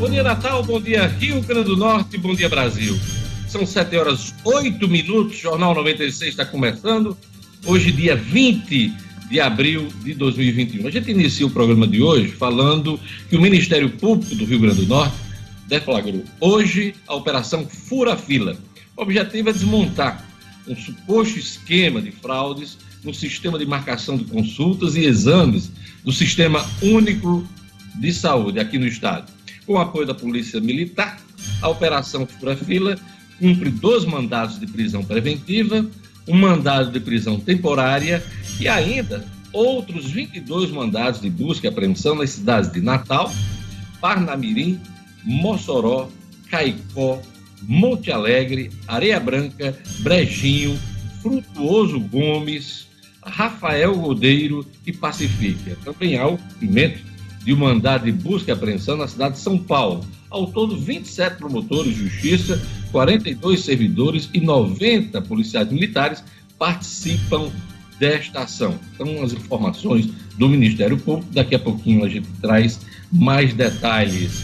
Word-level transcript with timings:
Bom 0.00 0.08
dia, 0.08 0.22
Natal. 0.22 0.62
Bom 0.62 0.80
dia, 0.80 1.06
Rio 1.06 1.42
Grande 1.42 1.64
do 1.64 1.76
Norte. 1.76 2.16
Bom 2.16 2.34
dia, 2.34 2.48
Brasil. 2.48 2.98
São 3.46 3.66
7 3.66 3.94
horas 3.98 4.34
8 4.46 4.88
minutos. 4.88 5.36
Jornal 5.36 5.74
96 5.74 6.30
está 6.30 6.42
começando. 6.42 7.14
Hoje, 7.66 7.92
dia 7.92 8.16
20 8.16 8.94
de 9.28 9.40
abril 9.40 9.88
de 10.02 10.14
2021. 10.14 10.86
A 10.86 10.90
gente 10.90 11.10
inicia 11.10 11.46
o 11.46 11.50
programa 11.50 11.86
de 11.86 12.00
hoje 12.00 12.28
falando 12.28 12.98
que 13.28 13.36
o 13.36 13.42
Ministério 13.42 13.90
Público 13.90 14.34
do 14.36 14.46
Rio 14.46 14.60
Grande 14.60 14.86
do 14.86 14.86
Norte 14.86 15.14
deflagrou 15.68 16.24
hoje 16.40 16.94
a 17.06 17.14
Operação 17.14 17.66
Fura 17.66 18.16
Fila. 18.16 18.56
O 18.96 19.02
objetivo 19.02 19.50
é 19.50 19.52
desmontar 19.52 20.26
um 20.66 20.74
suposto 20.74 21.38
esquema 21.38 22.00
de 22.00 22.10
fraudes 22.10 22.78
no 23.04 23.12
sistema 23.12 23.58
de 23.58 23.66
marcação 23.66 24.16
de 24.16 24.24
consultas 24.24 24.96
e 24.96 25.04
exames 25.04 25.70
do 26.02 26.10
Sistema 26.10 26.66
Único 26.80 27.46
de 27.96 28.14
Saúde 28.14 28.58
aqui 28.58 28.78
no 28.78 28.86
Estado. 28.86 29.39
Com 29.70 29.78
apoio 29.78 30.04
da 30.04 30.14
Polícia 30.14 30.60
Militar, 30.60 31.20
a 31.62 31.68
Operação 31.68 32.26
Fura 32.26 32.56
Fila 32.56 32.98
cumpre 33.38 33.70
dois 33.70 34.04
mandados 34.04 34.58
de 34.58 34.66
prisão 34.66 35.04
preventiva, 35.04 35.88
um 36.26 36.34
mandado 36.34 36.90
de 36.90 36.98
prisão 36.98 37.38
temporária 37.38 38.20
e 38.58 38.66
ainda 38.66 39.24
outros 39.52 40.10
22 40.10 40.72
mandados 40.72 41.20
de 41.20 41.30
busca 41.30 41.68
e 41.68 41.70
apreensão 41.70 42.16
nas 42.16 42.30
cidades 42.30 42.72
de 42.72 42.80
Natal, 42.80 43.32
Parnamirim, 44.00 44.80
Mossoró, 45.22 46.08
Caicó, 46.50 47.22
Monte 47.62 48.10
Alegre, 48.10 48.72
Areia 48.88 49.20
Branca, 49.20 49.78
Brejinho, 50.00 50.76
Frutuoso 51.22 52.00
Gomes, 52.00 52.88
Rafael 53.22 53.94
Rodeiro 53.94 54.66
e 54.84 54.92
Pacifica. 54.92 55.78
Também 55.84 56.18
há 56.18 56.26
o 56.26 56.36
cumprimento 56.36 57.09
de 57.44 57.52
um 57.54 57.56
mandado 57.56 58.04
de 58.04 58.12
busca 58.12 58.50
e 58.50 58.54
apreensão 58.54 58.96
na 58.96 59.08
cidade 59.08 59.34
de 59.34 59.40
São 59.40 59.58
Paulo. 59.58 60.04
Ao 60.28 60.46
todo, 60.46 60.76
27 60.76 61.36
promotores 61.36 61.94
de 61.94 62.08
justiça, 62.08 62.60
42 62.92 63.60
servidores 63.60 64.28
e 64.32 64.40
90 64.40 65.20
policiais 65.22 65.70
militares 65.70 66.22
participam 66.58 67.50
desta 67.98 68.40
ação. 68.40 68.78
Então, 68.94 69.22
as 69.22 69.32
informações 69.32 70.06
do 70.36 70.48
Ministério 70.48 70.98
Público, 70.98 71.32
daqui 71.32 71.54
a 71.54 71.58
pouquinho 71.58 72.04
a 72.04 72.08
gente 72.08 72.28
traz 72.40 72.80
mais 73.12 73.52
detalhes. 73.52 74.42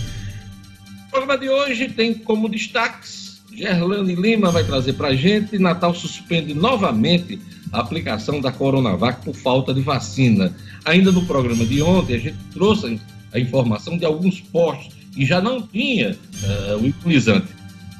O 1.06 1.10
programa 1.10 1.38
de 1.38 1.48
hoje 1.48 1.88
tem 1.88 2.14
como 2.14 2.48
destaques: 2.48 3.42
Gerlane 3.52 4.14
Lima 4.14 4.50
vai 4.50 4.64
trazer 4.64 4.92
para 4.94 5.08
a 5.08 5.16
gente. 5.16 5.58
Natal 5.58 5.94
suspende 5.94 6.52
novamente 6.52 7.38
a 7.72 7.80
aplicação 7.80 8.40
da 8.40 8.52
Coronavac 8.52 9.24
por 9.24 9.34
falta 9.34 9.74
de 9.74 9.80
vacina. 9.80 10.54
Ainda 10.84 11.10
no 11.12 11.24
programa 11.24 11.64
de 11.64 11.82
ontem, 11.82 12.14
a 12.14 12.18
gente 12.18 12.38
trouxe 12.52 13.00
a 13.32 13.38
informação 13.38 13.98
de 13.98 14.04
alguns 14.04 14.40
postos 14.40 14.94
que 15.12 15.24
já 15.24 15.40
não 15.40 15.62
tinha 15.62 16.12
uh, 16.12 16.76
o 16.78 16.86
imunizante. 16.86 17.48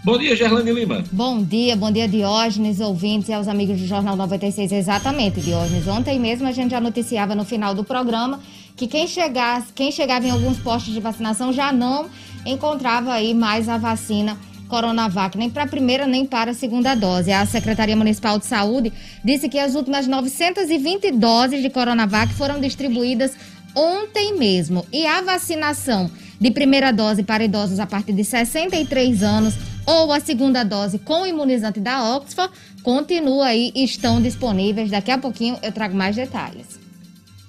Bom 0.04 0.18
dia, 0.18 0.36
Gerlane 0.36 0.70
Lima. 0.70 1.02
Bom 1.10 1.42
dia, 1.42 1.74
bom 1.74 1.90
dia, 1.90 2.06
Diógenes, 2.06 2.78
ouvintes 2.78 3.28
e 3.28 3.32
aos 3.32 3.48
amigos 3.48 3.80
do 3.80 3.86
Jornal 3.86 4.14
96. 4.14 4.70
Exatamente, 4.70 5.40
Diógenes. 5.40 5.88
Ontem 5.88 6.20
mesmo 6.20 6.46
a 6.46 6.52
gente 6.52 6.70
já 6.70 6.80
noticiava 6.80 7.34
no 7.34 7.44
final 7.44 7.74
do 7.74 7.82
programa 7.82 8.38
que 8.76 8.86
quem, 8.86 9.08
chegasse, 9.08 9.72
quem 9.72 9.90
chegava 9.90 10.24
em 10.24 10.30
alguns 10.30 10.58
postos 10.58 10.94
de 10.94 11.00
vacinação 11.00 11.52
já 11.52 11.72
não 11.72 12.06
encontrava 12.44 13.12
aí 13.12 13.34
mais 13.34 13.68
a 13.68 13.78
vacina 13.78 14.36
Coronavac, 14.68 15.36
nem 15.36 15.48
para 15.48 15.64
a 15.64 15.66
primeira 15.66 16.06
nem 16.06 16.26
para 16.26 16.50
a 16.50 16.54
segunda 16.54 16.94
dose. 16.94 17.32
A 17.32 17.46
Secretaria 17.46 17.96
Municipal 17.96 18.38
de 18.38 18.46
Saúde 18.46 18.92
disse 19.24 19.48
que 19.48 19.58
as 19.58 19.74
últimas 19.74 20.06
920 20.06 21.12
doses 21.12 21.62
de 21.62 21.70
Coronavac 21.70 22.32
foram 22.34 22.60
distribuídas 22.60 23.36
ontem 23.74 24.36
mesmo. 24.38 24.86
E 24.92 25.06
a 25.06 25.20
vacinação 25.20 26.10
de 26.40 26.50
primeira 26.50 26.92
dose 26.92 27.22
para 27.22 27.44
idosos 27.44 27.80
a 27.80 27.86
partir 27.86 28.12
de 28.12 28.24
63 28.24 29.22
anos 29.22 29.54
ou 29.86 30.12
a 30.12 30.20
segunda 30.20 30.64
dose 30.64 30.98
com 30.98 31.22
o 31.22 31.26
imunizante 31.26 31.80
da 31.80 32.16
Oxford 32.16 32.52
continua 32.82 33.46
aí 33.46 33.72
estão 33.74 34.20
disponíveis. 34.20 34.90
Daqui 34.90 35.10
a 35.10 35.18
pouquinho 35.18 35.58
eu 35.62 35.72
trago 35.72 35.96
mais 35.96 36.16
detalhes. 36.16 36.78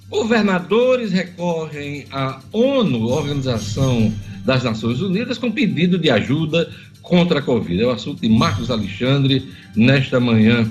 Governadores 0.08 1.12
recorrem 1.12 2.06
à 2.10 2.40
ONU, 2.50 3.08
Organização 3.08 4.10
das 4.42 4.64
Nações 4.64 5.02
Unidas, 5.02 5.36
com 5.36 5.52
pedido 5.52 5.98
de 5.98 6.10
ajuda 6.10 6.72
contra 7.08 7.40
a 7.40 7.42
Covid. 7.42 7.82
É 7.82 7.86
o 7.86 7.90
assunto 7.90 8.20
de 8.20 8.28
Marcos 8.28 8.70
Alexandre 8.70 9.48
nesta 9.74 10.20
manhã. 10.20 10.70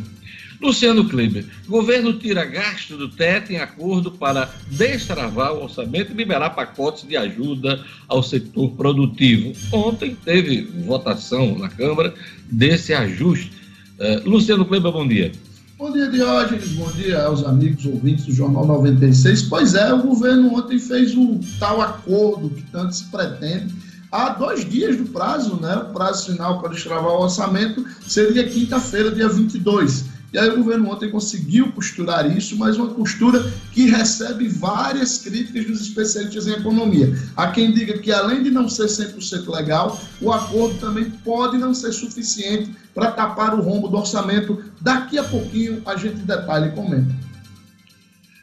Luciano 0.62 1.08
Kleber, 1.08 1.46
governo 1.68 2.14
tira 2.14 2.44
gasto 2.44 2.98
do 2.98 3.10
teto 3.10 3.52
em 3.52 3.58
acordo 3.58 4.12
para 4.12 4.50
destravar 4.72 5.54
o 5.54 5.64
orçamento 5.64 6.12
e 6.12 6.16
liberar 6.16 6.52
pacotes 6.52 7.08
de 7.08 7.16
ajuda 7.16 7.84
ao 8.08 8.24
setor 8.24 8.72
produtivo. 8.72 9.54
Ontem 9.72 10.18
teve 10.26 10.62
votação 10.86 11.58
na 11.60 11.70
Câmara 11.70 12.14
desse 12.50 12.92
ajuste. 12.92 13.52
Uh, 14.00 14.28
Luciano 14.28 14.66
Kleber, 14.66 14.92
bom 14.92 15.08
dia. 15.08 15.32
Bom 15.78 15.92
dia, 15.92 16.10
Diógenes. 16.10 16.70
Bom 16.70 16.92
dia 16.92 17.24
aos 17.24 17.46
amigos 17.46 17.86
ouvintes 17.86 18.26
do 18.26 18.34
Jornal 18.34 18.66
96. 18.66 19.44
Pois 19.44 19.76
é, 19.76 19.94
o 19.94 20.02
governo 20.02 20.56
ontem 20.56 20.80
fez 20.80 21.16
o 21.16 21.40
tal 21.60 21.80
acordo 21.82 22.50
que 22.50 22.64
tanto 22.72 22.96
se 22.96 23.04
pretende 23.12 23.76
há 24.12 24.30
dois 24.30 24.68
dias 24.68 24.98
do 24.98 25.06
prazo, 25.06 25.56
né? 25.62 25.76
O 25.76 25.94
prazo 25.94 26.32
final 26.32 26.60
para 26.60 26.70
destravar 26.70 27.12
o 27.12 27.24
orçamento 27.24 27.86
seria 28.08 28.48
quinta-feira, 28.48 29.12
dia 29.12 29.28
22. 29.28 30.18
E 30.34 30.38
aí 30.38 30.50
o 30.50 30.58
governo 30.58 30.92
ontem 30.92 31.10
conseguiu 31.10 31.72
costurar 31.72 32.30
isso, 32.38 32.58
mas 32.58 32.76
uma 32.76 32.90
costura 32.90 33.50
que 33.72 33.90
recebe 33.90 34.48
várias 34.50 35.20
críticas 35.20 35.66
dos 35.66 35.82
especialistas 35.82 36.48
em 36.48 36.52
economia. 36.52 37.18
Há 37.36 37.48
quem 37.48 37.72
diga 37.74 37.98
que 37.98 38.12
além 38.12 38.44
de 38.44 38.52
não 38.52 38.68
ser 38.68 38.88
100% 38.88 39.50
legal, 39.50 40.00
o 40.22 40.32
acordo 40.32 40.78
também 40.80 41.10
pode 41.24 41.58
não 41.58 41.74
ser 41.74 41.94
suficiente 41.94 42.76
para 42.94 43.12
tapar 43.12 43.58
o 43.58 43.62
rombo 43.62 43.88
do 43.88 43.98
orçamento. 43.98 44.62
Daqui 44.82 45.18
a 45.18 45.24
pouquinho 45.24 45.82
a 45.86 45.96
gente 45.96 46.18
detalha 46.18 46.68
e 46.68 46.72
comenta. 46.72 47.27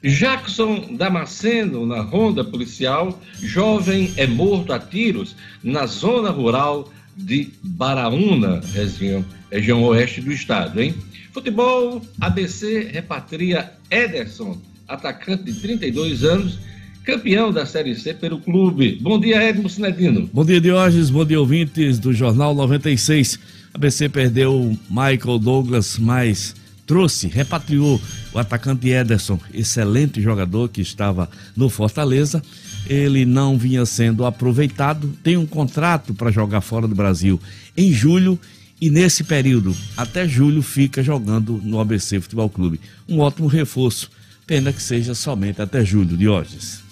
Jackson 0.04 0.96
Damasceno, 0.96 1.86
na 1.86 2.02
ronda 2.02 2.44
policial, 2.44 3.18
jovem 3.40 4.12
é 4.18 4.26
morto 4.26 4.72
a 4.72 4.78
tiros 4.78 5.34
na 5.62 5.86
zona 5.86 6.30
rural 6.30 6.92
de 7.16 7.48
Baraúna, 7.62 8.60
região, 8.74 9.24
região 9.50 9.82
oeste 9.84 10.20
do 10.20 10.30
estado, 10.30 10.82
hein? 10.82 10.94
Futebol, 11.32 12.02
ABC 12.20 12.90
repatria 12.92 13.72
Ederson, 13.90 14.58
atacante 14.86 15.44
de 15.44 15.54
32 15.54 16.22
anos, 16.22 16.58
campeão 17.02 17.50
da 17.50 17.64
Série 17.64 17.94
C 17.94 18.12
pelo 18.12 18.38
clube. 18.38 18.98
Bom 19.00 19.18
dia, 19.18 19.42
Edmo 19.42 19.70
Sinedino. 19.70 20.28
Bom 20.32 20.44
dia, 20.44 20.60
Diógenes. 20.60 21.08
Bom 21.08 21.24
dia, 21.24 21.40
ouvintes 21.40 21.98
do 21.98 22.12
Jornal 22.12 22.54
96. 22.54 23.38
A 23.72 23.78
ABC 23.78 24.08
perdeu 24.10 24.76
Michael 24.90 25.38
Douglas, 25.38 25.98
mas 25.98 26.54
trouxe, 26.86 27.26
repatriou 27.26 28.00
o 28.32 28.38
atacante 28.38 28.88
Ederson, 28.88 29.38
excelente 29.52 30.20
jogador 30.20 30.68
que 30.68 30.80
estava 30.80 31.28
no 31.56 31.68
Fortaleza. 31.68 32.42
Ele 32.86 33.24
não 33.24 33.56
vinha 33.56 33.86
sendo 33.86 34.24
aproveitado, 34.24 35.12
tem 35.22 35.36
um 35.36 35.46
contrato 35.46 36.12
para 36.14 36.30
jogar 36.30 36.60
fora 36.60 36.86
do 36.86 36.94
Brasil 36.94 37.40
em 37.76 37.92
julho 37.92 38.38
e 38.80 38.90
nesse 38.90 39.24
período, 39.24 39.74
até 39.96 40.28
julho, 40.28 40.60
fica 40.60 41.02
jogando 41.02 41.60
no 41.62 41.80
ABC 41.80 42.20
Futebol 42.20 42.50
Clube. 42.50 42.80
Um 43.08 43.20
ótimo 43.20 43.46
reforço. 43.46 44.10
Pena 44.46 44.72
que 44.74 44.82
seja 44.82 45.14
somente 45.14 45.62
até 45.62 45.82
julho, 45.82 46.18
Diógenes. 46.18 46.82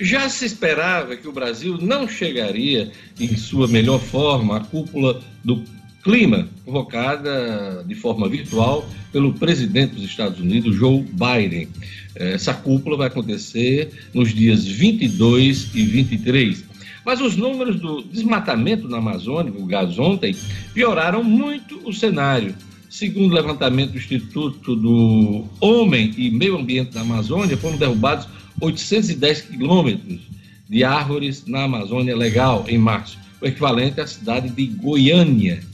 Já 0.00 0.28
se 0.28 0.46
esperava 0.46 1.16
que 1.16 1.28
o 1.28 1.32
Brasil 1.32 1.78
não 1.78 2.08
chegaria 2.08 2.90
em 3.20 3.36
sua 3.36 3.68
melhor 3.68 4.00
forma 4.00 4.56
à 4.56 4.60
cúpula 4.60 5.22
do 5.44 5.62
clima, 6.02 6.48
convocada 6.64 7.84
de 7.86 7.94
forma 7.94 8.28
virtual 8.28 8.88
pelo 9.12 9.34
presidente 9.34 9.94
dos 9.94 10.04
Estados 10.04 10.40
Unidos, 10.40 10.76
Joe 10.76 11.02
Biden. 11.02 11.68
Essa 12.14 12.54
cúpula 12.54 12.96
vai 12.96 13.06
acontecer 13.08 13.90
nos 14.12 14.34
dias 14.34 14.66
22 14.66 15.70
e 15.74 15.82
23. 15.82 16.64
Mas 17.04 17.20
os 17.20 17.36
números 17.36 17.80
do 17.80 18.02
desmatamento 18.02 18.88
na 18.88 18.98
Amazônia, 18.98 19.50
divulgados 19.50 19.98
ontem, 19.98 20.34
pioraram 20.74 21.24
muito 21.24 21.80
o 21.84 21.92
cenário. 21.92 22.54
Segundo 22.88 23.30
o 23.30 23.34
levantamento 23.34 23.92
do 23.92 23.98
Instituto 23.98 24.74
do 24.74 25.44
Homem 25.60 26.12
e 26.16 26.30
Meio 26.30 26.58
Ambiente 26.58 26.92
da 26.92 27.02
Amazônia, 27.02 27.56
foram 27.56 27.76
derrubados 27.76 28.26
810 28.60 29.42
quilômetros 29.42 30.20
de 30.68 30.84
árvores 30.84 31.46
na 31.46 31.64
Amazônia 31.64 32.16
Legal 32.16 32.64
em 32.68 32.78
março, 32.78 33.18
o 33.40 33.46
equivalente 33.46 34.00
à 34.00 34.06
cidade 34.06 34.48
de 34.50 34.66
Goiânia. 34.66 35.69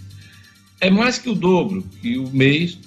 É 0.81 0.91
mais 0.91 1.19
que 1.19 1.31
o 1.31 1.35
dobro 1.35 1.85
que 2.03 2.19
o 2.19 2.29
mês, 2.31 2.79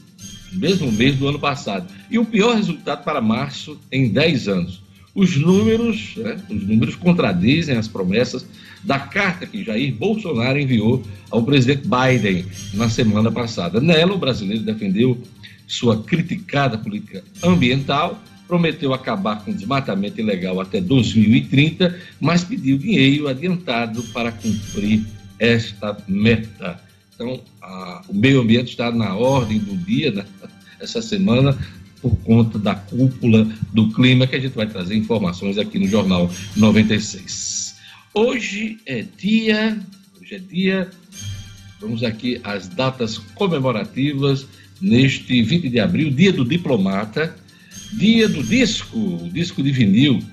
mesmo 0.53 0.91
mês 0.91 1.15
do 1.15 1.27
ano 1.27 1.39
passado. 1.39 1.91
E 2.09 2.19
o 2.19 2.25
pior 2.25 2.56
resultado 2.56 3.03
para 3.03 3.21
março 3.21 3.80
em 3.91 4.09
10 4.09 4.47
anos. 4.47 4.81
Os 5.15 5.36
números, 5.36 6.13
né, 6.18 6.39
os 6.50 6.63
números 6.68 6.95
contradizem 6.95 7.75
as 7.75 7.88
promessas 7.88 8.45
da 8.83 9.00
carta 9.00 9.45
que 9.45 9.63
Jair 9.63 9.94
Bolsonaro 9.94 10.59
enviou 10.59 11.03
ao 11.30 11.44
presidente 11.44 11.83
Biden 11.88 12.45
na 12.74 12.89
semana 12.89 13.31
passada. 13.31 13.81
Nela, 13.81 14.13
o 14.13 14.19
brasileiro 14.19 14.63
defendeu 14.63 15.21
sua 15.68 16.01
criticada 16.03 16.77
política 16.77 17.24
ambiental, 17.44 18.21
prometeu 18.47 18.94
acabar 18.94 19.44
com 19.44 19.51
o 19.51 19.53
desmatamento 19.53 20.19
ilegal 20.19 20.59
até 20.59 20.80
2030, 20.80 22.00
mas 22.19 22.44
pediu 22.44 22.77
dinheiro 22.77 23.27
adiantado 23.27 24.01
para 24.06 24.31
cumprir 24.31 25.06
esta 25.38 25.97
meta. 26.07 26.88
Então, 27.19 27.42
a, 27.62 28.01
o 28.07 28.16
meio 28.16 28.39
ambiente 28.39 28.69
está 28.69 28.89
na 28.89 29.13
ordem 29.13 29.60
do 29.60 29.75
dia 29.75 30.10
né, 30.10 30.25
essa 30.80 31.01
semana 31.01 31.57
por 32.01 32.16
conta 32.19 32.57
da 32.57 32.75
cúpula 32.75 33.45
do 33.74 33.92
clima 33.92 34.25
que 34.25 34.38
a 34.38 34.39
gente 34.39 34.56
vai 34.56 34.66
trazer 34.66 34.95
informações 34.95 35.57
aqui 35.57 35.77
no 35.77 35.86
Jornal 35.86 36.31
96. 36.56 37.75
Hoje 38.13 38.77
é 38.86 39.04
dia, 39.18 39.77
hoje 40.18 40.36
é 40.36 40.39
dia, 40.39 40.89
vamos 41.81 42.06
aqui 42.06 42.39
às 42.42 42.69
datas 42.69 43.18
comemorativas 43.18 44.48
neste 44.80 45.42
20 45.42 45.68
de 45.68 45.77
abril, 45.77 46.10
dia 46.12 46.31
do 46.31 46.45
diplomata, 46.45 47.36
dia 47.92 48.30
do 48.30 48.42
disco, 48.42 48.98
o 48.98 49.30
disco 49.30 49.62
de 49.62 49.74
vinil, 49.74 50.24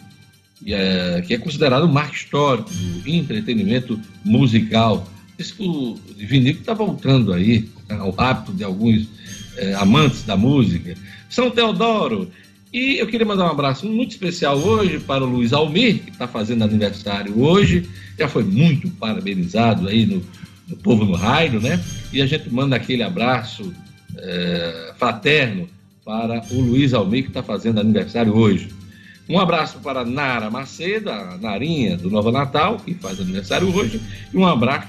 que 0.64 0.72
é, 0.72 1.20
que 1.26 1.34
é 1.34 1.38
considerado 1.38 1.84
um 1.84 1.92
marco 1.92 2.14
histórico 2.14 2.70
do 2.70 3.08
entretenimento 3.10 4.00
musical. 4.24 5.10
Disco 5.36 5.98
de 6.16 6.24
vinil 6.24 6.54
que 6.54 6.60
está 6.60 6.74
voltando 6.74 7.32
aí 7.32 7.68
ao 7.90 8.14
hábito 8.16 8.52
de 8.52 8.64
alguns 8.64 9.08
é, 9.56 9.74
amantes 9.74 10.22
da 10.24 10.36
música. 10.36 10.94
São 11.28 11.50
Teodoro. 11.50 12.30
E 12.72 12.98
eu 12.98 13.06
queria 13.06 13.26
mandar 13.26 13.46
um 13.46 13.50
abraço 13.50 13.86
muito 13.86 14.10
especial 14.12 14.58
hoje 14.58 14.98
para 14.98 15.24
o 15.24 15.26
Luiz 15.26 15.52
Almir, 15.52 16.02
que 16.02 16.10
está 16.10 16.26
fazendo 16.26 16.64
aniversário 16.64 17.40
hoje. 17.40 17.88
Já 18.18 18.28
foi 18.28 18.44
muito 18.44 18.90
parabenizado 18.90 19.88
aí 19.88 20.04
no, 20.04 20.22
no 20.68 20.76
Povo 20.76 21.04
no 21.04 21.14
Raio, 21.14 21.60
né? 21.60 21.82
E 22.12 22.20
a 22.20 22.26
gente 22.26 22.50
manda 22.50 22.76
aquele 22.76 23.02
abraço 23.02 23.72
é, 24.16 24.92
fraterno 24.98 25.68
para 26.04 26.42
o 26.50 26.60
Luiz 26.60 26.92
Almir, 26.92 27.24
que 27.24 27.28
está 27.28 27.42
fazendo 27.42 27.80
aniversário 27.80 28.34
hoje. 28.36 28.68
Um 29.28 29.40
abraço 29.40 29.78
para 29.80 30.04
Nara 30.04 30.50
Macedo, 30.50 31.10
a 31.10 31.36
Narinha 31.36 31.96
do 31.96 32.08
Nova 32.08 32.30
Natal, 32.30 32.76
que 32.76 32.94
faz 32.94 33.20
aniversário 33.20 33.74
hoje. 33.74 34.00
E 34.32 34.36
um 34.36 34.46
abraço 34.46 34.88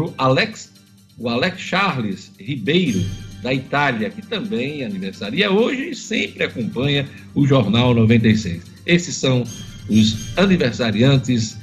o 0.00 0.14
Alex, 0.16 0.72
o 1.18 1.28
Alex 1.28 1.60
Charles 1.60 2.32
Ribeiro, 2.38 3.04
da 3.42 3.52
Itália, 3.52 4.08
que 4.08 4.22
também 4.22 4.84
aniversaria 4.84 5.50
hoje 5.50 5.90
e 5.90 5.94
sempre 5.94 6.44
acompanha 6.44 7.08
o 7.34 7.46
Jornal 7.46 7.92
96. 7.92 8.62
Esses 8.86 9.16
são 9.16 9.44
os 9.88 10.38
aniversariantes 10.38 11.58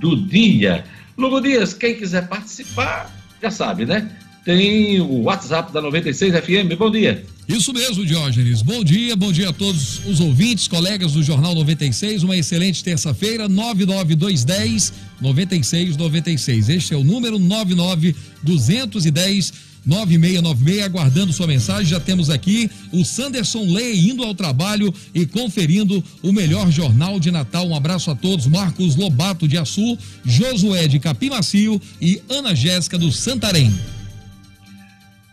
do 0.00 0.16
dia. 0.26 0.84
Lugo 1.16 1.40
Dias, 1.40 1.72
quem 1.72 1.94
quiser 1.94 2.28
participar, 2.28 3.14
já 3.40 3.50
sabe, 3.50 3.86
né? 3.86 4.10
Tem 4.44 5.00
o 5.00 5.22
WhatsApp 5.22 5.72
da 5.72 5.80
96 5.80 6.34
FM. 6.34 6.76
Bom 6.76 6.90
dia. 6.90 7.24
Isso 7.50 7.72
mesmo, 7.72 8.04
Diógenes. 8.06 8.62
Bom 8.62 8.84
dia, 8.84 9.16
bom 9.16 9.32
dia 9.32 9.48
a 9.48 9.52
todos 9.52 10.00
os 10.06 10.20
ouvintes, 10.20 10.68
colegas 10.68 11.14
do 11.14 11.22
Jornal 11.22 11.52
96. 11.52 12.22
Uma 12.22 12.36
excelente 12.36 12.84
terça-feira, 12.84 13.48
99210 13.48 14.92
9696. 15.20 16.68
Este 16.68 16.94
é 16.94 16.96
o 16.96 17.02
número 17.02 17.40
99210 17.40 19.52
9696, 19.84 20.84
aguardando 20.84 21.32
sua 21.32 21.48
mensagem. 21.48 21.86
Já 21.86 21.98
temos 21.98 22.30
aqui 22.30 22.70
o 22.92 23.04
Sanderson 23.04 23.64
Lei 23.64 23.98
indo 23.98 24.22
ao 24.22 24.32
trabalho 24.32 24.94
e 25.12 25.26
conferindo 25.26 26.04
o 26.22 26.32
melhor 26.32 26.70
jornal 26.70 27.18
de 27.18 27.32
Natal. 27.32 27.66
Um 27.66 27.74
abraço 27.74 28.12
a 28.12 28.14
todos. 28.14 28.46
Marcos 28.46 28.94
Lobato 28.94 29.48
de 29.48 29.58
Açu, 29.58 29.98
Josué 30.24 30.86
de 30.86 31.00
Capim 31.00 31.30
Macio 31.30 31.82
e 32.00 32.22
Ana 32.28 32.54
Jéssica 32.54 32.96
do 32.96 33.10
Santarém. 33.10 33.74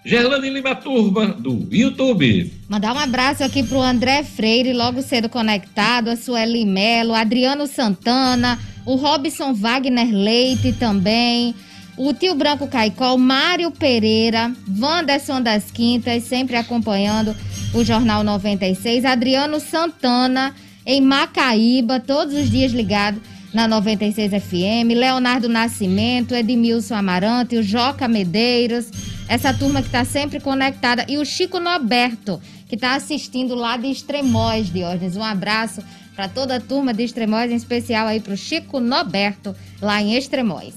Gerlane 0.07 0.49
Lima 0.49 0.73
Turma, 0.73 1.25
do 1.27 1.67
YouTube. 1.69 2.49
Mandar 2.69 2.95
um 2.95 2.97
abraço 2.97 3.43
aqui 3.43 3.61
pro 3.61 3.81
André 3.81 4.23
Freire, 4.23 4.71
logo 4.71 5.01
cedo 5.01 5.27
conectado, 5.27 6.07
a 6.07 6.15
Sueli 6.15 6.65
Melo, 6.65 7.13
Adriano 7.13 7.67
Santana, 7.67 8.57
o 8.85 8.95
Robson 8.95 9.53
Wagner 9.53 10.09
Leite 10.09 10.71
também, 10.71 11.53
o 11.97 12.13
Tio 12.13 12.33
Branco 12.35 12.69
Caicol, 12.69 13.17
Mário 13.17 13.69
Pereira, 13.69 14.49
Wanderson 14.79 15.41
das 15.41 15.69
Quintas, 15.71 16.23
sempre 16.23 16.55
acompanhando 16.55 17.35
o 17.73 17.83
Jornal 17.83 18.23
96, 18.23 19.03
Adriano 19.03 19.59
Santana, 19.59 20.55
em 20.85 21.01
Macaíba, 21.01 21.99
todos 21.99 22.33
os 22.33 22.49
dias 22.49 22.71
ligado 22.71 23.21
na 23.53 23.67
96 23.67 24.31
FM, 24.31 24.95
Leonardo 24.95 25.49
Nascimento, 25.49 26.33
Edmilson 26.33 26.95
Amarante, 26.95 27.57
o 27.57 27.63
Joca 27.63 28.07
Medeiros, 28.07 28.89
essa 29.27 29.53
turma 29.53 29.81
que 29.81 29.87
está 29.87 30.05
sempre 30.05 30.39
conectada, 30.39 31.05
e 31.07 31.17
o 31.17 31.25
Chico 31.25 31.59
Noberto, 31.59 32.41
que 32.67 32.75
está 32.75 32.95
assistindo 32.95 33.55
lá 33.55 33.77
de 33.77 33.87
Extremóis, 33.87 34.71
Diógenes. 34.71 35.15
Um 35.15 35.23
abraço 35.23 35.81
para 36.15 36.27
toda 36.27 36.55
a 36.55 36.59
turma 36.59 36.93
de 36.93 37.03
Extremóis, 37.03 37.51
em 37.51 37.55
especial 37.55 38.07
aí 38.07 38.19
para 38.19 38.33
o 38.33 38.37
Chico 38.37 38.79
Noberto, 38.79 39.55
lá 39.81 40.01
em 40.01 40.15
Extremóis. 40.15 40.73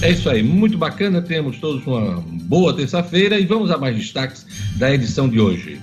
É 0.00 0.10
isso 0.10 0.30
aí, 0.30 0.42
muito 0.42 0.78
bacana. 0.78 1.20
Temos 1.20 1.58
todos 1.58 1.86
uma 1.86 2.20
boa 2.20 2.74
terça-feira 2.74 3.38
e 3.38 3.46
vamos 3.46 3.70
a 3.70 3.76
mais 3.76 3.96
destaques 3.96 4.46
da 4.76 4.92
edição 4.92 5.28
de 5.28 5.40
hoje. 5.40 5.80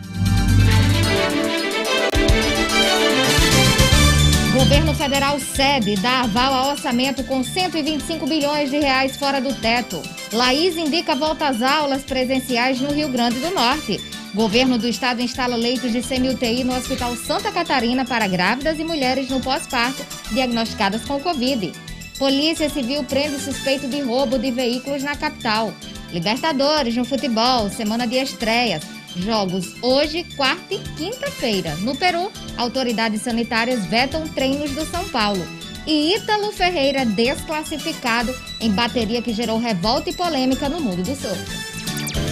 Governo 4.65 4.95
federal 4.95 5.39
cede, 5.39 5.95
dá 5.97 6.21
aval 6.21 6.51
ao 6.51 6.69
orçamento 6.71 7.23
com 7.25 7.43
125 7.43 8.25
bilhões 8.25 8.71
de 8.71 8.79
reais 8.79 9.15
fora 9.15 9.39
do 9.39 9.53
teto. 9.53 10.01
Laís 10.33 10.75
indica 10.75 11.13
volta 11.13 11.47
às 11.47 11.61
aulas 11.61 12.01
presenciais 12.01 12.81
no 12.81 12.91
Rio 12.91 13.07
Grande 13.09 13.39
do 13.39 13.51
Norte. 13.51 14.01
Governo 14.33 14.79
do 14.79 14.87
estado 14.87 15.21
instala 15.21 15.55
leitos 15.55 15.91
de 15.91 16.01
semi-UTI 16.01 16.63
no 16.63 16.75
Hospital 16.75 17.15
Santa 17.15 17.51
Catarina 17.51 18.05
para 18.05 18.27
grávidas 18.27 18.79
e 18.79 18.83
mulheres 18.83 19.29
no 19.29 19.39
pós-parto 19.39 20.03
diagnosticadas 20.31 21.05
com 21.05 21.19
Covid. 21.19 21.71
Polícia 22.17 22.67
Civil 22.67 23.03
prende 23.03 23.39
suspeito 23.39 23.87
de 23.87 24.01
roubo 24.01 24.39
de 24.39 24.49
veículos 24.49 25.03
na 25.03 25.15
capital. 25.15 25.71
Libertadores 26.11 26.95
no 26.95 27.05
futebol, 27.05 27.69
semana 27.69 28.07
de 28.07 28.15
estreias. 28.15 28.94
Jogos 29.15 29.73
hoje, 29.81 30.25
quarta 30.35 30.73
e 30.73 30.79
quinta-feira. 30.97 31.75
No 31.77 31.95
Peru, 31.95 32.31
autoridades 32.57 33.21
sanitárias 33.21 33.85
vetam 33.85 34.27
treinos 34.27 34.71
do 34.71 34.85
São 34.85 35.07
Paulo. 35.09 35.45
E 35.87 36.15
Ítalo 36.15 36.51
Ferreira 36.51 37.05
desclassificado 37.05 38.35
em 38.59 38.71
bateria 38.71 39.21
que 39.21 39.33
gerou 39.33 39.57
revolta 39.57 40.09
e 40.09 40.13
polêmica 40.13 40.67
no 40.67 40.81
mundo 40.81 41.03
do 41.03 41.15
surf. 41.15 41.39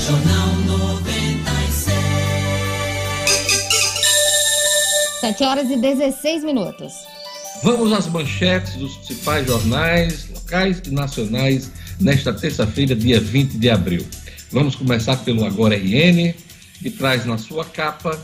Jornal 0.06 0.56
96. 0.66 1.94
7 5.22 5.44
horas 5.44 5.70
e 5.70 5.78
16 5.78 6.44
minutos. 6.44 6.92
Vamos 7.64 7.94
às 7.94 8.08
manchetes 8.08 8.76
dos 8.76 8.98
principais 8.98 9.48
jornais 9.48 10.28
locais 10.30 10.82
e 10.86 10.92
nacionais 10.92 11.72
nesta 11.98 12.34
terça-feira, 12.34 12.94
dia 12.94 13.22
20 13.22 13.58
de 13.58 13.70
abril. 13.70 14.06
Vamos 14.52 14.76
começar 14.76 15.16
pelo 15.18 15.46
Agora 15.46 15.78
RN, 15.78 16.34
que 16.84 16.92
traz 16.92 17.26
na 17.26 17.38
sua 17.38 17.64
capa 17.64 18.22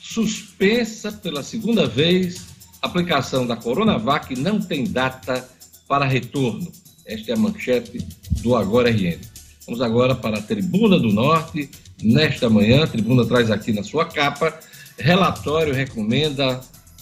suspensa 0.00 1.10
pela 1.10 1.42
segunda 1.42 1.88
vez 1.88 2.46
aplicação 2.80 3.44
da 3.44 3.56
Coronavac 3.56 4.38
não 4.38 4.60
tem 4.60 4.84
data 4.84 5.46
para 5.88 6.06
retorno. 6.06 6.70
Esta 7.04 7.32
é 7.32 7.34
a 7.34 7.36
manchete 7.36 7.98
do 8.42 8.54
Agora 8.54 8.90
RN. 8.90 9.18
Vamos 9.66 9.80
agora 9.80 10.14
para 10.14 10.38
a 10.38 10.42
Tribuna 10.42 11.00
do 11.00 11.12
Norte. 11.12 11.68
Nesta 12.00 12.48
manhã, 12.48 12.84
a 12.84 12.86
Tribuna 12.86 13.26
traz 13.26 13.50
aqui 13.50 13.72
na 13.72 13.82
sua 13.82 14.04
capa, 14.04 14.56
relatório 14.96 15.74
recomenda 15.74 16.60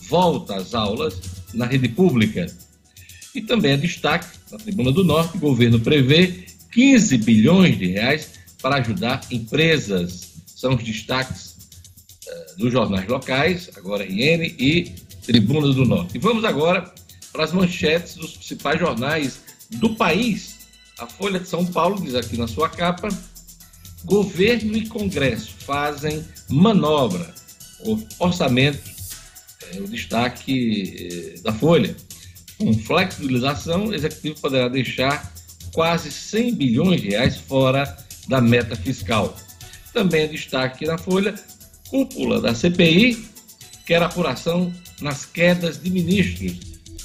volta 0.09 0.57
às 0.57 0.75
aulas 0.75 1.21
na 1.53 1.67
rede 1.67 1.89
pública. 1.89 2.47
E 3.35 3.43
também 3.43 3.73
é 3.73 3.77
destaque, 3.77 4.27
na 4.51 4.57
Tribuna 4.57 4.91
do 4.91 5.05
Norte, 5.05 5.37
o 5.37 5.41
governo 5.41 5.81
prevê 5.81 6.47
15 6.73 7.19
bilhões 7.19 7.79
de 7.79 7.89
reais 7.89 8.31
para 8.63 8.77
ajudar 8.77 9.21
empresas. 9.31 10.34
São 10.65 10.77
os 10.77 10.83
destaques 10.83 11.59
uh, 12.27 12.57
dos 12.57 12.73
jornais 12.73 13.07
locais, 13.07 13.69
agora 13.77 14.03
RN 14.03 14.47
e 14.59 14.95
Tribuna 15.27 15.75
do 15.75 15.85
Norte. 15.85 16.17
E 16.17 16.19
vamos 16.19 16.43
agora 16.43 16.91
para 17.35 17.45
as 17.45 17.53
manchetes 17.53 18.15
dos 18.15 18.33
principais 18.39 18.81
jornais 18.81 19.41
do 19.73 19.95
país. 19.95 20.67
A 20.99 21.07
Folha 21.07 21.39
de 21.39 21.47
São 21.47 21.67
Paulo 21.67 22.01
diz 22.01 22.15
aqui 22.15 22.39
na 22.39 22.49
sua 22.49 22.71
capa: 22.71 23.11
governo 24.07 24.75
e 24.75 24.89
Congresso 24.89 25.53
fazem 25.59 26.25
manobra. 26.49 27.35
Orçamento 28.19 28.91
é 29.71 29.81
o 29.81 29.87
destaque 29.87 31.35
eh, 31.37 31.41
da 31.43 31.53
Folha. 31.53 31.95
Com 32.57 32.73
flexibilização, 32.73 33.89
o 33.89 33.95
executivo 33.95 34.41
poderá 34.41 34.69
deixar 34.69 35.31
quase 35.75 36.11
100 36.11 36.55
bilhões 36.55 37.03
de 37.03 37.11
reais 37.11 37.37
fora 37.37 37.85
da 38.29 38.41
meta 38.41 38.75
fiscal. 38.75 39.37
Também 39.95 40.25
é 40.25 40.27
destaque 40.27 40.85
na 40.85 40.99
Folha, 40.99 41.35
cúpula 41.89 42.41
da 42.41 42.55
CPI 42.55 43.33
quer 43.87 44.03
apuração 44.03 44.73
nas 45.01 45.25
quedas 45.27 45.81
de 45.81 45.91
ministros, 45.91 46.59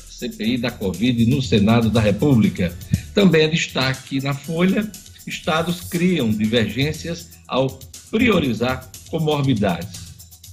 CPI 0.09 0.57
da 0.57 0.71
Covid 0.71 1.25
no 1.25 1.41
Senado 1.41 1.89
da 1.89 1.99
República. 1.99 2.75
Também 3.13 3.43
é 3.43 3.47
destaque 3.47 4.21
na 4.21 4.33
Folha, 4.33 4.89
estados 5.27 5.81
criam 5.81 6.31
divergências 6.31 7.29
ao 7.47 7.79
priorizar 8.09 8.89
comorbidades. 9.09 10.09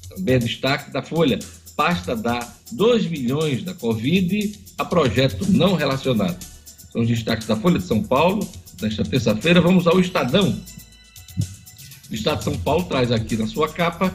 Também 0.08 0.34
é 0.34 0.38
destaque 0.38 0.90
da 0.90 1.02
Folha, 1.02 1.38
pasta 1.76 2.16
dá 2.16 2.46
2 2.72 3.06
milhões 3.06 3.62
da 3.62 3.74
Covid 3.74 4.58
a 4.78 4.84
projeto 4.84 5.50
não 5.50 5.74
relacionado. 5.74 6.36
São 6.92 7.02
os 7.02 7.08
destaques 7.08 7.46
da 7.46 7.56
Folha 7.56 7.78
de 7.78 7.86
São 7.86 8.02
Paulo, 8.02 8.48
nesta 8.80 9.04
terça-feira. 9.04 9.60
Vamos 9.60 9.86
ao 9.86 10.00
Estadão. 10.00 10.58
O 12.10 12.14
Estado 12.14 12.38
de 12.38 12.44
São 12.44 12.58
Paulo 12.58 12.84
traz 12.84 13.10
aqui 13.10 13.36
na 13.36 13.46
sua 13.46 13.68
capa: 13.68 14.14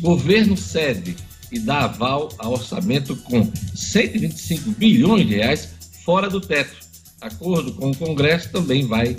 governo 0.00 0.56
cede 0.56 1.16
e 1.50 1.58
dá 1.58 1.84
aval 1.84 2.30
a 2.38 2.48
orçamento 2.48 3.16
com 3.16 3.50
125 3.74 4.70
bilhões 4.72 5.26
de 5.26 5.34
reais 5.36 5.68
fora 6.04 6.28
do 6.28 6.40
teto. 6.40 6.76
Acordo 7.20 7.72
com 7.74 7.90
o 7.90 7.96
Congresso 7.96 8.50
também 8.50 8.86
vai 8.86 9.14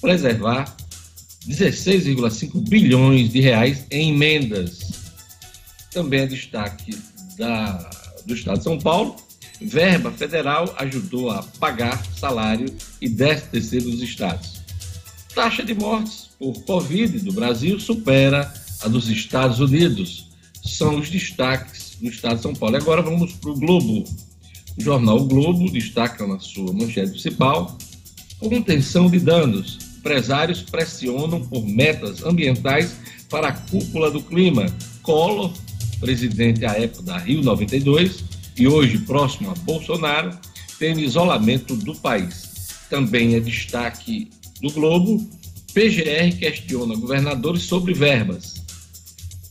preservar 0.00 0.76
16,5 1.46 2.68
bilhões 2.68 3.30
de 3.30 3.40
reais 3.40 3.84
em 3.90 4.14
emendas. 4.14 4.78
Também 5.90 6.20
é 6.20 6.26
destaque 6.26 6.96
da, 7.36 7.90
do 8.26 8.34
Estado 8.34 8.58
de 8.58 8.64
São 8.64 8.78
Paulo. 8.78 9.16
Verba 9.60 10.12
federal 10.12 10.72
ajudou 10.78 11.30
a 11.30 11.42
pagar 11.58 12.00
salário 12.16 12.72
e 13.00 13.08
10 13.08 13.42
terceiro 13.44 13.90
dos 13.90 14.02
estados. 14.02 14.57
Taxa 15.34 15.64
de 15.64 15.74
mortes 15.74 16.30
por 16.38 16.52
Covid 16.64 17.20
do 17.20 17.32
Brasil 17.32 17.78
supera 17.78 18.52
a 18.80 18.88
dos 18.88 19.08
Estados 19.08 19.60
Unidos. 19.60 20.28
São 20.64 20.98
os 20.98 21.08
destaques 21.08 21.96
do 22.00 22.08
Estado 22.08 22.36
de 22.36 22.42
São 22.42 22.54
Paulo. 22.54 22.76
Agora 22.76 23.02
vamos 23.02 23.32
para 23.34 23.50
o 23.50 23.58
Globo. 23.58 24.04
O 24.76 24.82
jornal 24.82 25.24
Globo 25.24 25.70
destaca 25.70 26.26
na 26.26 26.38
sua 26.38 26.72
manchete 26.72 27.10
principal 27.10 27.76
contenção 28.38 29.10
de 29.10 29.18
danos. 29.18 29.78
Empresários 29.98 30.62
pressionam 30.62 31.44
por 31.44 31.66
metas 31.66 32.22
ambientais 32.24 32.96
para 33.28 33.48
a 33.48 33.52
cúpula 33.52 34.10
do 34.10 34.22
clima. 34.22 34.66
Collor, 35.02 35.52
presidente 36.00 36.64
à 36.64 36.72
época 36.72 37.02
da 37.02 37.18
Rio 37.18 37.42
92 37.42 38.24
e 38.56 38.68
hoje 38.68 38.98
próximo 38.98 39.50
a 39.50 39.54
Bolsonaro, 39.54 40.38
tem 40.78 41.00
isolamento 41.00 41.74
do 41.76 41.94
país. 41.96 42.48
Também 42.88 43.34
é 43.34 43.40
destaque 43.40 44.30
do 44.60 44.70
Globo. 44.70 45.28
PGR 45.72 46.36
questiona 46.38 46.96
governadores 46.96 47.62
sobre 47.62 47.94
verbas. 47.94 48.62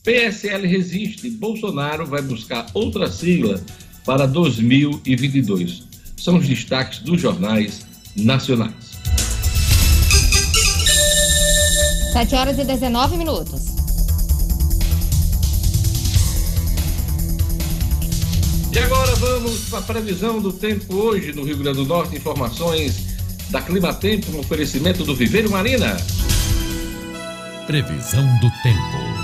PSL 0.03 0.67
resiste. 0.67 1.29
Bolsonaro 1.29 2.05
vai 2.05 2.21
buscar 2.21 2.65
outra 2.73 3.11
sigla 3.11 3.61
para 4.05 4.25
2022. 4.25 5.83
São 6.17 6.37
os 6.37 6.47
destaques 6.47 6.99
dos 6.99 7.21
jornais 7.21 7.85
nacionais. 8.15 8.97
7 12.13 12.35
horas 12.35 12.57
e 12.57 12.63
19 12.63 13.17
minutos. 13.17 13.77
E 18.73 18.79
agora 18.79 19.15
vamos 19.15 19.69
para 19.69 19.79
a 19.79 19.81
previsão 19.81 20.39
do 20.39 20.53
tempo 20.53 20.95
hoje 20.95 21.33
no 21.33 21.43
Rio 21.43 21.57
Grande 21.57 21.79
do 21.79 21.85
Norte. 21.85 22.15
Informações 22.15 23.16
da 23.49 23.61
Clima 23.61 23.93
Tempo 23.93 24.31
no 24.31 24.39
oferecimento 24.39 25.03
do 25.03 25.15
Viveiro 25.15 25.49
Marina. 25.49 25.97
Previsão 27.65 28.25
do 28.39 28.51
tempo. 28.63 29.17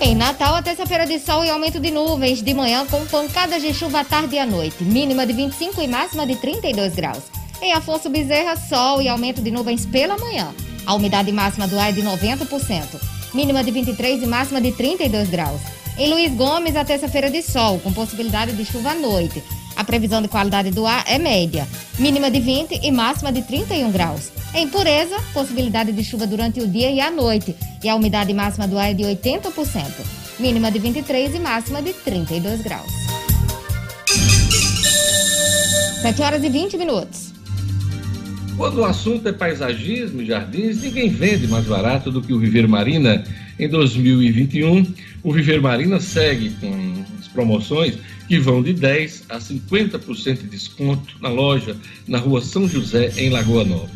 Em 0.00 0.14
Natal, 0.14 0.54
a 0.54 0.62
terça-feira 0.62 1.06
de 1.06 1.18
sol 1.18 1.44
e 1.44 1.50
aumento 1.50 1.78
de 1.78 1.90
nuvens 1.90 2.42
de 2.42 2.54
manhã 2.54 2.86
com 2.86 3.04
pancadas 3.06 3.62
de 3.62 3.72
chuva 3.74 4.00
à 4.00 4.04
tarde 4.04 4.36
e 4.36 4.38
à 4.38 4.46
noite, 4.46 4.82
mínima 4.82 5.26
de 5.26 5.32
25 5.32 5.80
e 5.82 5.86
máxima 5.86 6.26
de 6.26 6.36
32 6.36 6.94
graus. 6.94 7.24
Em 7.60 7.72
Afonso 7.72 8.08
Bezerra, 8.08 8.56
sol 8.56 9.02
e 9.02 9.08
aumento 9.08 9.42
de 9.42 9.50
nuvens 9.50 9.84
pela 9.84 10.16
manhã. 10.16 10.54
A 10.86 10.94
umidade 10.94 11.30
máxima 11.30 11.68
do 11.68 11.78
ar 11.78 11.90
é 11.90 11.92
de 11.92 12.02
90%, 12.02 13.00
mínima 13.34 13.62
de 13.62 13.70
23 13.70 14.22
e 14.22 14.26
máxima 14.26 14.60
de 14.60 14.72
32 14.72 15.28
graus. 15.28 15.60
Em 15.98 16.08
Luiz 16.08 16.32
Gomes, 16.32 16.74
a 16.76 16.84
terça-feira 16.84 17.30
de 17.30 17.42
sol, 17.42 17.78
com 17.80 17.92
possibilidade 17.92 18.52
de 18.52 18.64
chuva 18.64 18.92
à 18.92 18.94
noite. 18.94 19.42
A 19.80 19.84
previsão 19.84 20.20
de 20.20 20.28
qualidade 20.28 20.70
do 20.70 20.84
ar 20.84 21.02
é 21.06 21.18
média, 21.18 21.66
mínima 21.98 22.30
de 22.30 22.38
20 22.38 22.80
e 22.82 22.92
máxima 22.92 23.32
de 23.32 23.40
31 23.40 23.90
graus. 23.90 24.30
Em 24.54 24.68
Pureza, 24.68 25.16
possibilidade 25.32 25.90
de 25.90 26.04
chuva 26.04 26.26
durante 26.26 26.60
o 26.60 26.68
dia 26.68 26.90
e 26.90 27.00
a 27.00 27.10
noite, 27.10 27.56
e 27.82 27.88
a 27.88 27.94
umidade 27.94 28.34
máxima 28.34 28.68
do 28.68 28.78
ar 28.78 28.90
é 28.90 28.92
de 28.92 29.04
80%, 29.04 29.86
mínima 30.38 30.70
de 30.70 30.78
23 30.78 31.34
e 31.34 31.38
máxima 31.38 31.80
de 31.80 31.94
32 31.94 32.60
graus. 32.60 32.92
7 36.02 36.20
horas 36.20 36.44
e 36.44 36.50
20 36.50 36.76
minutos. 36.76 37.32
Quando 38.58 38.80
o 38.80 38.84
assunto 38.84 39.26
é 39.28 39.32
paisagismo 39.32 40.20
e 40.20 40.26
jardins, 40.26 40.82
ninguém 40.82 41.08
vende 41.08 41.48
mais 41.48 41.64
barato 41.64 42.10
do 42.10 42.20
que 42.20 42.34
o 42.34 42.38
Viver 42.38 42.68
Marina. 42.68 43.24
Em 43.58 43.66
2021, 43.66 44.94
o 45.22 45.32
Viver 45.32 45.62
Marina 45.62 45.98
segue 46.00 46.50
com 46.60 47.02
as 47.18 47.28
promoções 47.28 47.98
que 48.30 48.38
vão 48.38 48.62
de 48.62 48.72
10% 48.72 49.24
a 49.28 49.40
50% 49.40 50.42
de 50.42 50.46
desconto 50.46 51.16
na 51.20 51.28
loja 51.28 51.76
na 52.06 52.16
rua 52.16 52.40
São 52.40 52.68
José, 52.68 53.12
em 53.16 53.28
Lagoa 53.28 53.64
Nova. 53.64 53.90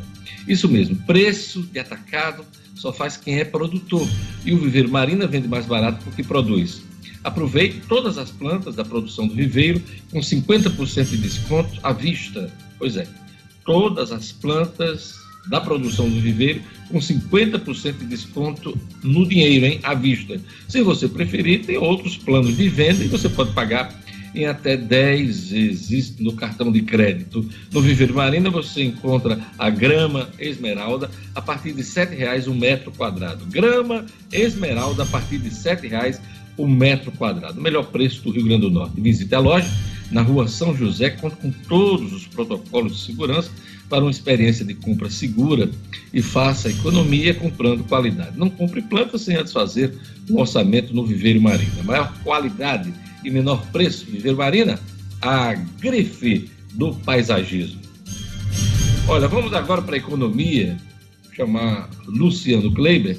Isso 0.48 0.68
mesmo, 0.68 0.96
preço 1.06 1.62
de 1.62 1.78
atacado 1.78 2.44
só 2.74 2.92
faz 2.92 3.16
quem 3.16 3.38
é 3.38 3.44
produtor. 3.44 4.04
E 4.44 4.52
o 4.52 4.58
Viveiro 4.58 4.90
Marina 4.90 5.28
vende 5.28 5.46
mais 5.46 5.66
barato 5.66 6.02
porque 6.02 6.24
produz. 6.24 6.82
Aproveite 7.22 7.80
todas 7.88 8.18
as 8.18 8.32
plantas 8.32 8.74
da 8.74 8.84
produção 8.84 9.28
do 9.28 9.36
viveiro 9.36 9.80
com 10.10 10.18
50% 10.18 11.10
de 11.10 11.16
desconto 11.16 11.78
à 11.80 11.92
vista. 11.92 12.52
Pois 12.76 12.96
é, 12.96 13.06
todas 13.64 14.10
as 14.10 14.32
plantas 14.32 15.14
da 15.46 15.60
produção 15.60 16.10
do 16.10 16.20
viveiro 16.20 16.60
com 16.88 16.98
50% 16.98 17.98
de 17.98 18.06
desconto 18.06 18.76
no 19.04 19.28
dinheiro, 19.28 19.64
hein, 19.64 19.78
à 19.84 19.94
vista. 19.94 20.40
Se 20.66 20.82
você 20.82 21.06
preferir, 21.06 21.64
tem 21.64 21.76
outros 21.76 22.16
planos 22.16 22.56
de 22.56 22.68
venda 22.68 23.04
e 23.04 23.06
você 23.06 23.28
pode 23.28 23.52
pagar 23.52 24.02
em 24.34 24.46
até 24.46 24.76
10 24.76 25.50
vezes 25.50 26.18
no 26.18 26.32
cartão 26.34 26.72
de 26.72 26.82
crédito. 26.82 27.48
No 27.72 27.80
Viveiro 27.80 28.14
Marina 28.14 28.50
você 28.50 28.82
encontra 28.82 29.38
a 29.58 29.70
grama 29.70 30.28
esmeralda 30.38 31.10
a 31.34 31.40
partir 31.40 31.72
de 31.72 31.82
R$ 31.82 31.88
7,00 31.88 32.48
o 32.48 32.54
metro 32.54 32.90
quadrado. 32.92 33.46
Grama 33.46 34.04
esmeralda 34.32 35.04
a 35.04 35.06
partir 35.06 35.38
de 35.38 35.48
R$ 35.48 35.54
7,00 35.54 36.20
o 36.56 36.66
metro 36.66 37.10
quadrado. 37.12 37.60
Melhor 37.60 37.86
preço 37.86 38.22
do 38.22 38.30
Rio 38.30 38.44
Grande 38.44 38.62
do 38.62 38.70
Norte. 38.70 39.00
Visite 39.00 39.34
a 39.34 39.40
loja 39.40 39.68
na 40.10 40.22
rua 40.22 40.46
São 40.46 40.76
José, 40.76 41.10
conta 41.10 41.36
com 41.36 41.50
todos 41.50 42.12
os 42.12 42.26
protocolos 42.26 42.96
de 42.96 43.04
segurança 43.04 43.50
para 43.88 44.04
uma 44.04 44.10
experiência 44.10 44.64
de 44.64 44.74
compra 44.74 45.10
segura 45.10 45.70
e 46.12 46.22
faça 46.22 46.70
economia 46.70 47.34
comprando 47.34 47.84
qualidade. 47.84 48.38
Não 48.38 48.48
compre 48.48 48.82
plantas 48.82 49.22
sem 49.22 49.36
antes 49.36 49.52
fazer 49.52 49.94
um 50.30 50.38
orçamento 50.38 50.94
no 50.94 51.04
Viveiro 51.04 51.40
Marina. 51.40 51.82
Maior 51.82 52.12
qualidade 52.22 52.92
e 53.25 53.31
menor 53.31 53.64
preço, 53.73 54.07
Viver 54.07 54.35
Marina, 54.35 54.78
a 55.21 55.54
grife 55.54 56.50
do 56.75 56.95
paisagismo. 56.95 57.81
Olha, 59.09 59.28
vamos 59.28 59.52
agora 59.52 59.83
para 59.83 59.97
a 59.97 59.99
economia, 59.99 60.76
chamar 61.33 61.88
Luciano 62.07 62.73
Kleiber. 62.73 63.19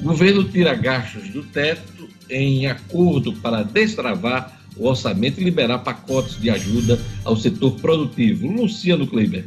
O 0.00 0.04
governo 0.04 0.44
tira 0.44 0.74
gastos 0.74 1.28
do 1.30 1.42
teto 1.42 2.08
em 2.30 2.66
acordo 2.66 3.32
para 3.34 3.62
destravar 3.62 4.58
o 4.76 4.86
orçamento 4.86 5.40
e 5.40 5.44
liberar 5.44 5.78
pacotes 5.78 6.40
de 6.40 6.50
ajuda 6.50 7.00
ao 7.24 7.36
setor 7.36 7.72
produtivo. 7.80 8.46
Luciano 8.46 9.06
Kleiber. 9.06 9.44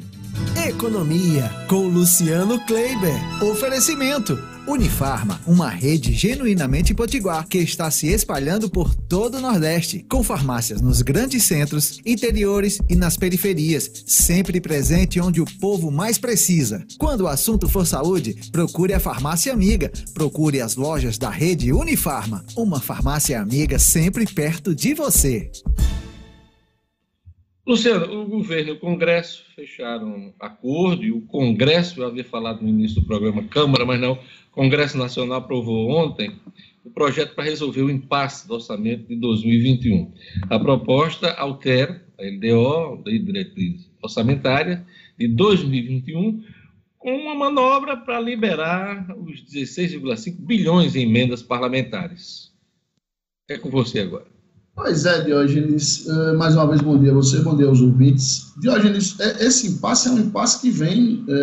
Economia 0.68 1.50
com 1.68 1.88
Luciano 1.88 2.60
Kleiber. 2.66 3.44
Oferecimento. 3.44 4.38
Unifarma, 4.72 5.42
uma 5.46 5.68
rede 5.68 6.14
genuinamente 6.14 6.94
potiguar 6.94 7.46
que 7.46 7.58
está 7.58 7.92
se 7.92 8.08
espalhando 8.08 8.70
por 8.70 8.96
todo 8.96 9.36
o 9.36 9.42
Nordeste, 9.42 10.06
com 10.10 10.24
farmácias 10.24 10.80
nos 10.82 11.02
grandes 11.02 11.44
centros, 11.44 12.00
interiores 12.06 12.80
e 12.90 12.96
nas 12.96 13.18
periferias, 13.18 13.92
sempre 14.06 14.62
presente 14.62 15.20
onde 15.20 15.42
o 15.42 15.46
povo 15.60 15.92
mais 15.92 16.18
precisa. 16.18 16.86
Quando 16.98 17.22
o 17.22 17.28
assunto 17.28 17.68
for 17.68 17.86
saúde, 17.86 18.50
procure 18.50 18.94
a 18.94 19.00
farmácia 19.00 19.52
amiga, 19.52 19.92
procure 20.14 20.62
as 20.62 20.78
lojas 20.78 21.18
da 21.18 21.30
rede 21.30 21.74
Unifarma, 21.74 22.46
uma 22.56 22.80
farmácia 22.80 23.42
amiga 23.42 23.78
sempre 23.78 24.26
perto 24.26 24.74
de 24.74 24.94
você. 24.94 25.52
Luciano, 27.68 28.22
o 28.22 28.26
governo 28.26 28.70
e 28.70 28.74
o 28.74 28.80
Congresso 28.80 29.44
fecharam 29.56 30.34
acordo, 30.40 31.04
e 31.04 31.12
o 31.12 31.22
Congresso, 31.22 32.02
eu 32.02 32.08
havia 32.08 32.24
falado 32.24 32.62
no 32.62 32.70
início 32.70 33.00
do 33.00 33.06
programa 33.06 33.44
Câmara, 33.44 33.86
mas 33.86 34.00
não, 34.00 34.18
Congresso 34.52 34.98
Nacional 34.98 35.40
aprovou 35.40 35.90
ontem 35.90 36.36
o 36.84 36.90
projeto 36.90 37.36
para 37.36 37.46
resolver 37.46 37.84
o 37.84 37.90
impasse 37.90 38.48
do 38.48 38.56
orçamento 38.56 39.08
de 39.08 39.16
2021. 39.16 40.12
A 40.50 40.60
proposta 40.60 41.32
altera 41.34 42.04
a 42.20 42.24
LDO, 42.24 43.02
a 43.06 43.12
Diretriz 43.12 43.90
Orçamentária, 44.02 44.86
de 45.18 45.28
2021, 45.28 46.44
com 46.98 47.16
uma 47.16 47.36
manobra 47.36 47.98
para 47.98 48.20
liberar 48.20 49.16
os 49.18 49.44
16,5 49.44 50.36
bilhões 50.40 50.96
em 50.96 51.04
emendas 51.04 51.42
parlamentares. 51.42 52.52
É 53.50 53.58
com 53.58 53.70
você 53.70 54.00
agora. 54.00 54.31
Pois 54.84 55.06
é, 55.06 55.22
Diógenes, 55.22 56.08
eh, 56.08 56.34
mais 56.34 56.56
uma 56.56 56.66
vez 56.66 56.82
bom 56.82 56.98
dia 56.98 57.12
a 57.12 57.14
você, 57.14 57.40
bom 57.42 57.56
dia 57.56 57.68
aos 57.68 57.82
ouvintes. 57.82 58.52
Diógenes, 58.58 59.16
é, 59.20 59.46
esse 59.46 59.68
impasse 59.68 60.08
é 60.08 60.12
um 60.12 60.18
impasse 60.18 60.60
que 60.60 60.72
vem 60.72 61.24
é, 61.28 61.34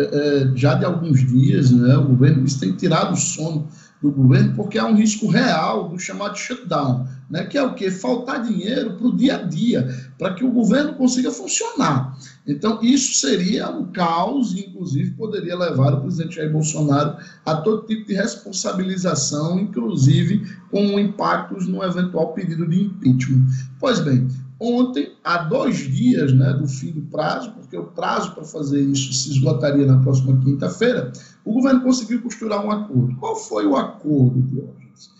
é, 0.51 0.57
já 0.57 0.73
de 0.73 0.83
alguns 0.83 1.25
dias, 1.25 1.71
né? 1.71 1.95
O 1.95 2.03
governo 2.03 2.43
tem 2.59 2.73
tirado 2.73 3.13
o 3.13 3.15
sono 3.15 3.65
do 4.01 4.11
governo, 4.11 4.55
porque 4.55 4.77
há 4.77 4.85
um 4.85 4.95
risco 4.95 5.27
real 5.27 5.89
do 5.89 5.99
chamado 5.99 6.37
shutdown, 6.37 7.05
né, 7.29 7.45
que 7.45 7.57
é 7.57 7.63
o 7.63 7.73
que? 7.73 7.91
Faltar 7.91 8.43
dinheiro 8.43 8.93
para 8.93 9.07
o 9.07 9.15
dia 9.15 9.37
a 9.37 9.41
dia, 9.43 9.87
para 10.17 10.33
que 10.33 10.43
o 10.43 10.51
governo 10.51 10.93
consiga 10.93 11.31
funcionar. 11.31 12.17
Então, 12.47 12.79
isso 12.81 13.19
seria 13.19 13.69
um 13.69 13.91
caos 13.91 14.53
e, 14.53 14.65
inclusive, 14.65 15.11
poderia 15.11 15.55
levar 15.55 15.93
o 15.93 16.01
presidente 16.01 16.37
Jair 16.37 16.51
Bolsonaro 16.51 17.17
a 17.45 17.55
todo 17.57 17.85
tipo 17.85 18.07
de 18.07 18.15
responsabilização, 18.15 19.59
inclusive 19.59 20.47
com 20.71 20.97
impactos 20.97 21.67
no 21.67 21.83
eventual 21.83 22.33
pedido 22.33 22.67
de 22.67 22.81
impeachment. 22.83 23.45
Pois 23.79 23.99
bem, 23.99 24.27
Ontem, 24.59 25.13
há 25.23 25.37
dois 25.37 25.77
dias 25.77 26.33
né, 26.33 26.51
do 26.51 26.67
fim 26.67 26.91
do 26.91 27.01
prazo, 27.03 27.53
porque 27.53 27.77
o 27.77 27.85
prazo 27.85 28.33
para 28.33 28.43
fazer 28.43 28.81
isso 28.81 29.13
se 29.13 29.31
esgotaria 29.31 29.85
na 29.85 30.01
próxima 30.01 30.37
quinta-feira, 30.41 31.13
o 31.45 31.53
governo 31.53 31.81
conseguiu 31.81 32.21
costurar 32.21 32.65
um 32.65 32.69
acordo. 32.69 33.15
Qual 33.15 33.37
foi 33.37 33.65
o 33.65 33.77
acordo, 33.77 34.41
Diógenes? 34.41 35.11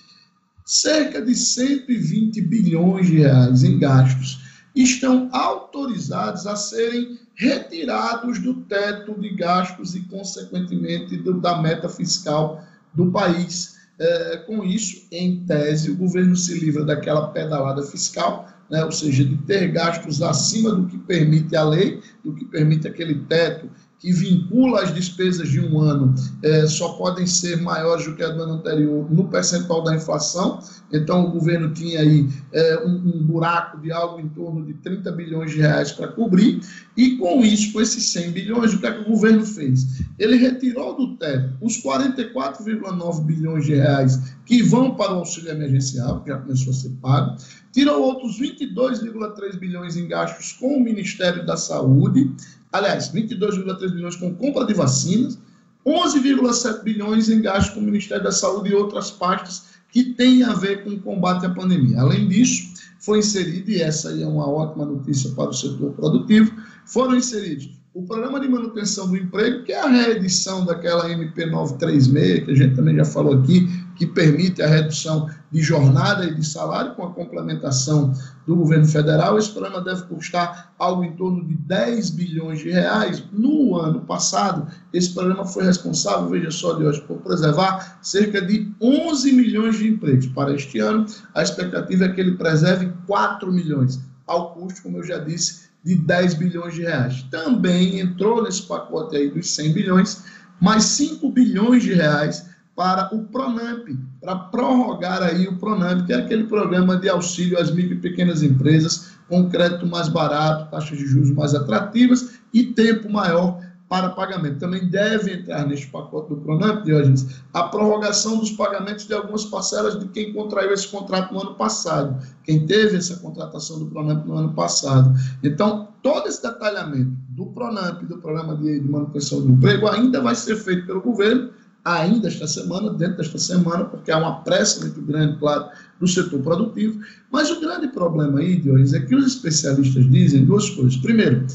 Cerca 0.65 1.21
de 1.21 1.33
120 1.33 2.41
bilhões 2.41 3.07
de 3.07 3.19
reais 3.19 3.63
em 3.63 3.79
gastos 3.79 4.41
estão 4.75 5.29
autorizados 5.31 6.45
a 6.45 6.57
serem 6.57 7.17
retirados 7.33 8.39
do 8.39 8.55
teto 8.65 9.17
de 9.19 9.29
gastos 9.35 9.95
e, 9.95 10.01
consequentemente, 10.01 11.15
do, 11.15 11.39
da 11.39 11.61
meta 11.61 11.87
fiscal 11.87 12.61
do 12.93 13.09
país. 13.09 13.79
É, 13.97 14.37
com 14.45 14.63
isso, 14.63 15.07
em 15.11 15.45
tese, 15.45 15.91
o 15.91 15.95
governo 15.95 16.35
se 16.35 16.59
livra 16.59 16.83
daquela 16.83 17.29
pedalada 17.29 17.81
fiscal 17.83 18.58
né, 18.69 18.83
ou 18.85 18.91
seja, 18.91 19.23
de 19.25 19.37
ter 19.37 19.71
gastos 19.71 20.21
acima 20.21 20.71
do 20.71 20.87
que 20.87 20.97
permite 20.97 21.55
a 21.55 21.63
lei, 21.63 22.01
do 22.23 22.33
que 22.33 22.45
permite 22.45 22.87
aquele 22.87 23.15
teto 23.25 23.69
que 23.99 24.13
vincula 24.13 24.81
as 24.81 24.93
despesas 24.93 25.49
de 25.49 25.59
um 25.59 25.79
ano 25.79 26.15
é, 26.41 26.65
só 26.67 26.93
podem 26.93 27.27
ser 27.27 27.61
maiores 27.61 28.05
do 28.05 28.15
que 28.15 28.23
a 28.23 28.29
do 28.29 28.41
ano 28.41 28.53
anterior 28.53 29.11
no 29.11 29.27
percentual 29.27 29.83
da 29.83 29.93
inflação. 29.93 30.59
Então, 30.91 31.25
o 31.25 31.31
governo 31.31 31.71
tinha 31.73 31.99
aí 31.99 32.27
é, 32.51 32.79
um, 32.85 32.95
um, 32.95 33.23
buraco 33.23 33.79
de 33.79 33.91
algo 33.91 34.19
em 34.19 34.29
torno 34.29 34.65
de 34.65 34.73
30 34.75 35.11
bilhões 35.11 35.51
de 35.51 35.59
reais 35.59 35.91
para 35.91 36.07
cobrir, 36.07 36.61
e 36.97 37.17
com 37.17 37.43
isso, 37.43 37.71
com 37.73 37.81
esses 37.81 38.11
100 38.11 38.31
bilhões, 38.31 38.73
o 38.73 38.79
que, 38.79 38.87
é 38.87 38.91
que 38.91 39.01
o 39.01 39.13
governo 39.13 39.45
fez? 39.45 40.01
Ele 40.17 40.37
retirou 40.37 40.95
do 40.95 41.15
teto 41.17 41.53
os 41.61 41.81
44,9 41.83 43.23
bilhões 43.23 43.65
de 43.65 43.75
reais 43.75 44.19
que 44.45 44.63
vão 44.63 44.95
para 44.95 45.13
o 45.13 45.19
auxílio 45.19 45.51
emergencial, 45.51 46.23
que 46.23 46.29
já 46.29 46.37
começou 46.37 46.71
a 46.71 46.75
ser 46.75 46.89
pago, 47.01 47.35
tirou 47.71 48.01
outros 48.01 48.39
22,3 48.39 49.57
bilhões 49.57 49.95
em 49.95 50.07
gastos 50.07 50.53
com 50.53 50.75
o 50.75 50.83
Ministério 50.83 51.45
da 51.45 51.55
Saúde, 51.55 52.31
aliás, 52.71 53.11
22,3 53.11 53.91
bilhões 53.91 54.15
com 54.15 54.33
compra 54.35 54.65
de 54.65 54.73
vacinas, 54.73 55.37
11,7 55.85 56.83
bilhões 56.83 57.29
em 57.29 57.41
gastos 57.41 57.73
com 57.73 57.79
o 57.79 57.83
Ministério 57.83 58.23
da 58.23 58.31
Saúde 58.31 58.69
e 58.69 58.75
outras 58.75 59.11
pastas 59.11 59.63
que 59.91 60.13
têm 60.13 60.43
a 60.43 60.53
ver 60.53 60.83
com 60.83 60.91
o 60.91 60.99
combate 60.99 61.45
à 61.45 61.49
pandemia. 61.49 62.01
Além 62.01 62.27
disso, 62.27 62.73
foi 62.99 63.19
inserido, 63.19 63.71
e 63.71 63.81
essa 63.81 64.09
aí 64.09 64.21
é 64.21 64.27
uma 64.27 64.47
ótima 64.47 64.85
notícia 64.85 65.31
para 65.31 65.49
o 65.49 65.53
setor 65.53 65.91
produtivo, 65.93 66.53
foram 66.85 67.15
inseridos 67.15 67.69
o 67.93 68.03
programa 68.03 68.39
de 68.39 68.47
manutenção 68.47 69.09
do 69.09 69.17
emprego, 69.17 69.63
que 69.63 69.71
é 69.71 69.81
a 69.81 69.87
reedição 69.87 70.63
daquela 70.63 71.11
MP 71.11 71.45
936, 71.47 72.45
que 72.45 72.51
a 72.51 72.55
gente 72.55 72.75
também 72.75 72.95
já 72.95 73.05
falou 73.05 73.39
aqui, 73.39 73.67
que 73.99 74.07
permite 74.07 74.61
a 74.61 74.67
redução 74.67 75.29
de 75.51 75.61
jornada 75.61 76.23
e 76.23 76.33
de 76.33 76.47
salário 76.47 76.95
com 76.95 77.05
a 77.05 77.13
complementação 77.13 78.13
do 78.47 78.55
governo 78.55 78.87
federal. 78.87 79.37
Esse 79.37 79.51
programa 79.51 79.81
deve 79.81 80.03
custar 80.03 80.73
algo 80.79 81.03
em 81.03 81.17
torno 81.17 81.45
de 81.45 81.53
10 81.53 82.11
bilhões 82.11 82.59
de 82.59 82.71
reais. 82.71 83.21
No 83.33 83.75
ano 83.75 83.99
passado, 83.99 84.67
esse 84.93 85.13
programa 85.13 85.45
foi 85.45 85.65
responsável, 85.65 86.29
veja 86.29 86.49
só 86.49 86.75
de 86.75 86.85
hoje, 86.85 87.01
por 87.01 87.17
preservar 87.17 87.99
cerca 88.01 88.41
de 88.41 88.73
11 88.81 89.33
milhões 89.33 89.77
de 89.77 89.89
empregos. 89.89 90.27
Para 90.27 90.55
este 90.55 90.79
ano, 90.79 91.05
a 91.35 91.43
expectativa 91.43 92.05
é 92.05 92.09
que 92.09 92.21
ele 92.21 92.37
preserve 92.37 92.93
4 93.05 93.51
milhões, 93.51 93.99
ao 94.25 94.53
custo, 94.53 94.81
como 94.81 94.99
eu 94.99 95.03
já 95.03 95.17
disse, 95.17 95.67
de 95.83 95.95
10 95.95 96.35
bilhões 96.35 96.73
de 96.73 96.83
reais. 96.83 97.25
Também 97.29 97.99
entrou 97.99 98.41
nesse 98.41 98.61
pacote 98.61 99.17
aí 99.17 99.29
dos 99.29 99.53
100 99.53 99.73
bilhões, 99.73 100.23
mais 100.61 100.85
5 100.85 101.29
bilhões 101.31 101.83
de 101.83 101.93
reais 101.93 102.48
para 102.79 103.13
o 103.13 103.25
Pronamp, 103.25 103.89
para 104.21 104.37
prorrogar 104.37 105.21
aí 105.21 105.45
o 105.49 105.57
Pronamp, 105.57 106.05
que 106.05 106.13
é 106.13 106.15
aquele 106.15 106.45
programa 106.45 106.95
de 106.95 107.09
auxílio 107.09 107.59
às 107.59 107.69
micro 107.71 107.95
e 107.95 107.99
pequenas 107.99 108.41
empresas, 108.41 109.17
com 109.27 109.49
crédito 109.49 109.85
mais 109.85 110.07
barato, 110.07 110.71
taxas 110.71 110.97
de 110.97 111.05
juros 111.05 111.29
mais 111.31 111.53
atrativas 111.53 112.39
e 112.53 112.63
tempo 112.63 113.11
maior 113.11 113.59
para 113.89 114.07
pagamento. 114.11 114.59
Também 114.59 114.87
deve 114.87 115.33
entrar 115.33 115.67
neste 115.67 115.87
pacote 115.87 116.29
do 116.29 116.37
Pronamp, 116.37 116.85
Diógenes, 116.85 117.41
a 117.53 117.63
prorrogação 117.63 118.37
dos 118.37 118.51
pagamentos 118.51 119.05
de 119.05 119.13
algumas 119.13 119.43
parcelas 119.43 119.99
de 119.99 120.07
quem 120.07 120.31
contraiu 120.31 120.71
esse 120.71 120.87
contrato 120.87 121.33
no 121.33 121.41
ano 121.41 121.55
passado, 121.55 122.17
quem 122.45 122.65
teve 122.65 122.95
essa 122.95 123.17
contratação 123.17 123.77
do 123.79 123.87
Pronamp 123.87 124.25
no 124.25 124.37
ano 124.37 124.53
passado. 124.53 125.13
Então, 125.43 125.89
todo 126.01 126.29
esse 126.29 126.41
detalhamento 126.41 127.11
do 127.27 127.47
Pronamp, 127.47 128.03
do 128.03 128.19
Programa 128.19 128.55
de, 128.55 128.79
de 128.79 128.89
Manutenção 128.89 129.41
do 129.41 129.49
Emprego, 129.49 129.89
ainda 129.89 130.21
vai 130.21 130.33
ser 130.33 130.55
feito 130.55 130.87
pelo 130.87 131.01
governo, 131.01 131.58
ainda 131.93 132.27
esta 132.27 132.47
semana, 132.47 132.93
dentro 132.93 133.17
desta 133.17 133.37
semana, 133.37 133.85
porque 133.85 134.11
há 134.11 134.17
uma 134.17 134.41
pressa 134.41 134.81
muito 134.81 135.01
grande, 135.01 135.37
claro, 135.37 135.69
do 135.99 136.07
setor 136.07 136.41
produtivo. 136.41 136.99
Mas 137.31 137.49
o 137.49 137.59
grande 137.59 137.87
problema 137.87 138.39
aí, 138.39 138.59
Dionis, 138.59 138.93
é 138.93 138.99
que 138.99 139.15
os 139.15 139.27
especialistas 139.27 140.09
dizem 140.09 140.45
duas 140.45 140.69
coisas. 140.69 140.97
Primeiro, 140.97 141.45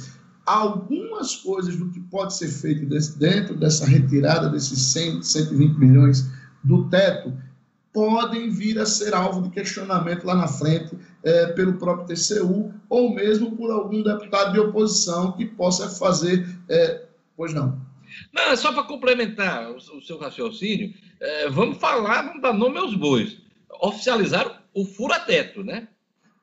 algumas 0.47 1.37
coisas 1.37 1.77
do 1.77 1.89
que 1.91 2.01
pode 2.01 2.35
ser 2.37 2.49
feito 2.49 2.87
dentro 3.19 3.55
dessa 3.57 3.87
retirada 3.87 4.49
desses 4.49 4.79
100, 4.79 5.23
120 5.23 5.79
milhões 5.79 6.27
do 6.63 6.89
teto 6.89 7.33
podem 7.93 8.51
vir 8.51 8.79
a 8.79 8.85
ser 8.85 9.15
alvo 9.15 9.43
de 9.43 9.51
questionamento 9.51 10.25
lá 10.25 10.35
na 10.35 10.49
frente 10.49 10.99
é, 11.23 11.47
pelo 11.49 11.75
próprio 11.75 12.09
TCU 12.09 12.73
ou 12.89 13.15
mesmo 13.15 13.57
por 13.57 13.71
algum 13.71 14.03
deputado 14.03 14.53
de 14.53 14.59
oposição 14.59 15.33
que 15.33 15.47
possa 15.47 15.89
fazer. 15.89 16.45
É, 16.69 17.05
pois 17.37 17.55
não. 17.55 17.84
Não, 18.33 18.51
é 18.51 18.57
só 18.57 18.73
para 18.73 18.83
complementar 18.85 19.71
o, 19.71 19.77
o, 19.77 20.03
seu 20.03 20.19
raciocínio, 20.19 20.93
é, 21.21 21.49
vamos 21.49 21.79
falar, 21.79 22.23
vamos 22.23 22.43
dar 22.43 22.53
nome 22.53 22.79
aos 22.79 22.95
bois. 22.95 23.37
Oficializaram 23.81 24.55
o 24.73 24.85
fura-teto, 24.85 25.63
né? 25.63 25.89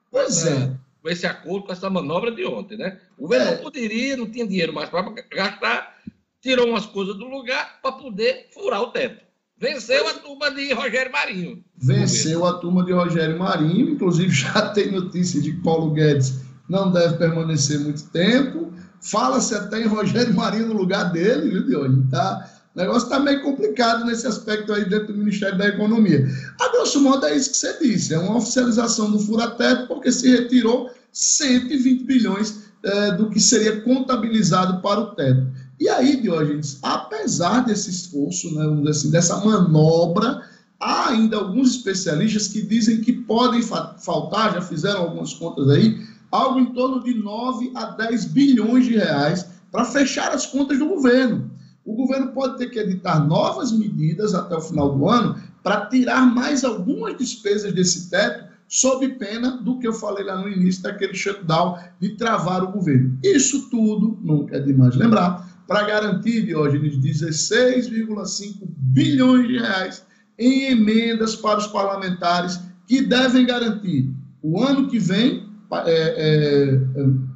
Pois 0.10 0.46
é. 0.46 0.74
Com 1.02 1.10
esse 1.10 1.26
acordo, 1.26 1.66
com 1.66 1.72
essa 1.72 1.90
manobra 1.90 2.32
de 2.32 2.46
ontem, 2.46 2.78
né? 2.78 3.00
O 3.18 3.24
governo 3.24 3.48
é. 3.48 3.56
não 3.56 3.64
poderia, 3.64 4.18
não 4.18 4.30
tinha 4.30 4.48
dinheiro 4.48 4.74
mais 4.74 4.90
para 4.90 5.10
gastar, 5.32 5.98
tirou 6.42 6.68
umas 6.68 6.86
coisas 6.86 7.16
do 7.16 7.26
lugar 7.26 7.80
para 7.82 7.94
poder 7.94 8.50
furar 8.54 8.82
o 8.82 8.92
teto. 8.92 9.24
Venceu 9.58 10.08
a 10.08 10.14
turma 10.16 10.50
de 10.50 10.74
Rogério 10.74 11.12
Marinho. 11.12 11.64
Venceu 11.78 12.46
a 12.48 12.54
turma 12.54 12.84
de 12.84 12.92
Rogério 12.92 13.38
Marinho, 13.38 13.92
inclusive 13.92 14.30
já 14.34 14.70
tem 14.70 14.92
notícia 14.92 15.40
de 15.40 15.52
que 15.52 15.62
Paulo 15.62 15.92
Guedes 15.92 16.42
não 16.68 16.92
deve 16.92 17.18
permanecer 17.18 17.80
muito 17.80 18.10
tempo. 18.10 18.74
Fala-se 19.02 19.56
até 19.56 19.82
em 19.82 19.88
Rogério 19.88 20.34
Marinho 20.34 20.68
no 20.68 20.74
lugar 20.74 21.12
dele, 21.12 21.50
viu, 21.50 21.66
Diogo? 21.66 22.08
Tá? 22.10 22.50
O 22.76 22.80
negócio 22.80 23.04
está 23.04 23.20
meio 23.20 23.42
complicado 23.42 24.06
nesse 24.06 24.26
aspecto 24.26 24.72
aí 24.72 24.88
dentro 24.88 25.08
do 25.08 25.20
Ministério 25.20 25.58
da 25.58 25.68
Economia. 25.68 26.26
A 26.60 26.70
grosso 26.70 27.02
modo 27.02 27.26
é 27.26 27.36
isso 27.36 27.52
que 27.52 27.58
você 27.58 27.78
disse, 27.80 28.14
é 28.14 28.20
uma 28.20 28.38
oficialização 28.38 29.12
do 29.12 29.20
furateto, 29.20 29.88
porque 29.88 30.12
se 30.12 30.30
retirou 30.30 30.90
120 31.12 32.04
bilhões 32.06 32.72
é, 32.84 33.12
do 33.12 33.30
que 33.30 33.40
seria 33.40 33.82
contabilizado 33.82 34.82
para 34.82 35.00
o 35.00 35.16
teto. 35.16 35.46
E 35.80 35.90
aí, 35.90 36.22
Diógenes, 36.22 36.78
apesar 36.82 37.66
desse 37.66 37.90
esforço, 37.90 38.54
né, 38.56 38.90
assim, 38.90 39.10
dessa 39.10 39.36
manobra, 39.44 40.42
há 40.80 41.10
ainda 41.10 41.38
alguns 41.38 41.76
especialistas 41.76 42.48
que 42.48 42.62
dizem 42.62 43.02
que 43.02 43.12
podem 43.12 43.62
fa 43.62 43.96
faltar, 44.00 44.54
já 44.54 44.62
fizeram 44.62 45.02
algumas 45.02 45.34
contas 45.34 45.68
aí, 45.70 46.00
algo 46.32 46.60
em 46.60 46.74
torno 46.74 47.04
de 47.04 47.14
9 47.14 47.72
a 47.76 47.86
10 47.86 48.26
bilhões 48.26 48.86
de 48.86 48.96
reais 48.96 49.48
para 49.72 49.86
fechar 49.86 50.32
as 50.32 50.46
contas 50.46 50.80
do 50.80 50.88
governo. 50.88 51.52
O 51.84 51.96
governo 51.96 52.32
pode 52.32 52.58
ter 52.58 52.70
que 52.70 52.80
editar 52.80 53.20
novas 53.20 53.72
medidas 53.72 54.34
até 54.34 54.56
o 54.56 54.62
final 54.62 54.98
do 54.98 55.10
ano 55.10 55.36
para 55.64 55.88
tirar 55.88 56.26
mais 56.26 56.64
algumas 56.64 57.18
despesas 57.18 57.74
desse 57.74 58.10
teto, 58.10 58.50
sob 58.68 59.08
pena 59.16 59.58
do 59.58 59.78
que 59.80 59.88
eu 59.88 59.94
falei 59.94 60.24
lá 60.24 60.38
no 60.38 60.48
início, 60.48 60.84
daquele 60.84 61.14
shutdown 61.14 61.78
de 62.00 62.16
travar 62.16 62.64
o 62.64 62.72
governo. 62.72 63.18
Isso 63.24 63.70
tudo, 63.70 64.18
nunca 64.22 64.58
é 64.58 64.60
demais 64.60 64.96
lembrar, 64.96 65.50
para 65.68 65.84
garantir, 65.84 66.46
Diógenes, 66.46 66.98
16,5 66.98 68.54
bilhões 68.78 69.48
de 69.48 69.58
reais 69.58 70.06
em 70.38 70.72
emendas 70.72 71.36
para 71.36 71.60
os 71.60 71.68
parlamentares 71.68 72.60
que 72.88 73.02
devem 73.02 73.46
garantir 73.46 74.10
o 74.42 74.62
ano 74.62 74.88
que 74.88 75.00
vem 75.00 75.51
é, 75.86 76.16
é, 76.18 76.80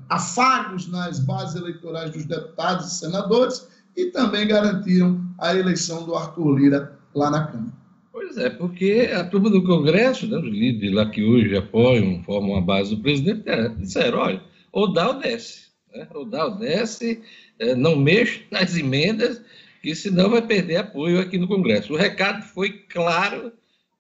afagos 0.09 0.87
nas 0.91 1.19
bases 1.19 1.55
eleitorais 1.55 2.11
dos 2.11 2.25
deputados 2.25 2.87
e 2.87 2.99
senadores 2.99 3.67
e 3.95 4.05
também 4.07 4.47
garantiram 4.47 5.23
a 5.39 5.55
eleição 5.55 6.05
do 6.05 6.15
Arthur 6.15 6.57
Lira 6.57 6.99
lá 7.13 7.31
na 7.31 7.47
Câmara. 7.47 7.73
Pois 8.11 8.37
é, 8.37 8.49
porque 8.49 9.09
a 9.13 9.23
turma 9.23 9.49
do 9.49 9.63
Congresso, 9.63 10.27
né, 10.27 10.37
os 10.37 10.45
líderes 10.45 10.93
lá 10.93 11.09
que 11.09 11.23
hoje 11.23 11.55
apoiam, 11.55 12.23
formam 12.23 12.55
a 12.57 12.61
base 12.61 12.95
do 12.95 13.01
presidente, 13.01 13.43
é, 13.45 13.69
disseram, 13.69 14.19
olha, 14.19 14.41
ou 14.71 14.91
dá 14.91 15.09
ou 15.09 15.19
desce. 15.19 15.67
Né? 15.93 16.07
Ou 16.13 16.25
dá 16.25 16.45
ou 16.45 16.57
desce, 16.57 17.21
é, 17.59 17.75
não 17.75 17.95
mexe 17.95 18.43
nas 18.51 18.75
emendas, 18.75 19.41
que 19.81 19.93
senão 19.95 20.29
vai 20.29 20.41
perder 20.41 20.77
apoio 20.77 21.19
aqui 21.19 21.37
no 21.37 21.47
Congresso. 21.47 21.93
O 21.93 21.97
recado 21.97 22.41
foi 22.41 22.71
claro 22.89 23.51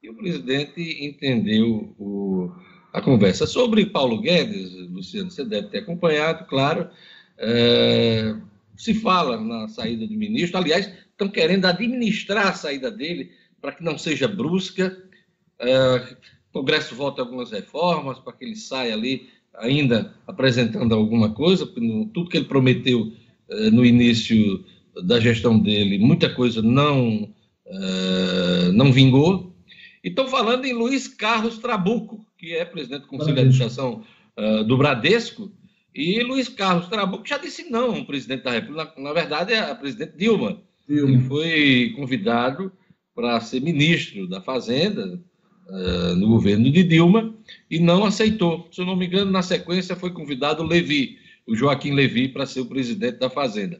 e 0.01 0.09
o 0.09 0.15
presidente 0.15 1.05
entendeu 1.05 1.93
o, 1.97 2.51
a 2.95 3.01
conversa. 3.01 3.45
Sobre 3.45 3.85
Paulo 3.85 4.21
Guedes, 4.21 4.71
Luciano, 4.89 5.29
você 5.29 5.43
deve 5.43 5.67
ter 5.67 5.79
acompanhado, 5.79 6.45
claro, 6.45 6.89
é, 7.37 8.33
se 8.77 8.93
fala 8.93 9.37
na 9.37 9.67
saída 9.67 10.07
do 10.07 10.13
ministro, 10.13 10.57
aliás, 10.57 10.89
estão 11.11 11.27
querendo 11.27 11.65
administrar 11.65 12.47
a 12.47 12.53
saída 12.53 12.89
dele 12.89 13.31
para 13.61 13.73
que 13.73 13.83
não 13.83 13.97
seja 13.97 14.29
brusca. 14.29 14.97
É, 15.59 15.95
o 16.49 16.53
Congresso 16.53 16.95
vota 16.95 17.21
algumas 17.21 17.51
reformas 17.51 18.17
para 18.17 18.31
que 18.31 18.45
ele 18.45 18.55
saia 18.55 18.93
ali 18.93 19.27
ainda 19.55 20.13
apresentando 20.25 20.95
alguma 20.95 21.33
coisa, 21.33 21.65
tudo 21.65 22.29
que 22.29 22.37
ele 22.37 22.45
prometeu 22.45 23.11
é, 23.49 23.69
no 23.71 23.85
início 23.85 24.63
da 25.03 25.19
gestão 25.19 25.59
dele, 25.59 25.99
muita 25.99 26.33
coisa 26.33 26.61
não, 26.61 27.29
é, 27.65 28.71
não 28.71 28.93
vingou. 28.93 29.53
E 30.01 30.07
estão 30.07 30.29
falando 30.29 30.63
em 30.63 30.71
Luiz 30.71 31.09
Carlos 31.09 31.57
Trabuco, 31.57 32.24
que 32.37 32.53
é 32.53 32.65
presidente 32.65 33.01
do 33.01 33.07
Conselho 33.07 33.33
de 33.33 33.41
Administração 33.41 34.03
uh, 34.37 34.63
do 34.63 34.77
Bradesco, 34.77 35.51
e 35.95 36.21
Luiz 36.21 36.49
Carlos 36.49 36.87
Trabuco 36.87 37.25
já 37.25 37.37
disse 37.37 37.69
não 37.69 37.95
ao 37.95 38.05
presidente 38.05 38.43
da 38.43 38.51
República. 38.51 38.93
Na, 38.97 39.03
na 39.03 39.13
verdade, 39.13 39.53
é 39.53 39.59
a 39.59 39.73
presidente 39.73 40.17
Dilma. 40.17 40.61
Dilma. 40.87 41.11
Ele 41.11 41.21
foi 41.21 41.93
convidado 41.95 42.69
para 43.15 43.39
ser 43.39 43.61
ministro 43.61 44.27
da 44.27 44.41
Fazenda 44.41 45.17
uh, 45.67 46.15
no 46.17 46.27
governo 46.27 46.69
de 46.69 46.83
Dilma 46.83 47.33
e 47.71 47.79
não 47.79 48.03
aceitou. 48.03 48.67
Se 48.73 48.81
eu 48.81 48.85
não 48.85 48.97
me 48.97 49.05
engano, 49.07 49.31
na 49.31 49.41
sequência 49.41 49.95
foi 49.95 50.11
convidado 50.11 50.61
o 50.61 50.67
Levi, 50.67 51.17
o 51.47 51.55
Joaquim 51.55 51.91
Levi, 51.91 52.27
para 52.27 52.45
ser 52.45 52.59
o 52.59 52.65
presidente 52.65 53.19
da 53.19 53.29
Fazenda. 53.29 53.79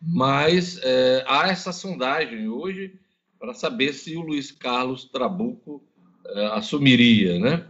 Mas 0.00 0.76
uh, 0.76 1.24
há 1.26 1.48
essa 1.48 1.72
sondagem 1.72 2.48
hoje 2.48 2.94
para 3.40 3.54
saber 3.54 3.92
se 3.92 4.16
o 4.16 4.20
Luiz 4.20 4.52
Carlos 4.52 5.04
Trabuco 5.04 5.82
uh, 6.26 6.52
assumiria, 6.52 7.40
né? 7.40 7.66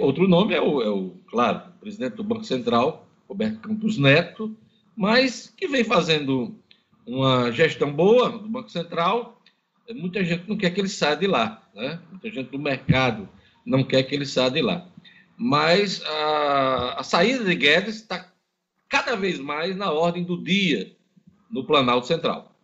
Outro 0.00 0.26
nome 0.26 0.54
é 0.54 0.60
o, 0.60 0.82
é 0.82 0.88
o, 0.88 1.14
claro, 1.26 1.62
o 1.76 1.80
presidente 1.80 2.14
do 2.14 2.24
Banco 2.24 2.44
Central, 2.44 3.06
Roberto 3.28 3.60
Campos 3.60 3.98
Neto, 3.98 4.56
mas 4.96 5.52
que 5.56 5.68
vem 5.68 5.84
fazendo 5.84 6.54
uma 7.06 7.50
gestão 7.52 7.92
boa 7.92 8.30
do 8.30 8.48
Banco 8.48 8.70
Central. 8.70 9.40
Muita 9.94 10.24
gente 10.24 10.48
não 10.48 10.56
quer 10.56 10.70
que 10.70 10.80
ele 10.80 10.88
saia 10.88 11.16
de 11.16 11.26
lá, 11.26 11.62
né? 11.74 12.00
Muita 12.10 12.30
gente 12.30 12.50
do 12.50 12.58
mercado 12.58 13.28
não 13.66 13.84
quer 13.84 14.02
que 14.04 14.14
ele 14.14 14.24
saia 14.24 14.50
de 14.50 14.62
lá. 14.62 14.86
Mas 15.36 16.02
a, 16.04 17.00
a 17.00 17.02
saída 17.02 17.44
de 17.44 17.54
Guedes 17.54 17.96
está 17.96 18.30
cada 18.88 19.16
vez 19.16 19.38
mais 19.38 19.76
na 19.76 19.90
ordem 19.90 20.24
do 20.24 20.42
dia 20.42 20.92
no 21.50 21.64
Planalto 21.64 22.06
Central. 22.06 22.54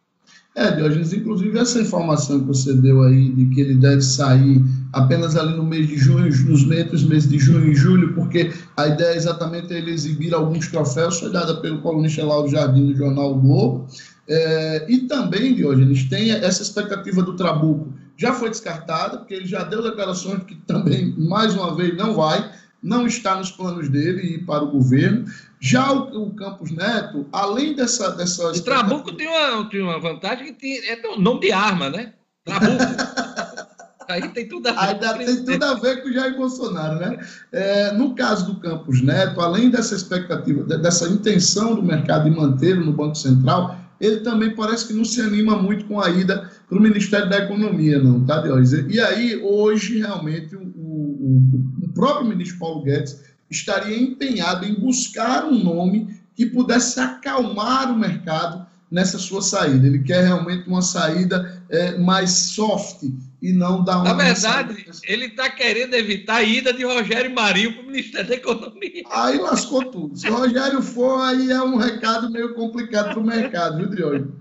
É, 0.54 0.70
Diógenes, 0.70 1.12
inclusive 1.12 1.58
essa 1.58 1.80
informação 1.80 2.40
que 2.40 2.46
você 2.46 2.74
deu 2.74 3.02
aí 3.02 3.30
de 3.30 3.46
que 3.54 3.60
ele 3.60 3.74
deve 3.74 4.02
sair 4.02 4.60
apenas 4.92 5.36
ali 5.36 5.54
no 5.54 5.64
mês 5.64 5.86
de 5.86 5.96
junho, 5.96 6.26
nos 6.26 6.64
meses, 6.64 7.02
meses 7.04 7.28
de 7.28 7.38
junho 7.38 7.70
e 7.70 7.74
julho, 7.74 8.14
porque 8.14 8.52
a 8.76 8.88
ideia 8.88 9.14
é 9.14 9.16
exatamente 9.16 9.72
ele 9.72 9.90
exibir 9.90 10.34
alguns 10.34 10.68
troféus, 10.68 11.20
foi 11.20 11.30
dada 11.30 11.60
pelo 11.60 11.80
colunista 11.80 12.24
Lauro 12.24 12.50
Jardim 12.50 12.86
do 12.86 12.96
Jornal 12.96 13.34
Globo. 13.34 13.86
É, 14.28 14.86
e 14.88 15.00
também, 15.00 15.54
Diógenes, 15.54 16.08
tem 16.08 16.30
essa 16.30 16.62
expectativa 16.62 17.22
do 17.22 17.34
Trabuco. 17.34 17.92
Já 18.16 18.32
foi 18.32 18.50
descartada, 18.50 19.18
porque 19.18 19.34
ele 19.34 19.46
já 19.46 19.64
deu 19.64 19.82
declarações 19.82 20.42
que 20.44 20.54
também, 20.54 21.14
mais 21.16 21.54
uma 21.54 21.74
vez, 21.74 21.96
não 21.96 22.14
vai 22.14 22.50
não 22.82 23.06
está 23.06 23.36
nos 23.36 23.50
planos 23.50 23.88
dele 23.88 24.36
e 24.36 24.38
para 24.38 24.64
o 24.64 24.70
governo. 24.70 25.26
Já 25.60 25.92
o, 25.92 26.28
o 26.28 26.34
Campos 26.34 26.70
Neto, 26.70 27.26
além 27.32 27.74
dessa. 27.74 28.10
dessa 28.12 28.48
o 28.48 28.62
Trabuco 28.62 29.12
tem 29.12 29.28
uma, 29.28 29.68
tem 29.68 29.82
uma 29.82 30.00
vantagem 30.00 30.46
que 30.46 30.52
tem, 30.54 30.78
é 30.88 31.00
o 31.08 31.20
nome 31.20 31.40
de 31.40 31.52
arma, 31.52 31.90
né? 31.90 32.14
Trabuco. 32.44 32.70
Aí 34.10 34.28
tem 34.28 34.48
tudo 34.48 34.68
a 34.68 34.72
ver, 34.72 34.78
Ainda 34.78 35.14
tem 35.14 35.44
tudo 35.44 35.64
a 35.64 35.74
ver 35.74 36.02
com 36.02 36.08
o 36.08 36.12
Jair 36.12 36.36
Bolsonaro, 36.36 36.98
né? 36.98 37.18
É, 37.52 37.92
no 37.92 38.14
caso 38.14 38.46
do 38.46 38.60
Campos 38.60 39.02
Neto, 39.02 39.40
além 39.40 39.70
dessa 39.70 39.94
expectativa, 39.94 40.62
dessa 40.78 41.08
intenção 41.08 41.74
do 41.74 41.82
mercado 41.82 42.24
de 42.24 42.36
mantê-lo 42.36 42.84
no 42.84 42.92
Banco 42.92 43.14
Central, 43.14 43.76
ele 44.00 44.20
também 44.20 44.54
parece 44.54 44.88
que 44.88 44.94
não 44.94 45.04
se 45.04 45.20
anima 45.20 45.56
muito 45.56 45.84
com 45.84 46.00
a 46.00 46.08
ida 46.08 46.50
para 46.68 46.78
o 46.78 46.80
Ministério 46.82 47.28
da 47.28 47.38
Economia, 47.38 48.02
não, 48.02 48.24
tá, 48.24 48.40
Deus? 48.40 48.72
E 48.72 48.98
aí, 48.98 49.36
hoje, 49.42 49.98
realmente, 49.98 50.56
o, 50.56 50.60
o, 50.60 51.62
o 51.82 51.88
próprio 51.92 52.26
ministro 52.26 52.58
Paulo 52.58 52.82
Guedes 52.82 53.20
estaria 53.50 54.00
empenhado 54.00 54.64
em 54.64 54.74
buscar 54.74 55.44
um 55.44 55.62
nome 55.62 56.18
que 56.34 56.46
pudesse 56.46 56.98
acalmar 56.98 57.92
o 57.92 57.98
mercado 57.98 58.66
nessa 58.90 59.18
sua 59.18 59.42
saída. 59.42 59.86
Ele 59.86 59.98
quer 59.98 60.24
realmente 60.24 60.66
uma 60.66 60.80
saída 60.80 61.62
é, 61.68 61.98
mais 61.98 62.30
soft 62.30 63.04
e 63.42 63.52
não 63.52 63.82
dar 63.82 63.98
uma. 63.98 64.04
Na 64.04 64.14
verdade, 64.14 64.86
ele 65.04 65.26
está 65.26 65.48
querendo 65.50 65.94
evitar 65.94 66.36
a 66.36 66.42
ida 66.42 66.72
de 66.72 66.84
Rogério 66.84 67.34
Marinho 67.34 67.74
para 67.74 67.82
o 67.82 67.86
Ministério 67.86 68.28
da 68.28 68.34
Economia. 68.34 69.02
Aí 69.10 69.38
lascou 69.38 69.84
tudo. 69.86 70.16
Se 70.16 70.28
o 70.28 70.34
Rogério 70.34 70.82
for, 70.82 71.20
aí 71.20 71.50
é 71.50 71.62
um 71.62 71.76
recado 71.76 72.30
meio 72.30 72.54
complicado 72.54 73.10
para 73.10 73.20
o 73.20 73.26
mercado, 73.26 73.78
viu, 73.78 73.88
Diogo? 73.88 74.40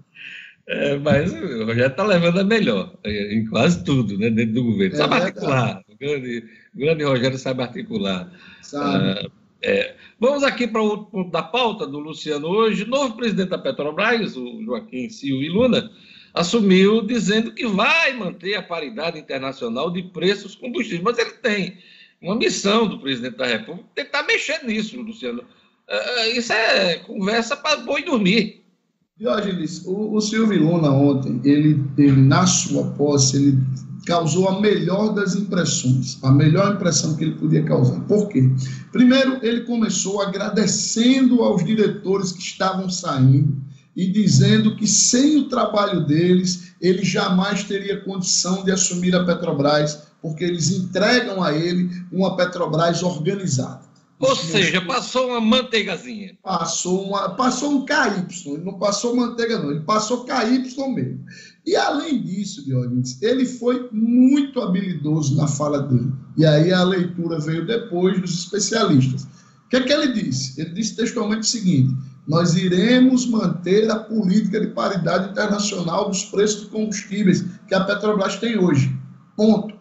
É, 0.67 0.97
mas 0.97 1.31
o 1.33 1.65
Rogério 1.65 1.87
está 1.87 2.03
levando 2.03 2.39
a 2.39 2.43
melhor 2.43 2.93
em 3.03 3.45
quase 3.47 3.83
tudo, 3.83 4.17
né, 4.17 4.29
dentro 4.29 4.53
do 4.55 4.63
governo. 4.63 4.95
É 4.95 4.97
sabe 4.97 5.15
articular. 5.15 5.83
O 5.89 5.97
grande, 5.97 6.43
o 6.75 6.77
grande 6.77 7.03
Rogério 7.03 7.37
sabe 7.37 7.63
articular. 7.63 8.31
Sabe. 8.61 9.25
Uh, 9.25 9.31
é. 9.63 9.95
Vamos 10.19 10.43
aqui 10.43 10.67
para 10.67 10.81
o 10.81 11.05
ponto 11.05 11.31
da 11.31 11.41
pauta 11.41 11.87
do 11.87 11.97
Luciano 11.97 12.47
hoje. 12.47 12.85
Novo 12.85 13.15
presidente 13.15 13.49
da 13.49 13.57
Petrobras, 13.57 14.35
o 14.35 14.61
Joaquim 14.63 15.09
Silva 15.09 15.53
Luna, 15.53 15.89
assumiu 16.39 17.01
dizendo 17.01 17.51
que 17.51 17.67
vai 17.67 18.13
manter 18.13 18.55
a 18.55 18.63
paridade 18.63 19.19
internacional 19.19 19.91
de 19.91 20.03
preços 20.03 20.55
combustíveis. 20.55 21.03
Mas 21.03 21.17
ele 21.17 21.31
tem 21.31 21.77
uma 22.21 22.35
missão 22.35 22.87
do 22.87 22.97
presidente 22.97 23.35
da 23.35 23.45
República 23.45 23.89
tentar 23.93 24.23
mexer 24.23 24.63
nisso, 24.63 24.99
Luciano. 25.01 25.41
Uh, 25.41 26.37
isso 26.37 26.53
é 26.53 26.95
conversa 26.99 27.57
para 27.57 27.81
boi 27.81 28.03
dormir. 28.03 28.63
Diógenes, 29.17 29.83
o, 29.85 30.15
o 30.15 30.21
Silvio 30.21 30.63
Luna 30.63 30.89
ontem, 30.91 31.41
ele, 31.43 31.83
ele, 31.97 32.21
na 32.21 32.47
sua 32.47 32.85
posse, 32.91 33.35
ele 33.35 33.57
causou 34.05 34.47
a 34.47 34.61
melhor 34.61 35.13
das 35.13 35.35
impressões, 35.35 36.23
a 36.23 36.31
melhor 36.31 36.75
impressão 36.75 37.17
que 37.17 37.25
ele 37.25 37.35
podia 37.35 37.63
causar. 37.63 37.99
Por 38.01 38.29
quê? 38.29 38.49
Primeiro, 38.93 39.45
ele 39.45 39.61
começou 39.61 40.21
agradecendo 40.21 41.43
aos 41.43 41.65
diretores 41.65 42.31
que 42.31 42.41
estavam 42.41 42.89
saindo 42.89 43.68
e 43.99 44.07
dizendo 44.07 44.77
que 44.77 44.87
sem 44.87 45.35
o 45.35 45.49
trabalho 45.49 46.05
deles, 46.05 46.71
ele 46.79 47.03
jamais 47.03 47.65
teria 47.65 47.99
condição 47.99 48.63
de 48.63 48.71
assumir 48.71 49.13
a 49.13 49.25
Petrobras, 49.25 50.03
porque 50.21 50.45
eles 50.45 50.71
entregam 50.71 51.43
a 51.43 51.53
ele 51.53 51.89
uma 52.09 52.37
Petrobras 52.37 53.03
organizada. 53.03 53.81
Ou 54.17 54.33
seja, 54.37 54.81
passou 54.85 55.27
uma 55.27 55.41
manteigazinha. 55.41 56.37
Passou, 56.41 57.09
uma, 57.09 57.35
passou 57.35 57.73
um 57.73 57.85
KY, 57.85 58.53
ele 58.53 58.63
não 58.63 58.79
passou 58.79 59.17
manteiga, 59.17 59.59
não, 59.59 59.71
ele 59.71 59.81
passou 59.81 60.23
KY 60.23 60.63
mesmo. 60.95 61.25
E 61.65 61.75
além 61.75 62.23
disso, 62.23 62.63
Dionísio, 62.63 63.17
ele 63.21 63.45
foi 63.45 63.89
muito 63.91 64.61
habilidoso 64.61 65.35
na 65.35 65.47
fala 65.47 65.81
dele. 65.81 66.09
E 66.37 66.45
aí 66.45 66.71
a 66.71 66.83
leitura 66.83 67.37
veio 67.37 67.67
depois 67.67 68.21
dos 68.21 68.45
especialistas. 68.45 69.23
O 69.23 69.69
que 69.69 69.75
é 69.75 69.81
que 69.81 69.91
ele 69.91 70.13
disse? 70.13 70.59
Ele 70.59 70.69
disse 70.69 70.95
textualmente 70.95 71.41
o 71.41 71.45
seguinte: 71.45 71.93
nós 72.29 72.53
iremos 72.53 73.25
manter 73.25 73.89
a 73.89 73.95
política 73.95 74.61
de 74.61 74.67
paridade 74.67 75.31
internacional 75.31 76.07
dos 76.07 76.25
preços 76.25 76.61
de 76.61 76.67
combustíveis 76.67 77.43
que 77.67 77.73
a 77.73 77.83
Petrobras 77.83 78.37
tem 78.37 78.55
hoje. 78.55 78.95
Ponto. 79.35 79.73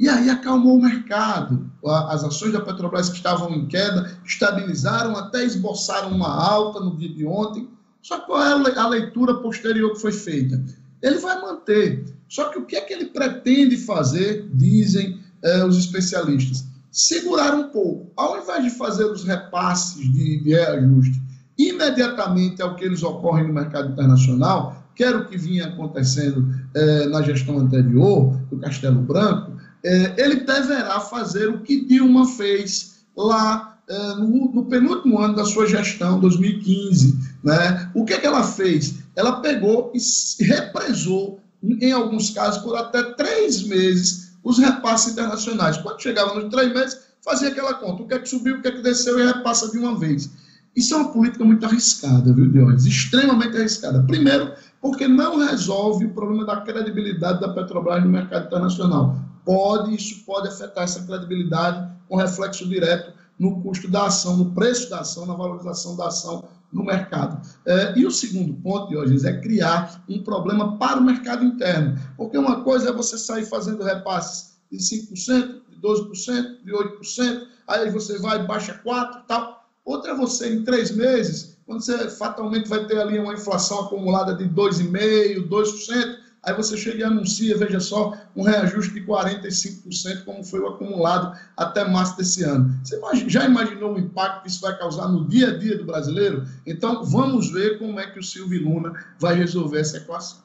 E 0.00 0.08
aí 0.08 0.28
acalmou 0.28 0.78
o 0.78 0.82
mercado. 0.82 1.70
As 2.08 2.24
ações 2.24 2.52
da 2.52 2.60
Petrobras 2.60 3.08
que 3.08 3.18
estavam 3.18 3.52
em 3.52 3.68
queda 3.68 4.18
estabilizaram, 4.24 5.16
até 5.16 5.44
esboçaram 5.44 6.10
uma 6.10 6.28
alta 6.28 6.80
no 6.80 6.96
dia 6.96 7.08
de 7.08 7.24
ontem. 7.24 7.68
Só 8.02 8.18
que 8.18 8.26
qual 8.26 8.42
é 8.42 8.76
a 8.76 8.88
leitura 8.88 9.34
posterior 9.34 9.92
que 9.92 10.00
foi 10.00 10.10
feita? 10.10 10.60
Ele 11.00 11.18
vai 11.18 11.40
manter. 11.40 12.04
Só 12.28 12.48
que 12.48 12.58
o 12.58 12.66
que 12.66 12.74
é 12.74 12.80
que 12.80 12.92
ele 12.92 13.06
pretende 13.06 13.76
fazer, 13.76 14.50
dizem 14.52 15.20
eh, 15.40 15.64
os 15.64 15.78
especialistas? 15.78 16.64
Segurar 16.90 17.54
um 17.54 17.68
pouco. 17.68 18.10
Ao 18.16 18.42
invés 18.42 18.64
de 18.64 18.70
fazer 18.70 19.04
os 19.04 19.22
repasses 19.22 20.02
de, 20.12 20.42
de 20.42 20.50
reajuste 20.50 21.21
imediatamente 21.68 22.62
ao 22.62 22.74
que 22.74 22.84
eles 22.84 23.02
ocorrem 23.02 23.46
no 23.46 23.54
mercado 23.54 23.92
internacional, 23.92 24.76
que 24.94 25.04
era 25.04 25.18
o 25.18 25.26
que 25.26 25.36
vinha 25.36 25.66
acontecendo 25.66 26.54
eh, 26.74 27.06
na 27.06 27.22
gestão 27.22 27.58
anterior, 27.58 28.36
do 28.50 28.58
Castelo 28.58 29.00
Branco, 29.00 29.52
é, 29.84 30.14
ele 30.16 30.36
deverá 30.36 31.00
fazer 31.00 31.48
o 31.48 31.60
que 31.60 31.84
Dilma 31.84 32.26
fez 32.26 33.04
lá 33.16 33.78
é, 33.88 34.14
no, 34.14 34.52
no, 34.52 34.64
penúltimo 34.66 35.18
ano 35.18 35.34
da 35.34 35.44
sua 35.44 35.66
gestão, 35.66 36.20
2015. 36.20 37.18
Né? 37.42 37.90
O 37.94 38.04
que, 38.04 38.14
é 38.14 38.18
que 38.18 38.26
ela 38.26 38.44
fez? 38.44 38.94
Ela 39.16 39.40
pegou 39.40 39.92
e 39.94 40.44
represou, 40.44 41.40
em 41.62 41.92
alguns 41.92 42.30
casos, 42.30 42.62
por 42.62 42.76
até 42.76 43.02
três 43.14 43.64
meses, 43.64 44.32
os 44.44 44.58
repasses 44.58 45.12
internacionais. 45.12 45.76
Quando 45.78 46.00
chegava 46.00 46.34
nos 46.34 46.48
três 46.50 46.72
meses, 46.72 47.00
fazia 47.24 47.48
aquela 47.48 47.74
conta. 47.74 48.02
O 48.02 48.08
que 48.08 48.14
é 48.14 48.18
que 48.18 48.28
subiu, 48.28 48.56
o 48.56 48.62
que 48.62 48.68
é 48.68 48.72
que 48.72 48.82
desceu 48.82 49.18
e 49.18 49.26
repassa 49.26 49.70
de 49.70 49.78
uma 49.78 49.98
vez. 49.98 50.30
Isso 50.74 50.94
é 50.94 50.96
uma 50.96 51.12
política 51.12 51.44
muito 51.44 51.64
arriscada, 51.66 52.32
viu, 52.32 52.50
Dionis? 52.50 52.86
Extremamente 52.86 53.56
arriscada. 53.56 54.02
Primeiro, 54.04 54.52
porque 54.80 55.06
não 55.06 55.38
resolve 55.38 56.06
o 56.06 56.14
problema 56.14 56.46
da 56.46 56.60
credibilidade 56.62 57.40
da 57.40 57.52
Petrobras 57.52 58.02
no 58.02 58.10
mercado 58.10 58.46
internacional. 58.46 59.16
Pode, 59.44 59.94
isso 59.94 60.24
pode 60.24 60.48
afetar 60.48 60.84
essa 60.84 61.02
credibilidade 61.04 61.92
com 62.08 62.16
reflexo 62.16 62.66
direto 62.68 63.12
no 63.38 63.60
custo 63.60 63.90
da 63.90 64.06
ação, 64.06 64.36
no 64.36 64.50
preço 64.52 64.88
da 64.88 65.00
ação, 65.00 65.26
na 65.26 65.34
valorização 65.34 65.96
da 65.96 66.06
ação 66.06 66.44
no 66.72 66.84
mercado. 66.84 67.46
É, 67.66 67.98
e 67.98 68.06
o 68.06 68.10
segundo 68.10 68.54
ponto, 68.54 68.88
Diógenes, 68.88 69.24
é 69.24 69.40
criar 69.40 70.02
um 70.08 70.22
problema 70.22 70.78
para 70.78 71.00
o 71.00 71.04
mercado 71.04 71.44
interno. 71.44 71.98
Porque 72.16 72.38
uma 72.38 72.62
coisa 72.62 72.88
é 72.88 72.92
você 72.92 73.18
sair 73.18 73.44
fazendo 73.44 73.84
repasses 73.84 74.56
de 74.70 74.78
5%, 74.78 75.60
de 75.68 75.80
12%, 75.80 76.64
de 76.64 76.72
8%, 76.72 77.42
aí 77.68 77.90
você 77.90 78.18
vai 78.18 78.46
baixa 78.46 78.80
4% 78.84 79.22
e 79.22 79.26
tal. 79.26 79.61
Outra 79.84 80.12
é 80.12 80.16
você, 80.16 80.52
em 80.52 80.64
três 80.64 80.94
meses, 80.94 81.58
quando 81.66 81.82
você 81.82 82.08
fatalmente 82.10 82.68
vai 82.68 82.86
ter 82.86 82.98
ali 82.98 83.18
uma 83.18 83.34
inflação 83.34 83.80
acumulada 83.80 84.34
de 84.34 84.44
2,5%, 84.44 85.48
2%, 85.48 86.16
aí 86.44 86.54
você 86.54 86.76
chega 86.76 86.98
e 86.98 87.04
anuncia, 87.04 87.56
veja 87.56 87.80
só, 87.80 88.16
um 88.36 88.42
reajuste 88.42 88.94
de 88.94 89.04
45%, 89.04 90.24
como 90.24 90.44
foi 90.44 90.60
o 90.60 90.68
acumulado 90.68 91.36
até 91.56 91.84
março 91.84 92.16
desse 92.16 92.44
ano. 92.44 92.78
Você 92.84 93.00
já 93.28 93.44
imaginou 93.44 93.94
o 93.94 93.98
impacto 93.98 94.42
que 94.42 94.48
isso 94.48 94.60
vai 94.60 94.76
causar 94.78 95.08
no 95.08 95.26
dia 95.28 95.48
a 95.48 95.58
dia 95.58 95.78
do 95.78 95.84
brasileiro? 95.84 96.44
Então, 96.66 97.04
vamos 97.04 97.50
ver 97.50 97.78
como 97.78 97.98
é 97.98 98.10
que 98.10 98.18
o 98.18 98.22
Silvio 98.22 98.62
Luna 98.62 98.92
vai 99.18 99.34
resolver 99.34 99.80
essa 99.80 99.96
equação. 99.96 100.42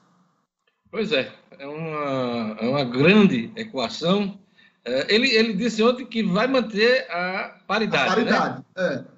Pois 0.89 1.11
é, 1.11 1.31
é 1.59 1.67
uma, 1.67 2.57
é 2.59 2.67
uma 2.67 2.83
grande 2.85 3.51
equação. 3.55 4.39
É, 4.85 5.13
ele, 5.13 5.29
ele 5.29 5.53
disse 5.53 5.83
ontem 5.83 6.05
que 6.05 6.23
vai 6.23 6.47
manter 6.47 7.05
a 7.11 7.59
paridade. 7.67 8.03
A 8.03 8.15
paridade, 8.15 8.65
né? 8.77 9.03
é. 9.03 9.16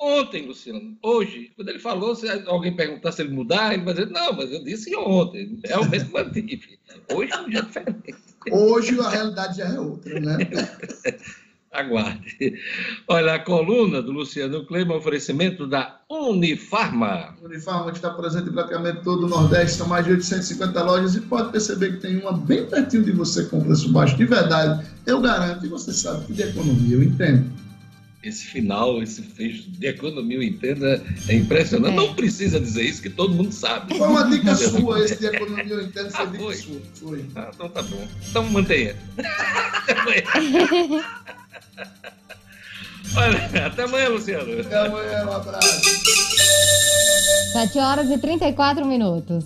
Ontem, 0.00 0.46
Luciano, 0.46 0.96
hoje, 1.02 1.52
quando 1.54 1.68
ele 1.68 1.78
falou, 1.78 2.16
se 2.16 2.26
alguém 2.46 2.74
perguntar 2.74 3.12
se 3.12 3.20
ele 3.20 3.34
mudar, 3.34 3.74
ele 3.74 3.84
vai 3.84 3.92
dizer, 3.92 4.08
não, 4.08 4.32
mas 4.32 4.50
eu 4.50 4.64
disse 4.64 4.96
ontem, 4.96 5.60
realmente 5.62 6.10
mantive. 6.10 6.78
Hoje 7.12 7.30
é 7.30 7.38
um 7.38 7.50
dia 7.50 7.62
diferente. 7.62 8.14
Hoje 8.50 8.98
a 8.98 9.10
realidade 9.10 9.58
já 9.58 9.66
é 9.66 9.78
outra, 9.78 10.18
né? 10.18 10.38
Aguarde. 11.70 12.58
Olha, 13.06 13.34
a 13.34 13.38
coluna 13.38 14.00
do 14.00 14.10
Luciano 14.10 14.64
Kleber, 14.64 14.96
oferecimento 14.96 15.66
da 15.66 16.00
Unifarma. 16.08 17.36
Unifarma 17.42 17.90
que 17.90 17.98
está 17.98 18.10
presente 18.10 18.48
em 18.48 18.52
praticamente 18.52 19.04
todo 19.04 19.26
o 19.26 19.28
Nordeste, 19.28 19.76
são 19.76 19.86
mais 19.86 20.06
de 20.06 20.12
850 20.12 20.82
lojas 20.82 21.14
e 21.14 21.20
pode 21.20 21.52
perceber 21.52 21.92
que 21.92 22.00
tem 22.00 22.16
uma 22.16 22.32
bem 22.32 22.66
pertinho 22.66 23.04
de 23.04 23.12
você 23.12 23.44
com 23.44 23.62
preço 23.62 23.92
baixo. 23.92 24.16
De 24.16 24.24
verdade, 24.24 24.84
eu 25.06 25.20
garanto, 25.20 25.66
e 25.66 25.68
você 25.68 25.92
sabe 25.92 26.24
que 26.24 26.32
de 26.32 26.42
economia 26.42 26.96
eu 26.96 27.02
entendo 27.02 27.69
esse 28.22 28.46
final, 28.46 29.02
esse 29.02 29.22
fecho 29.22 29.70
de 29.70 29.86
economia, 29.86 30.36
eu 30.36 30.42
entendo, 30.42 30.86
é, 30.86 31.00
é 31.28 31.34
impressionante. 31.34 31.94
É. 31.94 31.96
Não 31.96 32.14
precisa 32.14 32.60
dizer 32.60 32.82
isso, 32.82 33.00
que 33.00 33.08
todo 33.08 33.34
mundo 33.34 33.52
sabe. 33.52 33.96
Foi 33.96 34.08
uma 34.08 34.28
dica 34.28 34.54
sua, 34.54 35.02
esse 35.02 35.18
de 35.18 35.24
economia, 35.26 35.74
eu 35.74 35.80
entendo, 35.82 36.10
foi 36.10 36.24
ah, 36.24 36.30
foi. 36.30 36.54
sua. 36.54 36.80
Foi. 36.94 37.24
Ah, 37.34 37.50
então 37.54 37.68
tá 37.70 37.80
bom. 37.82 38.06
Então 38.28 38.44
mantenha. 38.50 38.94
Olha, 43.16 43.66
até 43.66 43.82
amanhã, 43.82 44.08
Luciano. 44.10 44.60
Até 44.60 44.86
amanhã, 44.86 45.26
um 45.26 45.32
abraço. 45.32 45.80
7 47.52 47.78
horas 47.78 48.10
e 48.10 48.18
34 48.18 48.86
minutos. 48.86 49.44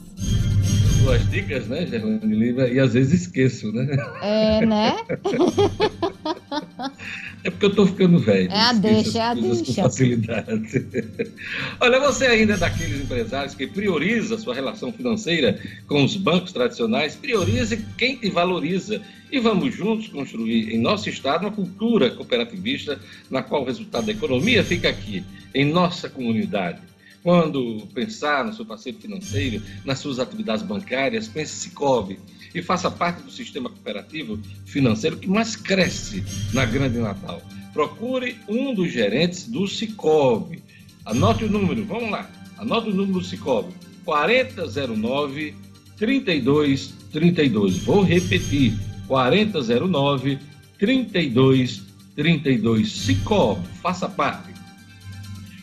Duas 1.03 1.31
dicas, 1.31 1.69
né, 1.69 1.87
Gerlane 1.87 2.35
Lima? 2.35 2.67
E 2.67 2.81
às 2.81 2.93
vezes 2.93 3.23
esqueço, 3.23 3.73
né? 3.73 3.97
É, 4.21 4.67
né? 4.67 4.97
É 7.45 7.51
porque 7.51 7.67
eu 7.67 7.71
estou 7.71 7.87
ficando 7.87 8.19
velho. 8.19 8.51
É 8.51 8.59
a 8.59 8.73
deixa, 8.73 9.19
é 9.19 9.23
a 9.23 9.35
deixa. 9.35 9.65
Com 9.67 9.83
facilidade. 9.83 10.87
Olha, 11.79 12.01
você 12.01 12.25
ainda 12.25 12.55
é 12.55 12.57
daqueles 12.57 13.03
empresários 13.03 13.55
que 13.55 13.67
prioriza 13.67 14.39
sua 14.39 14.55
relação 14.55 14.91
financeira 14.91 15.61
com 15.87 16.03
os 16.03 16.17
bancos 16.17 16.53
tradicionais, 16.53 17.15
priorize 17.15 17.85
quem 17.99 18.17
te 18.17 18.31
valoriza. 18.31 19.03
E 19.31 19.39
vamos 19.39 19.75
juntos 19.75 20.09
construir 20.09 20.73
em 20.73 20.79
nosso 20.79 21.11
estado 21.11 21.43
uma 21.43 21.51
cultura 21.51 22.11
cooperativista 22.11 22.99
na 23.31 23.43
qual 23.43 23.61
o 23.61 23.67
resultado 23.67 24.07
da 24.07 24.13
economia 24.13 24.65
fica 24.65 24.89
aqui, 24.89 25.23
em 25.55 25.67
nossa 25.67 26.09
comunidade. 26.09 26.81
Quando 27.23 27.87
pensar 27.93 28.45
no 28.45 28.55
seu 28.55 28.65
parceiro 28.65 28.99
financeiro, 28.99 29.63
nas 29.85 29.99
suas 29.99 30.19
atividades 30.19 30.65
bancárias, 30.65 31.29
pense 31.29 31.55
Cicobi 31.57 32.19
e 32.55 32.63
faça 32.63 32.91
parte 32.91 33.23
do 33.23 33.31
sistema 33.31 33.69
cooperativo 33.69 34.39
financeiro 34.65 35.17
que 35.17 35.29
mais 35.29 35.57
cresce 35.57 36.25
na 36.53 36.65
Grande 36.65 36.99
Natal. 36.99 37.43
Procure 37.73 38.37
um 38.49 38.73
dos 38.73 38.93
gerentes 38.93 39.49
do 39.49 39.67
Cicobi. 39.67 40.63
Anote 41.05 41.45
o 41.45 41.51
número, 41.51 41.85
vamos 41.85 42.11
lá. 42.11 42.31
Anote 42.57 42.91
o 42.91 42.95
número 42.95 43.19
do 43.19 43.25
Cicobi. 43.25 43.75
4009 44.05 45.57
3232. 45.99 47.79
Vou 47.79 48.03
repetir. 48.03 48.79
4009 49.09 50.39
3232. 50.79 52.93
Cicobi, 52.93 53.67
faça 53.83 54.09
parte. 54.09 54.55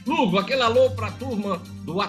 Lugo, 0.06 0.38
aquele 0.38 0.64
alô 0.64 0.92
para 0.92 1.08
a 1.08 1.12
turma 1.12 1.62
do 1.86 2.02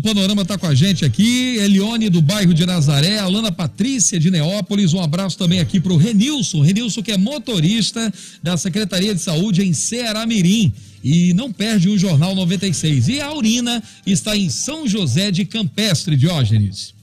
o 0.00 0.02
Panorama 0.02 0.40
está 0.40 0.56
com 0.56 0.66
a 0.66 0.74
gente 0.74 1.04
aqui, 1.04 1.56
Elione 1.58 2.08
do 2.08 2.22
bairro 2.22 2.54
de 2.54 2.64
Nazaré, 2.64 3.18
Alana 3.18 3.52
Patrícia 3.52 4.18
de 4.18 4.30
Neópolis, 4.30 4.94
um 4.94 5.02
abraço 5.02 5.36
também 5.36 5.60
aqui 5.60 5.78
para 5.78 5.92
o 5.92 5.98
Renilson, 5.98 6.62
Renilson 6.62 7.02
que 7.02 7.12
é 7.12 7.18
motorista 7.18 8.10
da 8.42 8.56
Secretaria 8.56 9.14
de 9.14 9.20
Saúde 9.20 9.62
em 9.62 9.74
Ceará 9.74 10.24
Mirim 10.24 10.72
e 11.04 11.34
não 11.34 11.52
perde 11.52 11.90
o 11.90 11.98
Jornal 11.98 12.34
96. 12.34 13.08
E 13.08 13.20
a 13.20 13.26
Aurina 13.26 13.82
está 14.06 14.34
em 14.34 14.48
São 14.48 14.88
José 14.88 15.30
de 15.30 15.44
Campestre, 15.44 16.16
Diógenes. 16.16 16.94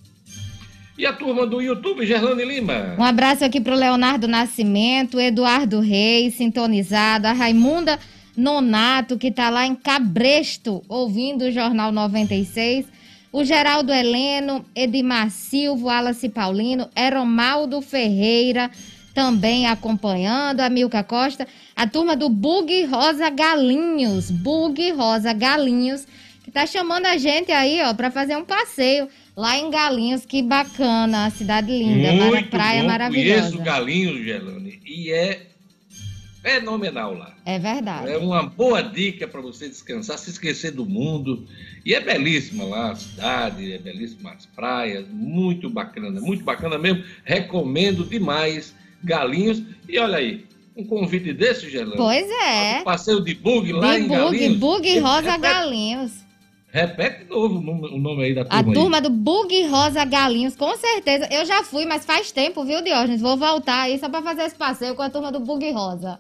E 0.98 1.06
a 1.06 1.14
turma 1.14 1.46
do 1.46 1.62
YouTube, 1.62 2.04
Gerlane 2.04 2.44
Lima. 2.44 2.96
Um 2.98 3.04
abraço 3.04 3.46
aqui 3.46 3.62
para 3.62 3.76
o 3.76 3.78
Leonardo 3.78 4.28
Nascimento, 4.28 5.20
Eduardo 5.20 5.80
Reis, 5.82 6.34
sintonizado, 6.34 7.28
a 7.28 7.34
Raimunda 7.34 8.00
Nonato, 8.38 9.18
que 9.18 9.28
está 9.28 9.50
lá 9.50 9.66
em 9.66 9.74
Cabresto, 9.74 10.84
ouvindo 10.88 11.46
o 11.46 11.52
Jornal 11.52 11.92
96. 11.92 12.86
O 13.32 13.44
Geraldo 13.44 13.92
Heleno, 13.92 14.64
Edmar 14.76 15.30
Silva, 15.32 15.88
Wallace 15.88 16.30
Paulino, 16.30 16.88
Eromaldo 16.96 17.82
Ferreira, 17.82 18.70
também 19.14 19.66
acompanhando, 19.66 20.62
a 20.62 20.70
Milka 20.70 21.04
Costa, 21.04 21.48
a 21.76 21.88
turma 21.88 22.16
do 22.16 22.30
Bug 22.30 22.86
Rosa 22.86 23.30
Galinhos, 23.30 24.30
Bug 24.30 24.92
Rosa 24.92 25.34
Galinhos, 25.34 26.06
que 26.44 26.52
tá 26.52 26.66
chamando 26.66 27.08
a 27.08 27.18
gente 27.18 27.52
aí, 27.52 27.82
ó, 27.82 27.94
para 27.94 28.12
fazer 28.12 28.38
um 28.38 28.46
passeio 28.46 29.10
lá 29.36 29.58
em 29.58 29.70
Galinhos, 29.70 30.26
que 30.26 30.42
bacana, 30.42 31.26
a 31.26 31.30
cidade 31.30 31.72
linda, 31.72 32.12
Muito 32.14 32.50
praia 32.50 32.82
bom. 32.82 32.88
maravilhosa. 32.88 33.50
Conheço 33.52 33.64
Galinhos, 33.64 34.24
Gelane, 34.24 34.80
e 34.86 35.12
é 35.12 35.48
fenomenal 36.48 37.14
lá. 37.14 37.36
É 37.46 37.60
verdade. 37.60 38.10
É 38.10 38.18
uma 38.18 38.44
boa 38.44 38.82
dica 38.82 39.28
para 39.28 39.42
você 39.42 39.68
descansar, 39.68 40.18
se 40.18 40.30
esquecer 40.30 40.72
do 40.72 40.86
mundo. 40.86 41.46
E 41.86 41.94
é 41.94 42.00
belíssima 42.00 42.64
lá 42.64 42.92
a 42.92 42.96
cidade, 42.96 43.74
é 43.74 43.78
belíssima 43.78 44.32
as 44.32 44.46
praias, 44.46 45.06
muito 45.10 45.70
bacana, 45.70 46.22
muito 46.22 46.46
bacana 46.46 46.78
mesmo. 46.78 47.04
Recomendo 47.26 48.06
demais 48.06 48.74
Galinhos. 49.04 49.62
E 49.90 50.00
olha 50.00 50.18
aí, 50.18 50.46
um 50.76 50.86
convite 50.86 51.34
desse, 51.34 51.70
Gelão. 51.70 51.98
Pois 51.98 52.28
é. 52.30 52.80
Um 52.80 52.84
passeio 52.86 53.22
de 53.22 53.34
bug 53.34 53.74
lá 53.74 53.98
de 53.98 54.04
em 54.04 54.08
bug, 54.08 54.20
Galinhos. 54.20 54.58
Bug 54.58 55.00
Rosa 55.00 55.38
Galinhos. 55.38 56.27
Repete 56.70 57.24
de 57.24 57.30
novo 57.30 57.60
o 57.60 57.98
nome 57.98 58.24
aí 58.24 58.36
da 58.36 58.44
turma. 58.44 58.60
A 58.60 58.74
turma 58.74 58.98
aí. 58.98 59.04
do 59.04 59.10
Bug 59.10 59.68
Rosa 59.68 60.04
Galinhos, 60.04 60.56
com 60.56 60.76
certeza. 60.76 61.26
Eu 61.32 61.46
já 61.46 61.64
fui, 61.64 61.86
mas 61.86 62.06
faz 62.06 62.32
tempo, 62.32 62.66
viu, 62.66 62.82
Diógenes? 62.82 63.22
Vou 63.22 63.38
voltar 63.38 63.84
aí 63.84 63.98
só 63.98 64.10
para 64.10 64.22
fazer 64.22 64.44
esse 64.44 64.56
passeio 64.56 64.94
com 64.94 65.02
a 65.02 65.10
turma 65.10 65.32
do 65.32 65.40
Bug 65.40 65.70
Rosa. 65.72 66.20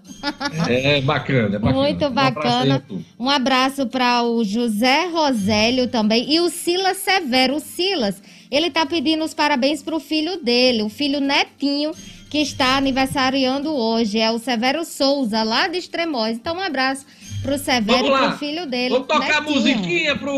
É, 0.69 1.01
bacana, 1.01 1.55
é 1.55 1.60
bacana. 1.60 1.81
Muito 1.81 2.10
bacana. 2.10 2.83
Um 3.19 3.29
abraço 3.29 3.88
para 3.88 4.23
o 4.23 4.43
José 4.43 5.07
Rosélio 5.07 5.89
também 5.89 6.31
e 6.31 6.39
o 6.39 6.49
Silas 6.49 6.97
Severo. 6.97 7.57
O 7.57 7.60
Silas, 7.60 8.21
ele 8.49 8.71
tá 8.71 8.86
pedindo 8.86 9.25
os 9.25 9.33
parabéns 9.33 9.83
para 9.83 9.95
o 9.95 9.99
filho 9.99 10.41
dele, 10.41 10.81
o 10.81 10.89
filho 10.89 11.19
netinho 11.19 11.91
que 12.29 12.39
está 12.39 12.77
aniversariando 12.77 13.73
hoje. 13.73 14.19
É 14.19 14.31
o 14.31 14.39
Severo 14.39 14.83
Souza, 14.86 15.43
lá 15.43 15.67
de 15.67 15.77
Extremóis. 15.77 16.38
Então, 16.38 16.55
um 16.57 16.62
abraço 16.62 17.05
pro 17.47 17.57
Severo 17.57 18.07
e 18.07 18.12
pro 18.12 18.38
filho 18.38 18.65
dele. 18.65 18.89
Vamos 18.89 19.07
tocar 19.07 19.41
Netinho. 19.41 19.55
musiquinha 19.55 20.17
pro 20.17 20.33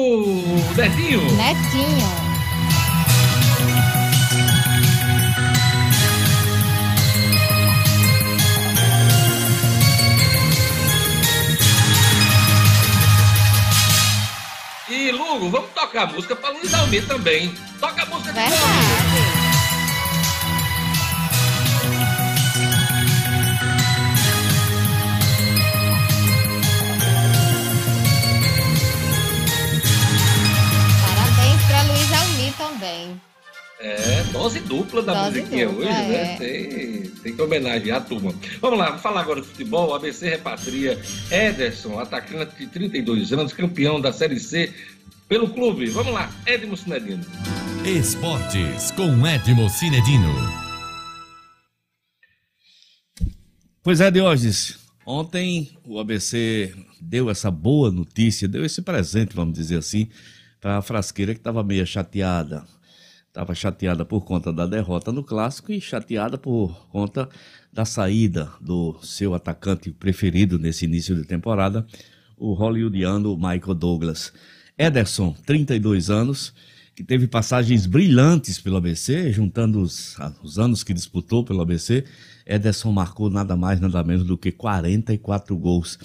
Netinho. 0.77 1.21
Netinho. 1.35 2.29
E 14.87 15.11
Lugo, 15.11 15.49
vamos 15.49 15.69
tocar 15.71 16.03
a 16.03 16.07
música 16.07 16.35
para 16.35 16.51
Luiz 16.51 16.71
Almir 16.75 17.07
também. 17.07 17.51
Toca 17.79 18.03
a 18.03 18.05
música 18.05 18.33
de 18.33 19.08
Verdade. 33.81 34.31
dose 34.33 34.59
dupla 34.59 35.01
da 35.01 35.13
dose 35.23 35.39
musiquinha 35.39 35.67
dupla, 35.67 35.85
hoje, 35.85 35.89
né? 35.89 36.05
é. 36.05 36.11
né? 36.11 36.37
Tem, 36.37 37.01
tem 37.23 37.35
que 37.35 37.41
homenagear 37.41 37.97
a 37.97 38.01
turma. 38.01 38.33
Vamos 38.59 38.77
lá, 38.77 38.87
vamos 38.87 39.01
falar 39.01 39.21
agora 39.21 39.41
de 39.41 39.47
futebol. 39.47 39.89
O 39.89 39.93
ABC 39.93 40.29
repatria 40.29 40.99
Ederson, 41.31 41.97
atacante 41.97 42.57
de 42.57 42.67
32 42.67 43.31
anos, 43.31 43.53
campeão 43.53 44.01
da 44.01 44.11
Série 44.11 44.39
C 44.39 44.73
pelo 45.29 45.49
clube. 45.49 45.87
Vamos 45.87 46.13
lá, 46.13 46.29
Edmo 46.45 46.75
Cinedino. 46.75 47.25
Esportes 47.85 48.91
com 48.91 49.25
Edmo 49.25 49.69
Cinedino. 49.69 50.27
Pois 53.81 54.01
é, 54.01 54.11
Diógenes. 54.11 54.77
Ontem 55.05 55.71
o 55.85 55.99
ABC 55.99 56.75
deu 56.99 57.29
essa 57.29 57.49
boa 57.49 57.89
notícia, 57.89 58.47
deu 58.47 58.65
esse 58.65 58.81
presente, 58.81 59.35
vamos 59.35 59.53
dizer 59.53 59.77
assim, 59.77 60.09
para 60.59 60.77
a 60.77 60.81
frasqueira 60.81 61.33
que 61.33 61.39
estava 61.39 61.63
meio 61.63 61.87
chateada. 61.87 62.65
Estava 63.29 63.53
chateada 63.53 64.03
por 64.03 64.25
conta 64.25 64.51
da 64.51 64.65
derrota 64.65 65.11
no 65.11 65.23
clássico 65.23 65.71
e 65.71 65.79
chateada 65.79 66.35
por 66.35 66.87
conta 66.89 67.29
da 67.71 67.85
saída 67.85 68.49
do 68.59 68.97
seu 69.03 69.35
atacante 69.35 69.91
preferido 69.91 70.57
nesse 70.57 70.85
início 70.85 71.15
de 71.15 71.23
temporada, 71.23 71.85
o 72.35 72.53
hollywoodiano 72.53 73.37
Michael 73.37 73.75
Douglas. 73.75 74.33
Ederson, 74.75 75.35
32 75.45 76.09
anos, 76.09 76.55
que 76.95 77.03
teve 77.03 77.27
passagens 77.27 77.85
brilhantes 77.85 78.59
pelo 78.59 78.77
ABC, 78.77 79.31
juntando 79.31 79.79
os, 79.79 80.17
os 80.41 80.57
anos 80.57 80.83
que 80.83 80.91
disputou 80.91 81.45
pelo 81.45 81.61
ABC, 81.61 82.05
Ederson 82.47 82.91
marcou 82.91 83.29
nada 83.29 83.55
mais, 83.55 83.79
nada 83.79 84.03
menos 84.03 84.25
do 84.25 84.39
que 84.39 84.51
44 84.51 85.55
gols. 85.55 85.99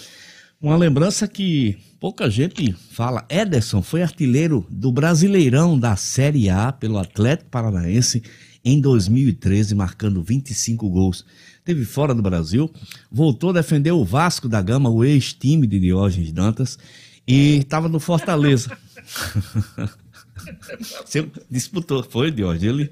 Uma 0.65 0.79
lembrança 0.79 1.29
que 1.29 1.77
pouca 2.01 2.31
gente 2.31 2.73
fala. 2.91 3.27
Ederson 3.29 3.83
foi 3.83 4.03
artilheiro 4.03 4.67
do 4.71 4.91
Brasileirão 4.91 5.79
da 5.79 5.95
Série 5.95 6.49
A 6.49 6.73
pelo 6.73 6.97
Atlético 6.97 7.51
Paranaense 7.51 8.23
em 8.65 8.81
2013, 8.81 9.75
marcando 9.75 10.23
25 10.23 10.89
gols. 10.89 11.27
Teve 11.67 11.85
fora 11.85 12.15
do 12.15 12.23
Brasil, 12.23 12.73
voltou 13.13 13.51
a 13.51 13.53
defender 13.53 13.93
o 13.93 14.07
Vasco 14.07 14.49
da 14.49 14.63
Gama, 14.63 14.89
o 14.89 15.05
ex-time 15.05 15.67
de 15.67 15.79
Diógenes 15.79 16.33
Dantas, 16.33 16.79
e 17.29 17.59
estava 17.59 17.87
no 17.87 18.01
Fortaleza. 18.01 18.75
Você 21.05 21.29
disputou, 21.51 22.03
foi, 22.03 22.31
Diógenes. 22.31 22.65
Ele 22.65 22.91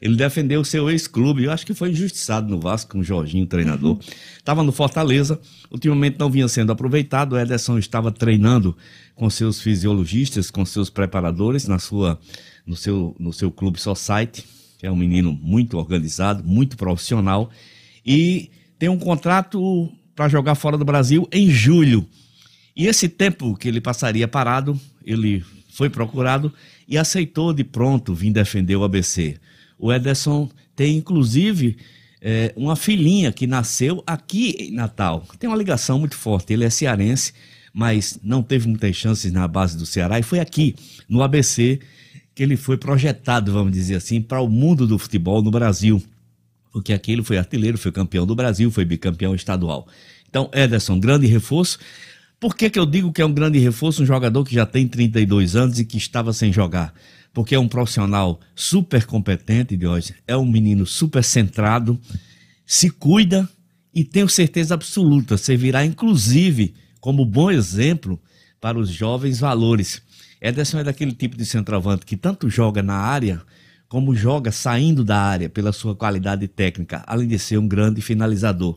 ele 0.00 0.16
defendeu 0.16 0.60
o 0.60 0.64
seu 0.64 0.90
ex-clube. 0.90 1.44
Eu 1.44 1.52
acho 1.52 1.66
que 1.66 1.74
foi 1.74 1.90
injustiçado 1.90 2.48
no 2.48 2.60
Vasco 2.60 2.92
com 2.92 2.98
o 3.00 3.04
Jorginho, 3.04 3.46
treinador. 3.46 3.98
Estava 4.36 4.62
no 4.62 4.72
Fortaleza, 4.72 5.40
ultimamente 5.70 6.18
não 6.18 6.30
vinha 6.30 6.48
sendo 6.48 6.72
aproveitado. 6.72 7.32
O 7.32 7.38
Ederson 7.38 7.78
estava 7.78 8.10
treinando 8.10 8.76
com 9.14 9.28
seus 9.28 9.60
fisiologistas, 9.60 10.50
com 10.50 10.64
seus 10.64 10.88
preparadores 10.88 11.66
na 11.66 11.78
sua, 11.78 12.18
no, 12.66 12.76
seu, 12.76 13.16
no 13.18 13.32
seu 13.32 13.50
clube 13.50 13.80
Society, 13.80 14.44
é 14.82 14.90
um 14.90 14.96
menino 14.96 15.32
muito 15.32 15.76
organizado, 15.76 16.44
muito 16.44 16.76
profissional. 16.76 17.50
E 18.06 18.50
tem 18.78 18.88
um 18.88 18.98
contrato 18.98 19.90
para 20.14 20.28
jogar 20.28 20.54
fora 20.54 20.78
do 20.78 20.84
Brasil 20.84 21.28
em 21.32 21.50
julho. 21.50 22.06
E 22.76 22.86
esse 22.86 23.08
tempo 23.08 23.56
que 23.56 23.66
ele 23.66 23.80
passaria 23.80 24.28
parado, 24.28 24.80
ele 25.04 25.44
foi 25.72 25.90
procurado 25.90 26.52
e 26.86 26.96
aceitou 26.96 27.52
de 27.52 27.64
pronto 27.64 28.14
vir 28.14 28.32
defender 28.32 28.76
o 28.76 28.84
ABC. 28.84 29.36
O 29.78 29.92
Ederson 29.92 30.50
tem, 30.74 30.96
inclusive, 30.96 31.76
é, 32.20 32.52
uma 32.56 32.76
filhinha 32.76 33.32
que 33.32 33.46
nasceu 33.46 34.02
aqui 34.06 34.56
em 34.58 34.72
Natal. 34.72 35.26
Tem 35.38 35.48
uma 35.48 35.56
ligação 35.56 35.98
muito 35.98 36.16
forte. 36.16 36.52
Ele 36.52 36.64
é 36.64 36.70
cearense, 36.70 37.32
mas 37.72 38.18
não 38.22 38.42
teve 38.42 38.66
muitas 38.68 38.94
chances 38.96 39.30
na 39.30 39.46
base 39.46 39.76
do 39.76 39.86
Ceará 39.86 40.18
e 40.18 40.22
foi 40.22 40.40
aqui, 40.40 40.74
no 41.08 41.22
ABC, 41.22 41.80
que 42.34 42.42
ele 42.42 42.56
foi 42.56 42.76
projetado, 42.76 43.52
vamos 43.52 43.72
dizer 43.72 43.96
assim, 43.96 44.20
para 44.20 44.40
o 44.40 44.48
mundo 44.48 44.86
do 44.86 44.98
futebol 44.98 45.42
no 45.42 45.50
Brasil. 45.50 46.02
Porque 46.72 46.92
aqui 46.92 47.12
ele 47.12 47.22
foi 47.22 47.38
artilheiro, 47.38 47.78
foi 47.78 47.92
campeão 47.92 48.26
do 48.26 48.34
Brasil, 48.34 48.70
foi 48.70 48.84
bicampeão 48.84 49.34
estadual. 49.34 49.86
Então, 50.28 50.50
Ederson, 50.52 51.00
grande 51.00 51.26
reforço. 51.26 51.78
Por 52.38 52.54
que, 52.54 52.70
que 52.70 52.78
eu 52.78 52.86
digo 52.86 53.12
que 53.12 53.22
é 53.22 53.26
um 53.26 53.32
grande 53.32 53.58
reforço? 53.58 54.02
Um 54.02 54.06
jogador 54.06 54.44
que 54.44 54.54
já 54.54 54.66
tem 54.66 54.86
32 54.86 55.56
anos 55.56 55.78
e 55.78 55.84
que 55.84 55.96
estava 55.96 56.32
sem 56.32 56.52
jogar 56.52 56.94
porque 57.38 57.54
é 57.54 57.58
um 57.60 57.68
profissional 57.68 58.40
super 58.52 59.06
competente, 59.06 59.76
Diógenes, 59.76 60.20
é 60.26 60.36
um 60.36 60.44
menino 60.44 60.84
super 60.84 61.22
centrado, 61.22 61.96
se 62.66 62.90
cuida 62.90 63.48
e 63.94 64.02
tenho 64.02 64.28
certeza 64.28 64.74
absoluta, 64.74 65.36
servirá 65.36 65.84
inclusive 65.84 66.74
como 67.00 67.24
bom 67.24 67.48
exemplo 67.48 68.20
para 68.60 68.76
os 68.76 68.90
jovens 68.90 69.38
valores. 69.38 70.02
Ederson 70.42 70.80
é 70.80 70.82
daquele 70.82 71.12
tipo 71.12 71.36
de 71.36 71.46
centroavante 71.46 72.04
que 72.04 72.16
tanto 72.16 72.50
joga 72.50 72.82
na 72.82 72.96
área 72.96 73.40
como 73.88 74.16
joga 74.16 74.50
saindo 74.50 75.04
da 75.04 75.20
área 75.20 75.48
pela 75.48 75.72
sua 75.72 75.94
qualidade 75.94 76.48
técnica, 76.48 77.04
além 77.06 77.28
de 77.28 77.38
ser 77.38 77.56
um 77.56 77.68
grande 77.68 78.00
finalizador. 78.00 78.76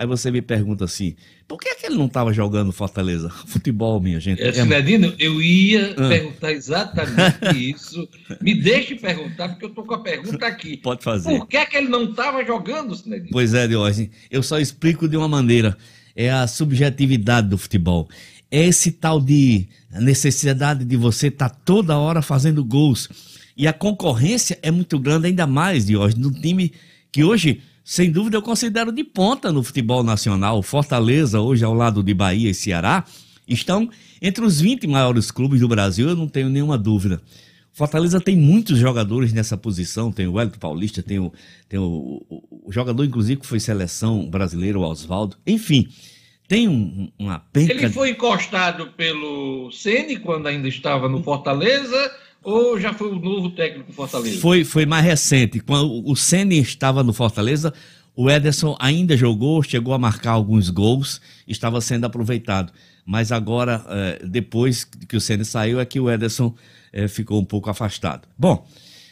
Aí 0.00 0.06
você 0.06 0.30
me 0.30 0.40
pergunta 0.40 0.86
assim: 0.86 1.14
por 1.46 1.58
que, 1.58 1.68
é 1.68 1.74
que 1.74 1.84
ele 1.84 1.96
não 1.96 2.06
estava 2.06 2.32
jogando 2.32 2.72
Fortaleza? 2.72 3.28
Futebol, 3.46 4.00
minha 4.00 4.18
gente. 4.18 4.40
É, 4.40 4.50
Sinedino, 4.50 5.12
eu 5.18 5.42
ia 5.42 5.92
ah. 5.92 6.08
perguntar 6.08 6.52
exatamente 6.52 7.70
isso. 7.70 8.08
Me 8.40 8.54
deixe 8.54 8.94
perguntar, 8.94 9.50
porque 9.50 9.66
eu 9.66 9.68
estou 9.68 9.84
com 9.84 9.92
a 9.92 9.98
pergunta 9.98 10.46
aqui. 10.46 10.78
Pode 10.78 11.04
fazer. 11.04 11.36
Por 11.36 11.46
que, 11.46 11.58
é 11.58 11.66
que 11.66 11.76
ele 11.76 11.88
não 11.88 12.04
estava 12.04 12.42
jogando, 12.42 12.96
Sinedino? 12.96 13.28
Pois 13.30 13.52
é, 13.52 13.68
Diógenes. 13.68 14.08
Eu 14.30 14.42
só 14.42 14.58
explico 14.58 15.06
de 15.06 15.18
uma 15.18 15.28
maneira. 15.28 15.76
É 16.16 16.30
a 16.30 16.46
subjetividade 16.46 17.48
do 17.48 17.58
futebol. 17.58 18.08
É 18.50 18.64
esse 18.66 18.92
tal 18.92 19.20
de 19.20 19.68
necessidade 19.90 20.82
de 20.82 20.96
você 20.96 21.26
estar 21.26 21.50
tá 21.50 21.56
toda 21.62 21.98
hora 21.98 22.22
fazendo 22.22 22.64
gols. 22.64 23.06
E 23.54 23.68
a 23.68 23.72
concorrência 23.74 24.58
é 24.62 24.70
muito 24.70 24.98
grande, 24.98 25.26
ainda 25.26 25.46
mais, 25.46 25.84
Diógenes, 25.84 26.26
no 26.26 26.32
time 26.32 26.72
que 27.12 27.22
hoje 27.22 27.60
sem 27.84 28.10
dúvida, 28.10 28.36
eu 28.36 28.42
considero 28.42 28.92
de 28.92 29.02
ponta 29.02 29.52
no 29.52 29.62
futebol 29.62 30.02
nacional. 30.02 30.62
Fortaleza, 30.62 31.40
hoje 31.40 31.64
ao 31.64 31.74
lado 31.74 32.02
de 32.02 32.14
Bahia 32.14 32.50
e 32.50 32.54
Ceará, 32.54 33.04
estão 33.46 33.88
entre 34.22 34.44
os 34.44 34.60
20 34.60 34.86
maiores 34.86 35.30
clubes 35.30 35.60
do 35.60 35.68
Brasil, 35.68 36.08
eu 36.08 36.16
não 36.16 36.28
tenho 36.28 36.48
nenhuma 36.48 36.78
dúvida. 36.78 37.20
Fortaleza 37.72 38.20
tem 38.20 38.36
muitos 38.36 38.78
jogadores 38.78 39.32
nessa 39.32 39.56
posição, 39.56 40.12
tem 40.12 40.26
o 40.26 40.38
Hélio 40.38 40.52
Paulista, 40.58 41.02
tem, 41.02 41.18
o, 41.18 41.32
tem 41.68 41.78
o, 41.78 42.24
o, 42.28 42.68
o, 42.68 42.72
jogador, 42.72 43.04
inclusive, 43.04 43.40
que 43.40 43.46
foi 43.46 43.60
seleção 43.60 44.28
brasileira, 44.28 44.78
o 44.78 44.82
Oswaldo. 44.82 45.36
Enfim, 45.46 45.88
tem 46.48 46.68
um, 46.68 47.10
uma 47.18 47.38
penca... 47.38 47.72
Ele 47.72 47.88
foi 47.88 48.10
encostado 48.10 48.88
pelo 48.96 49.70
Ceni 49.70 50.18
quando 50.18 50.48
ainda 50.48 50.68
estava 50.68 51.08
no 51.08 51.22
Fortaleza 51.22 52.12
ou 52.42 52.80
já 52.80 52.92
foi 52.92 53.10
o 53.10 53.18
novo 53.18 53.50
técnico 53.50 53.90
do 53.90 53.92
Fortaleza? 53.92 54.40
Foi, 54.40 54.64
foi 54.64 54.86
mais 54.86 55.04
recente. 55.04 55.60
Quando 55.60 56.08
o 56.08 56.16
Ceni 56.16 56.58
estava 56.58 57.02
no 57.02 57.12
Fortaleza, 57.12 57.72
o 58.16 58.30
Ederson 58.30 58.76
ainda 58.78 59.16
jogou, 59.16 59.62
chegou 59.62 59.94
a 59.94 59.98
marcar 59.98 60.32
alguns 60.32 60.70
gols, 60.70 61.20
estava 61.46 61.80
sendo 61.80 62.04
aproveitado. 62.06 62.72
Mas 63.04 63.32
agora, 63.32 63.84
é, 63.88 64.26
depois 64.26 64.84
que 64.84 65.16
o 65.16 65.20
Ceni 65.20 65.44
saiu, 65.44 65.80
é 65.80 65.84
que 65.84 66.00
o 66.00 66.10
Ederson 66.10 66.54
é, 66.92 67.08
ficou 67.08 67.40
um 67.40 67.44
pouco 67.44 67.68
afastado. 67.68 68.26
Bom, 68.38 68.66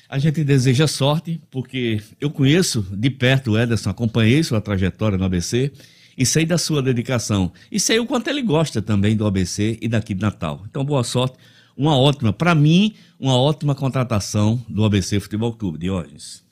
a 0.09 0.19
gente 0.19 0.43
deseja 0.43 0.87
sorte, 0.87 1.41
porque 1.51 2.01
eu 2.21 2.31
conheço 2.31 2.87
de 2.93 3.11
perto 3.11 3.53
o 3.53 3.59
Ederson, 3.59 3.91
acompanhei 3.91 4.43
sua 4.43 4.61
trajetória 4.61 5.19
no 5.19 5.25
ABC 5.25 5.71
e 6.17 6.25
sei 6.25 6.47
da 6.47 6.57
sua 6.57 6.83
dedicação. 6.83 7.53
E 7.71 7.79
sei 7.79 7.99
o 7.99 8.07
quanto 8.07 8.29
ele 8.29 8.43
gosta 8.43 8.81
também 8.81 9.15
do 9.15 9.27
ABC 9.27 9.79
e 9.83 9.87
daqui 9.87 10.15
de 10.15 10.23
Natal. 10.23 10.65
Então, 10.69 10.85
boa 10.85 11.05
sorte 11.05 11.37
uma 11.79 11.97
ótima, 11.97 12.33
para 12.33 12.57
mim, 12.57 12.93
uma 13.21 13.37
ótima 13.37 13.73
contratação 13.73 14.61
do 14.69 14.85
ABC 14.85 15.21
Futebol 15.21 15.53
Clube, 15.53 15.79
Diógenes. 15.79 16.43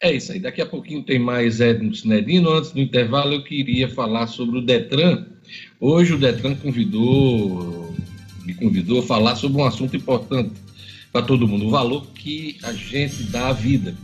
É 0.00 0.10
isso 0.10 0.32
aí. 0.32 0.40
Daqui 0.40 0.62
a 0.62 0.66
pouquinho 0.66 1.02
tem 1.02 1.18
mais 1.18 1.60
Edno 1.60 1.94
Cinedino. 1.94 2.50
Antes 2.50 2.70
do 2.70 2.80
intervalo, 2.80 3.34
eu 3.34 3.44
queria 3.44 3.90
falar 3.90 4.26
sobre 4.26 4.58
o 4.58 4.62
Detran. 4.62 5.26
Hoje 5.78 6.14
o 6.14 6.18
Detran 6.18 6.54
convidou, 6.54 7.94
me 8.46 8.54
convidou 8.54 9.00
a 9.00 9.02
falar 9.02 9.36
sobre 9.36 9.60
um 9.60 9.64
assunto 9.66 9.94
importante 9.94 10.52
para 11.12 11.26
todo 11.26 11.46
mundo: 11.46 11.66
o 11.66 11.70
valor 11.70 12.06
que 12.14 12.56
a 12.62 12.72
gente 12.72 13.24
dá 13.24 13.48
à 13.48 13.52
vida. 13.52 13.94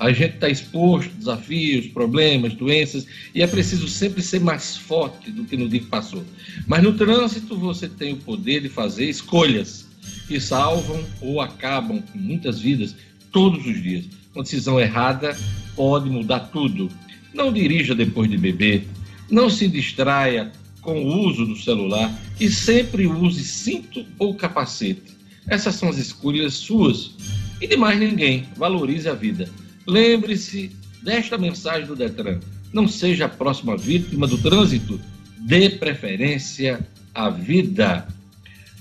A 0.00 0.10
gente 0.12 0.34
está 0.34 0.48
exposto 0.48 1.12
a 1.14 1.18
desafios, 1.18 1.86
problemas, 1.86 2.54
doenças, 2.54 3.06
e 3.32 3.40
é 3.40 3.46
preciso 3.46 3.86
sempre 3.86 4.20
ser 4.20 4.40
mais 4.40 4.76
forte 4.76 5.30
do 5.30 5.44
que 5.44 5.56
no 5.56 5.68
dia 5.68 5.78
que 5.78 5.86
passou. 5.86 6.24
Mas 6.66 6.82
no 6.82 6.94
trânsito 6.94 7.56
você 7.56 7.88
tem 7.88 8.14
o 8.14 8.16
poder 8.16 8.62
de 8.62 8.68
fazer 8.68 9.08
escolhas 9.08 9.91
que 10.26 10.40
salvam 10.40 11.04
ou 11.20 11.40
acabam 11.40 12.00
com 12.00 12.18
muitas 12.18 12.60
vidas 12.60 12.94
todos 13.30 13.66
os 13.66 13.82
dias. 13.82 14.04
Uma 14.34 14.44
decisão 14.44 14.80
errada 14.80 15.36
pode 15.76 16.08
mudar 16.08 16.40
tudo. 16.40 16.88
Não 17.34 17.52
dirija 17.52 17.94
depois 17.94 18.30
de 18.30 18.36
beber, 18.36 18.86
não 19.30 19.48
se 19.48 19.66
distraia 19.68 20.52
com 20.80 21.02
o 21.02 21.26
uso 21.26 21.46
do 21.46 21.56
celular 21.56 22.12
e 22.38 22.50
sempre 22.50 23.06
use 23.06 23.44
cinto 23.44 24.04
ou 24.18 24.34
capacete. 24.34 25.16
Essas 25.46 25.74
são 25.74 25.88
as 25.88 25.96
escolhas 25.96 26.54
suas 26.54 27.12
e 27.60 27.66
de 27.66 27.76
mais 27.76 27.98
ninguém. 27.98 28.46
Valorize 28.56 29.08
a 29.08 29.14
vida. 29.14 29.48
Lembre-se 29.86 30.70
desta 31.02 31.38
mensagem 31.38 31.86
do 31.86 31.96
Detran. 31.96 32.40
Não 32.72 32.86
seja 32.86 33.26
a 33.26 33.28
próxima 33.28 33.76
vítima 33.76 34.26
do 34.26 34.38
trânsito. 34.38 35.00
Dê 35.38 35.70
preferência 35.70 36.86
à 37.14 37.28
vida. 37.30 38.06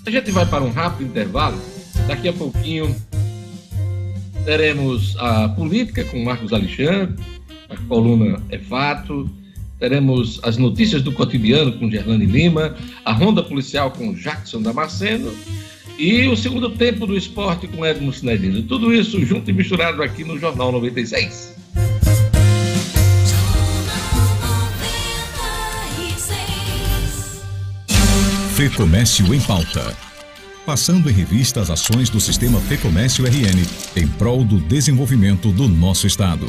A 0.05 0.09
gente 0.09 0.31
vai 0.31 0.45
para 0.45 0.63
um 0.63 0.71
rápido 0.71 1.09
intervalo. 1.09 1.61
Daqui 2.07 2.27
a 2.27 2.33
pouquinho 2.33 2.95
teremos 4.43 5.15
a 5.19 5.49
política 5.49 6.03
com 6.05 6.23
Marcos 6.23 6.51
Alexandre, 6.51 7.15
a 7.69 7.77
coluna 7.87 8.41
é 8.49 8.57
fato, 8.57 9.29
teremos 9.79 10.39
as 10.43 10.57
notícias 10.57 11.03
do 11.03 11.11
cotidiano 11.11 11.73
com 11.73 11.89
Gerlane 11.89 12.25
Lima, 12.25 12.75
a 13.05 13.13
ronda 13.13 13.43
policial 13.43 13.91
com 13.91 14.13
Jackson 14.13 14.63
Damasceno 14.63 15.31
e 15.99 16.27
o 16.27 16.35
segundo 16.35 16.71
tempo 16.71 17.05
do 17.05 17.15
esporte 17.15 17.67
com 17.67 17.85
Edmo 17.85 18.11
Sinedino. 18.11 18.63
Tudo 18.63 18.91
isso 18.91 19.23
junto 19.23 19.51
e 19.51 19.53
misturado 19.53 20.01
aqui 20.01 20.23
no 20.23 20.39
Jornal 20.39 20.71
96. 20.71 21.55
Fecomércio 28.62 29.34
em 29.34 29.41
pauta. 29.41 29.97
Passando 30.68 31.09
em 31.09 31.12
revista 31.12 31.62
as 31.62 31.72
ações 31.72 32.12
do 32.12 32.22
sistema 32.22 32.62
Fecomércio 32.62 33.26
RN 33.26 33.66
em 33.95 34.07
prol 34.07 34.43
do 34.43 34.59
desenvolvimento 34.59 35.51
do 35.51 35.68
nosso 35.68 36.05
estado. 36.05 36.45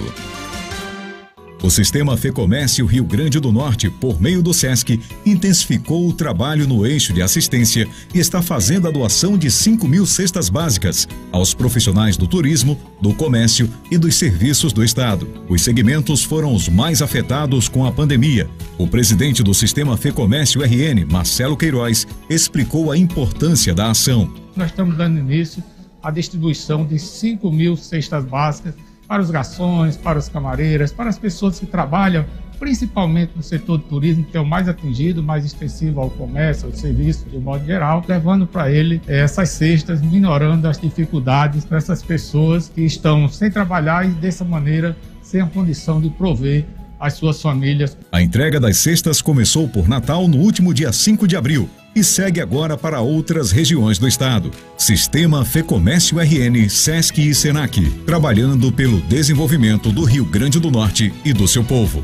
O 1.62 1.70
sistema 1.70 2.16
Fecomércio 2.16 2.84
Rio 2.84 3.04
Grande 3.04 3.38
do 3.38 3.52
Norte, 3.52 3.88
por 3.88 4.20
meio 4.20 4.42
do 4.42 4.52
SESC, 4.52 4.98
intensificou 5.24 6.08
o 6.08 6.12
trabalho 6.12 6.66
no 6.66 6.84
eixo 6.84 7.12
de 7.12 7.22
assistência 7.22 7.88
e 8.12 8.18
está 8.18 8.42
fazendo 8.42 8.88
a 8.88 8.90
doação 8.90 9.38
de 9.38 9.48
5 9.48 9.86
mil 9.86 10.04
cestas 10.04 10.48
básicas 10.48 11.06
aos 11.30 11.54
profissionais 11.54 12.16
do 12.16 12.26
turismo, 12.26 12.76
do 13.00 13.14
comércio 13.14 13.70
e 13.92 13.96
dos 13.96 14.16
serviços 14.16 14.72
do 14.72 14.82
Estado. 14.82 15.28
Os 15.48 15.62
segmentos 15.62 16.24
foram 16.24 16.52
os 16.52 16.68
mais 16.68 17.00
afetados 17.00 17.68
com 17.68 17.86
a 17.86 17.92
pandemia. 17.92 18.50
O 18.76 18.88
presidente 18.88 19.40
do 19.40 19.54
sistema 19.54 19.96
Fecomércio 19.96 20.62
RN, 20.62 21.06
Marcelo 21.08 21.56
Queiroz, 21.56 22.08
explicou 22.28 22.90
a 22.90 22.98
importância 22.98 23.72
da 23.72 23.88
ação. 23.88 24.34
Nós 24.56 24.70
estamos 24.70 24.96
dando 24.96 25.20
início 25.20 25.62
à 26.02 26.10
distribuição 26.10 26.84
de 26.84 26.98
5 26.98 27.52
mil 27.52 27.76
cestas 27.76 28.24
básicas 28.24 28.74
para 29.12 29.20
os 29.20 29.30
garçons, 29.30 29.94
para 29.94 30.18
os 30.18 30.26
camareiras, 30.26 30.90
para 30.90 31.10
as 31.10 31.18
pessoas 31.18 31.60
que 31.60 31.66
trabalham 31.66 32.24
principalmente 32.58 33.32
no 33.36 33.42
setor 33.42 33.76
do 33.76 33.84
turismo, 33.84 34.24
que 34.24 34.34
é 34.38 34.40
o 34.40 34.46
mais 34.46 34.70
atingido, 34.70 35.22
mais 35.22 35.44
extensivo 35.44 36.00
ao 36.00 36.08
comércio, 36.08 36.68
ao 36.68 36.72
serviço, 36.72 37.26
de 37.28 37.36
modo 37.36 37.62
geral, 37.66 38.02
levando 38.08 38.46
para 38.46 38.70
ele 38.70 39.02
eh, 39.06 39.18
essas 39.18 39.50
cestas, 39.50 40.00
minorando 40.00 40.66
as 40.66 40.78
dificuldades 40.78 41.62
para 41.62 41.76
essas 41.76 42.02
pessoas 42.02 42.70
que 42.74 42.80
estão 42.80 43.28
sem 43.28 43.50
trabalhar 43.50 44.08
e 44.08 44.12
dessa 44.12 44.46
maneira 44.46 44.96
sem 45.20 45.42
a 45.42 45.46
condição 45.46 46.00
de 46.00 46.08
prover 46.08 46.64
as 46.98 47.12
suas 47.12 47.42
famílias. 47.42 47.98
A 48.10 48.22
entrega 48.22 48.58
das 48.58 48.78
cestas 48.78 49.20
começou 49.20 49.68
por 49.68 49.86
Natal 49.86 50.26
no 50.26 50.38
último 50.38 50.72
dia 50.72 50.90
5 50.90 51.28
de 51.28 51.36
abril 51.36 51.68
e 51.94 52.02
segue 52.02 52.40
agora 52.40 52.76
para 52.76 53.00
outras 53.00 53.50
regiões 53.50 53.98
do 53.98 54.08
estado. 54.08 54.50
Sistema 54.76 55.44
Fecomércio 55.44 56.18
RN, 56.18 56.68
SESC 56.68 57.18
e 57.18 57.34
SENAC, 57.34 57.82
trabalhando 58.06 58.72
pelo 58.72 59.00
desenvolvimento 59.02 59.92
do 59.92 60.04
Rio 60.04 60.24
Grande 60.24 60.58
do 60.58 60.70
Norte 60.70 61.12
e 61.24 61.32
do 61.32 61.46
seu 61.46 61.62
povo. 61.62 62.02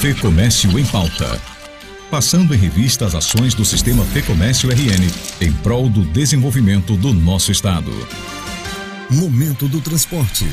Fecomércio 0.00 0.78
em 0.78 0.84
pauta. 0.84 1.40
Passando 2.10 2.54
em 2.54 2.58
revista 2.58 3.06
as 3.06 3.14
ações 3.14 3.54
do 3.54 3.64
Sistema 3.64 4.04
Fecomércio 4.04 4.68
RN 4.70 5.10
em 5.40 5.52
prol 5.52 5.88
do 5.88 6.04
desenvolvimento 6.04 6.96
do 6.96 7.12
nosso 7.12 7.50
estado. 7.50 7.90
Momento 9.10 9.66
do 9.68 9.80
transporte. 9.80 10.46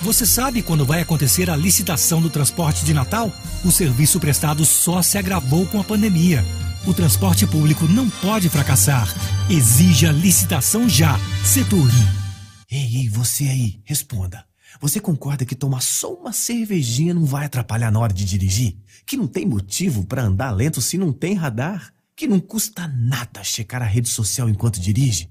Você 0.00 0.24
sabe 0.24 0.62
quando 0.62 0.86
vai 0.86 1.00
acontecer 1.00 1.50
a 1.50 1.56
licitação 1.56 2.22
do 2.22 2.30
transporte 2.30 2.84
de 2.84 2.94
Natal? 2.94 3.32
O 3.64 3.72
serviço 3.72 4.20
prestado 4.20 4.64
só 4.64 5.02
se 5.02 5.18
agravou 5.18 5.66
com 5.66 5.80
a 5.80 5.84
pandemia. 5.84 6.44
O 6.86 6.94
transporte 6.94 7.46
público 7.46 7.86
não 7.86 8.08
pode 8.08 8.48
fracassar. 8.48 9.08
Exija 9.50 10.10
licitação 10.10 10.88
já. 10.88 11.18
Seturno. 11.44 11.92
Ei, 12.70 12.98
ei, 12.98 13.08
você 13.08 13.44
aí, 13.44 13.80
responda. 13.84 14.44
Você 14.80 15.00
concorda 15.00 15.44
que 15.44 15.54
tomar 15.54 15.82
só 15.82 16.12
uma 16.12 16.32
cervejinha 16.32 17.14
não 17.14 17.24
vai 17.24 17.46
atrapalhar 17.46 17.90
na 17.90 17.98
hora 17.98 18.12
de 18.12 18.24
dirigir? 18.24 18.76
Que 19.06 19.16
não 19.16 19.26
tem 19.26 19.46
motivo 19.46 20.04
para 20.04 20.22
andar 20.22 20.50
lento 20.50 20.80
se 20.80 20.96
não 20.96 21.12
tem 21.12 21.34
radar? 21.34 21.92
Que 22.14 22.26
não 22.28 22.40
custa 22.40 22.86
nada 22.88 23.42
checar 23.42 23.82
a 23.82 23.86
rede 23.86 24.08
social 24.08 24.48
enquanto 24.48 24.80
dirige? 24.80 25.30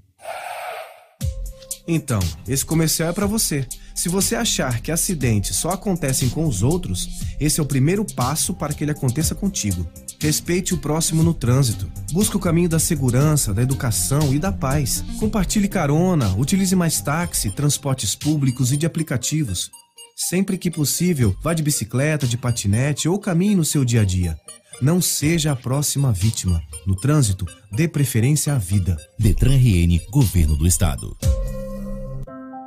Então, 1.86 2.20
esse 2.46 2.64
comercial 2.64 3.08
é 3.08 3.12
para 3.12 3.26
você. 3.26 3.66
Se 3.94 4.08
você 4.08 4.36
achar 4.36 4.80
que 4.80 4.92
acidentes 4.92 5.56
só 5.56 5.70
acontecem 5.70 6.28
com 6.28 6.46
os 6.46 6.62
outros, 6.62 7.08
esse 7.40 7.58
é 7.58 7.62
o 7.62 7.66
primeiro 7.66 8.04
passo 8.04 8.52
para 8.52 8.74
que 8.74 8.84
ele 8.84 8.90
aconteça 8.90 9.34
contigo. 9.34 9.88
Respeite 10.20 10.74
o 10.74 10.78
próximo 10.78 11.22
no 11.22 11.32
trânsito. 11.32 11.90
Busque 12.12 12.36
o 12.36 12.40
caminho 12.40 12.68
da 12.68 12.80
segurança, 12.80 13.54
da 13.54 13.62
educação 13.62 14.34
e 14.34 14.38
da 14.38 14.50
paz. 14.50 15.04
Compartilhe 15.20 15.68
carona, 15.68 16.34
utilize 16.36 16.74
mais 16.74 17.00
táxi, 17.00 17.50
transportes 17.50 18.16
públicos 18.16 18.72
e 18.72 18.76
de 18.76 18.84
aplicativos. 18.84 19.70
Sempre 20.16 20.58
que 20.58 20.72
possível, 20.72 21.36
vá 21.40 21.54
de 21.54 21.62
bicicleta, 21.62 22.26
de 22.26 22.36
patinete 22.36 23.08
ou 23.08 23.16
caminhe 23.20 23.54
no 23.54 23.64
seu 23.64 23.84
dia 23.84 24.00
a 24.00 24.04
dia. 24.04 24.36
Não 24.82 25.00
seja 25.00 25.52
a 25.52 25.56
próxima 25.56 26.12
vítima. 26.12 26.60
No 26.84 26.96
trânsito, 26.96 27.46
dê 27.70 27.86
preferência 27.86 28.52
à 28.52 28.58
vida. 28.58 28.96
Detran 29.18 29.54
RN, 29.54 30.00
Governo 30.10 30.56
do 30.56 30.66
Estado. 30.66 31.16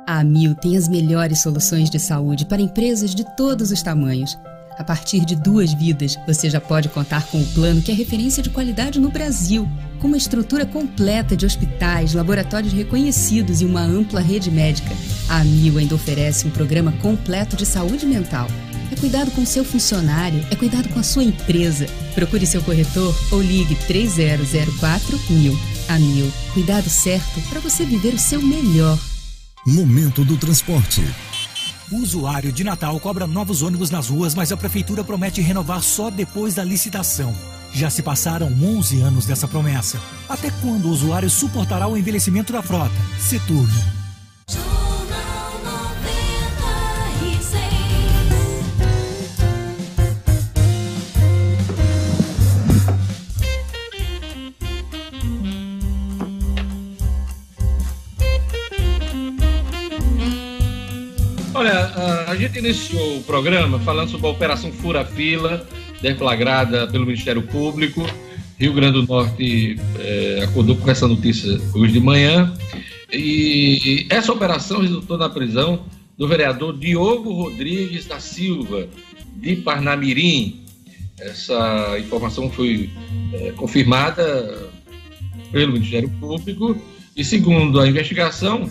A 0.06 0.24
Mil 0.24 0.54
tem 0.54 0.76
as 0.76 0.88
melhores 0.88 1.42
soluções 1.42 1.90
de 1.90 1.98
saúde 1.98 2.46
para 2.46 2.62
empresas 2.62 3.14
de 3.14 3.24
todos 3.36 3.70
os 3.70 3.82
tamanhos. 3.82 4.36
A 4.78 4.84
partir 4.84 5.24
de 5.24 5.36
duas 5.36 5.72
vidas, 5.74 6.18
você 6.26 6.48
já 6.48 6.60
pode 6.60 6.88
contar 6.88 7.26
com 7.26 7.40
o 7.40 7.46
plano 7.48 7.82
que 7.82 7.92
é 7.92 7.94
referência 7.94 8.42
de 8.42 8.50
qualidade 8.50 8.98
no 8.98 9.10
Brasil, 9.10 9.68
com 10.00 10.08
uma 10.08 10.16
estrutura 10.16 10.64
completa 10.64 11.36
de 11.36 11.44
hospitais, 11.44 12.14
laboratórios 12.14 12.72
reconhecidos 12.72 13.60
e 13.60 13.64
uma 13.64 13.82
ampla 13.82 14.20
rede 14.20 14.50
médica. 14.50 14.94
A 15.28 15.44
Mil 15.44 15.78
ainda 15.78 15.94
oferece 15.94 16.46
um 16.46 16.50
programa 16.50 16.92
completo 17.00 17.56
de 17.56 17.66
saúde 17.66 18.06
mental. 18.06 18.48
É 18.90 18.96
cuidado 18.96 19.30
com 19.30 19.44
seu 19.46 19.64
funcionário, 19.64 20.44
é 20.50 20.56
cuidado 20.56 20.88
com 20.88 20.98
a 20.98 21.02
sua 21.02 21.24
empresa. 21.24 21.86
Procure 22.14 22.46
seu 22.46 22.62
corretor 22.62 23.16
ou 23.30 23.40
ligue 23.40 23.74
3004 23.86 25.20
mil. 25.30 25.58
A 25.88 25.98
Mil, 25.98 26.30
cuidado 26.52 26.88
certo 26.88 27.40
para 27.48 27.60
você 27.60 27.84
viver 27.84 28.14
o 28.14 28.18
seu 28.18 28.42
melhor. 28.42 28.98
Momento 29.66 30.24
do 30.24 30.36
transporte. 30.36 31.02
Usuário 31.94 32.50
de 32.50 32.64
Natal 32.64 32.98
cobra 32.98 33.26
novos 33.26 33.62
ônibus 33.62 33.90
nas 33.90 34.08
ruas, 34.08 34.34
mas 34.34 34.50
a 34.50 34.56
prefeitura 34.56 35.04
promete 35.04 35.40
renovar 35.40 35.82
só 35.82 36.10
depois 36.10 36.54
da 36.54 36.64
licitação. 36.64 37.34
Já 37.72 37.90
se 37.90 38.02
passaram 38.02 38.46
11 38.46 39.00
anos 39.00 39.26
dessa 39.26 39.46
promessa. 39.46 40.00
Até 40.28 40.50
quando 40.62 40.86
o 40.86 40.90
usuário 40.90 41.28
suportará 41.28 41.86
o 41.86 41.96
envelhecimento 41.96 42.52
da 42.52 42.62
frota? 42.62 42.94
Seturno. 43.18 43.72
Olha, 61.62 61.92
a 62.26 62.34
gente 62.34 62.58
iniciou 62.58 63.18
o 63.18 63.22
programa 63.22 63.78
falando 63.78 64.10
sobre 64.10 64.26
a 64.26 64.30
Operação 64.30 64.72
Fura 64.72 65.04
Fila, 65.04 65.64
deflagrada 66.00 66.88
pelo 66.88 67.06
Ministério 67.06 67.40
Público. 67.40 68.04
Rio 68.58 68.72
Grande 68.72 69.00
do 69.00 69.06
Norte 69.06 69.78
é, 70.00 70.40
acordou 70.42 70.74
com 70.74 70.90
essa 70.90 71.06
notícia 71.06 71.60
hoje 71.72 71.92
de 71.92 72.00
manhã. 72.00 72.52
E 73.12 74.08
essa 74.10 74.32
operação 74.32 74.80
resultou 74.80 75.16
na 75.16 75.28
prisão 75.28 75.84
do 76.18 76.26
vereador 76.26 76.76
Diogo 76.76 77.32
Rodrigues 77.32 78.06
da 78.06 78.18
Silva, 78.18 78.88
de 79.36 79.54
Parnamirim. 79.54 80.64
Essa 81.20 81.96
informação 81.96 82.50
foi 82.50 82.90
é, 83.34 83.52
confirmada 83.52 84.68
pelo 85.52 85.74
Ministério 85.74 86.10
Público 86.18 86.76
e, 87.16 87.24
segundo 87.24 87.80
a 87.80 87.86
investigação, 87.86 88.68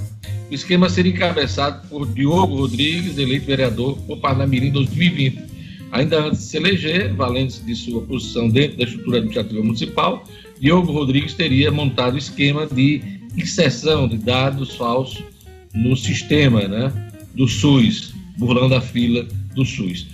o 0.52 0.54
esquema 0.54 0.90
seria 0.90 1.14
encabeçado 1.14 1.88
por 1.88 2.06
Diogo 2.06 2.58
Rodrigues, 2.58 3.18
eleito 3.18 3.46
vereador 3.46 3.98
por 4.00 4.18
Parnamirim 4.18 4.68
em 4.68 4.72
2020. 4.72 5.42
Ainda 5.94 6.26
antes 6.26 6.42
de 6.42 6.46
se 6.46 6.58
eleger, 6.58 7.14
valendo-se 7.14 7.64
de 7.64 7.74
sua 7.74 8.02
posição 8.02 8.50
dentro 8.50 8.78
da 8.78 8.84
estrutura 8.84 9.20
administrativa 9.20 9.64
municipal, 9.64 10.26
Diogo 10.60 10.92
Rodrigues 10.92 11.34
teria 11.36 11.72
montado 11.72 12.16
o 12.16 12.18
esquema 12.18 12.68
de 12.68 13.02
inserção 13.38 14.10
de 14.10 14.18
dados 14.18 14.76
falsos 14.76 15.24
no 15.74 15.96
sistema 15.96 16.68
né, 16.68 17.12
do 17.34 17.48
SUS, 17.48 18.14
burlando 18.38 18.76
a 18.76 18.82
fila 18.82 19.26
do 19.56 19.64
SUS. 19.64 20.08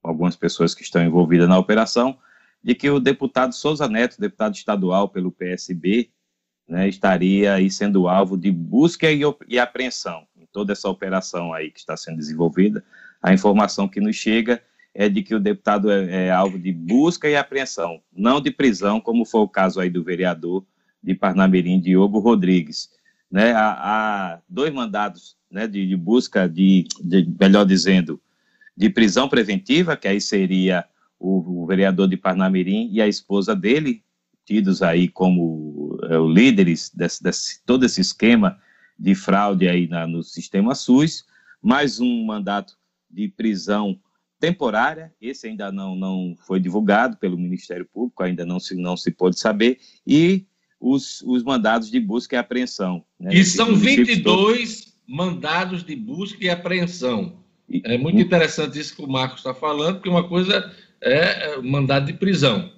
algumas 0.03 0.37
pessoas 0.37 0.75
que 0.75 0.83
estão 0.83 1.03
envolvidas 1.03 1.49
na 1.49 1.59
operação, 1.59 2.19
de 2.63 2.75
que 2.75 2.91
o 2.91 3.01
deputado 3.01 3.55
Souza 3.55 3.89
Neto, 3.89 4.21
deputado 4.21 4.55
estadual 4.55 5.09
pelo 5.09 5.33
PSB, 5.33 6.11
né, 6.69 6.89
estaria 6.89 7.55
aí 7.55 7.71
sendo 7.71 8.09
alvo 8.09 8.37
de 8.37 8.51
busca 8.51 9.11
e, 9.11 9.23
e 9.49 9.59
apreensão 9.59 10.27
toda 10.53 10.73
essa 10.73 10.89
operação 10.89 11.53
aí 11.53 11.71
que 11.71 11.79
está 11.79 11.97
sendo 11.97 12.19
desenvolvida, 12.19 12.85
a 13.23 13.33
informação 13.33 13.89
que 13.89 14.01
nos 14.01 14.17
chega 14.17 14.63
é 14.95 15.09
de 15.09 15.23
que 15.23 15.35
o 15.35 15.41
deputado 15.41 15.91
é, 15.91 16.27
é, 16.27 16.31
alvo 16.31 16.59
de 16.59 16.73
busca 16.73 17.29
e 17.29 17.37
apreensão, 17.37 18.03
não 18.13 18.41
de 18.41 18.51
prisão, 18.51 19.01
como 19.01 19.25
foi 19.25 19.41
o 19.41 19.49
caso 19.49 19.81
aí 19.81 19.89
do 19.89 20.03
vereador 20.03 20.65
de 21.03 21.15
Parnamirim, 21.15 21.81
Diogo 21.81 22.19
Rodrigues. 22.19 22.91
Né, 23.31 23.53
há, 23.53 23.71
há 24.35 24.41
dois 24.49 24.73
mandados 24.73 25.37
né, 25.51 25.67
de, 25.67 25.87
de 25.87 25.97
busca, 25.97 26.49
de, 26.49 26.87
de, 27.01 27.33
melhor 27.39 27.65
dizendo, 27.65 28.21
de 28.77 28.91
prisão 28.91 29.29
preventiva, 29.29 29.97
que 29.97 30.09
aí 30.09 30.21
seria 30.21 30.85
o, 31.19 31.63
o 31.63 31.67
vereador 31.67 32.09
de 32.09 32.17
Parnamirim 32.17 32.89
e 32.91 33.01
a 33.01 33.07
esposa 33.07 33.55
dele, 33.55 34.03
tidos 34.45 34.83
aí 34.83 35.07
como 35.07 35.99
é, 36.05 36.17
líderes 36.33 36.91
desse, 36.95 37.23
desse, 37.23 37.65
todo 37.65 37.85
esse 37.85 38.01
esquema 38.01 38.59
de 38.99 39.15
fraude 39.15 39.69
aí 39.69 39.87
na, 39.87 40.07
no 40.07 40.23
sistema 40.23 40.75
SUS, 40.75 41.25
mais 41.63 42.01
um 42.01 42.25
mandato 42.25 42.77
de 43.09 43.29
prisão 43.29 43.99
temporária, 44.39 45.13
esse 45.21 45.47
ainda 45.47 45.71
não, 45.71 45.95
não 45.95 46.35
foi 46.47 46.59
divulgado 46.59 47.17
pelo 47.19 47.37
Ministério 47.37 47.85
Público, 47.85 48.23
ainda 48.23 48.47
não 48.47 48.59
se, 48.59 48.75
não 48.75 48.97
se 48.97 49.11
pôde 49.11 49.39
saber, 49.39 49.79
e 50.07 50.47
os, 50.81 51.23
os 51.23 51.43
mandados 51.43 51.91
de 51.91 52.01
busca 52.01 52.37
e 52.37 52.39
apreensão. 52.39 53.05
Né, 53.19 53.35
e 53.35 53.45
são 53.45 53.75
22 53.75 54.23
todos. 54.23 54.95
mandados 55.07 55.85
de 55.85 55.95
busca 55.95 56.45
e 56.45 56.49
apreensão. 56.49 57.39
É 57.85 57.97
muito 57.97 58.19
interessante 58.19 58.81
isso 58.81 58.97
que 58.97 59.03
o 59.03 59.09
Marcos 59.09 59.39
está 59.39 59.55
falando, 59.55 59.97
porque 59.97 60.09
uma 60.09 60.27
coisa 60.27 60.73
é, 61.01 61.53
é 61.53 61.63
mandado 61.63 62.07
de 62.07 62.15
prisão. 62.15 62.73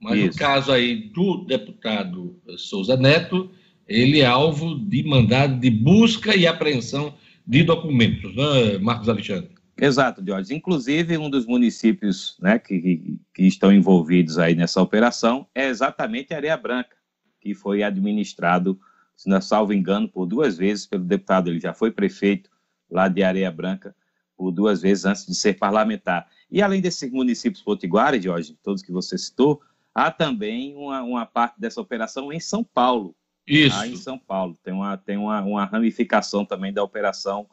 Mas 0.00 0.18
isso. 0.18 0.26
no 0.28 0.34
caso 0.34 0.72
aí 0.72 1.10
do 1.12 1.44
deputado 1.44 2.40
Souza 2.56 2.96
Neto, 2.96 3.50
ele 3.86 4.20
é 4.20 4.26
alvo 4.26 4.78
de 4.78 5.02
mandado 5.02 5.58
de 5.58 5.70
busca 5.70 6.36
e 6.36 6.46
apreensão 6.46 7.14
de 7.46 7.62
documentos, 7.62 8.34
né, 8.36 8.78
Marcos 8.78 9.08
Alexandre? 9.08 9.50
Exato, 9.80 10.22
Jorge. 10.26 10.54
Inclusive, 10.54 11.16
um 11.16 11.30
dos 11.30 11.46
municípios 11.46 12.36
né, 12.40 12.58
que, 12.58 13.16
que 13.32 13.44
estão 13.44 13.72
envolvidos 13.72 14.38
aí 14.38 14.54
nessa 14.54 14.82
operação 14.82 15.46
é 15.54 15.68
exatamente 15.68 16.34
Areia 16.34 16.56
Branca, 16.56 16.97
que 17.40 17.54
foi 17.54 17.82
administrado, 17.82 18.78
se 19.16 19.28
não 19.28 19.40
salvo 19.40 19.72
engano, 19.72 20.08
por 20.08 20.26
duas 20.26 20.56
vezes 20.56 20.86
pelo 20.86 21.04
deputado. 21.04 21.50
Ele 21.50 21.60
já 21.60 21.72
foi 21.72 21.90
prefeito 21.90 22.50
lá 22.90 23.08
de 23.08 23.22
Areia 23.22 23.50
Branca 23.50 23.94
por 24.36 24.52
duas 24.52 24.82
vezes 24.82 25.04
antes 25.04 25.26
de 25.26 25.34
ser 25.34 25.54
parlamentar. 25.54 26.28
E 26.50 26.62
além 26.62 26.80
desses 26.80 27.10
municípios 27.10 27.62
potiguares, 27.62 28.22
Jorge, 28.22 28.56
todos 28.62 28.82
que 28.82 28.92
você 28.92 29.18
citou, 29.18 29.60
há 29.94 30.10
também 30.10 30.76
uma, 30.76 31.02
uma 31.02 31.26
parte 31.26 31.60
dessa 31.60 31.80
operação 31.80 32.32
em 32.32 32.38
São 32.38 32.62
Paulo, 32.62 33.16
isso. 33.48 33.74
Lá 33.74 33.86
em 33.86 33.96
São 33.96 34.18
Paulo. 34.18 34.56
Tem 34.62 34.74
uma, 34.74 34.96
tem 34.98 35.16
uma, 35.16 35.40
uma 35.40 35.64
ramificação 35.64 36.44
também 36.44 36.72
da 36.72 36.84
operação 36.84 37.48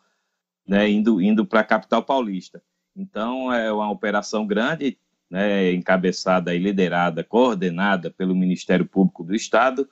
né, 0.68 0.90
indo, 0.90 1.22
indo 1.22 1.46
para 1.46 1.62
a 1.62 1.64
capital 1.64 2.04
paulista. 2.04 2.62
Então, 2.96 3.52
é 3.52 3.72
uma 3.72 3.90
operação 3.90 4.46
grande, 4.46 4.98
né, 5.30 5.72
encabeçada 5.72 6.54
e 6.54 6.60
liderada, 6.60 7.24
coordenada 7.24 8.12
pelo 8.12 8.36
Ministério 8.36 8.86
Público 8.86 9.24
do 9.24 9.36
Estado, 9.36 9.88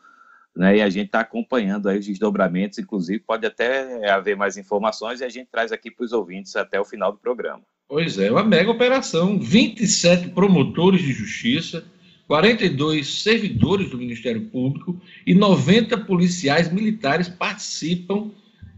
né, 0.55 0.77
e 0.77 0.81
a 0.81 0.89
gente 0.89 1.07
está 1.07 1.21
acompanhando 1.21 1.89
aí 1.89 1.97
os 1.97 2.05
desdobramentos, 2.05 2.77
inclusive 2.77 3.19
pode 3.19 3.45
até 3.45 4.09
haver 4.09 4.35
mais 4.35 4.57
informações 4.57 5.19
e 5.19 5.23
a 5.23 5.29
gente 5.29 5.49
traz 5.51 5.71
aqui 5.71 5.89
para 5.89 6.05
os 6.05 6.13
ouvintes 6.13 6.55
até 6.55 6.79
o 6.79 6.85
final 6.85 7.11
do 7.11 7.17
programa. 7.17 7.61
Pois 7.87 8.17
é, 8.17 8.31
uma 8.31 8.43
mega 8.43 8.71
operação, 8.71 9.39
27 9.39 10.29
promotores 10.29 11.01
de 11.01 11.11
justiça, 11.11 11.83
42 12.27 13.21
servidores 13.21 13.89
do 13.89 13.97
Ministério 13.97 14.41
Público 14.41 14.99
e 15.27 15.33
90 15.33 15.97
policiais 15.99 16.71
militares 16.71 17.27
participam 17.27 18.31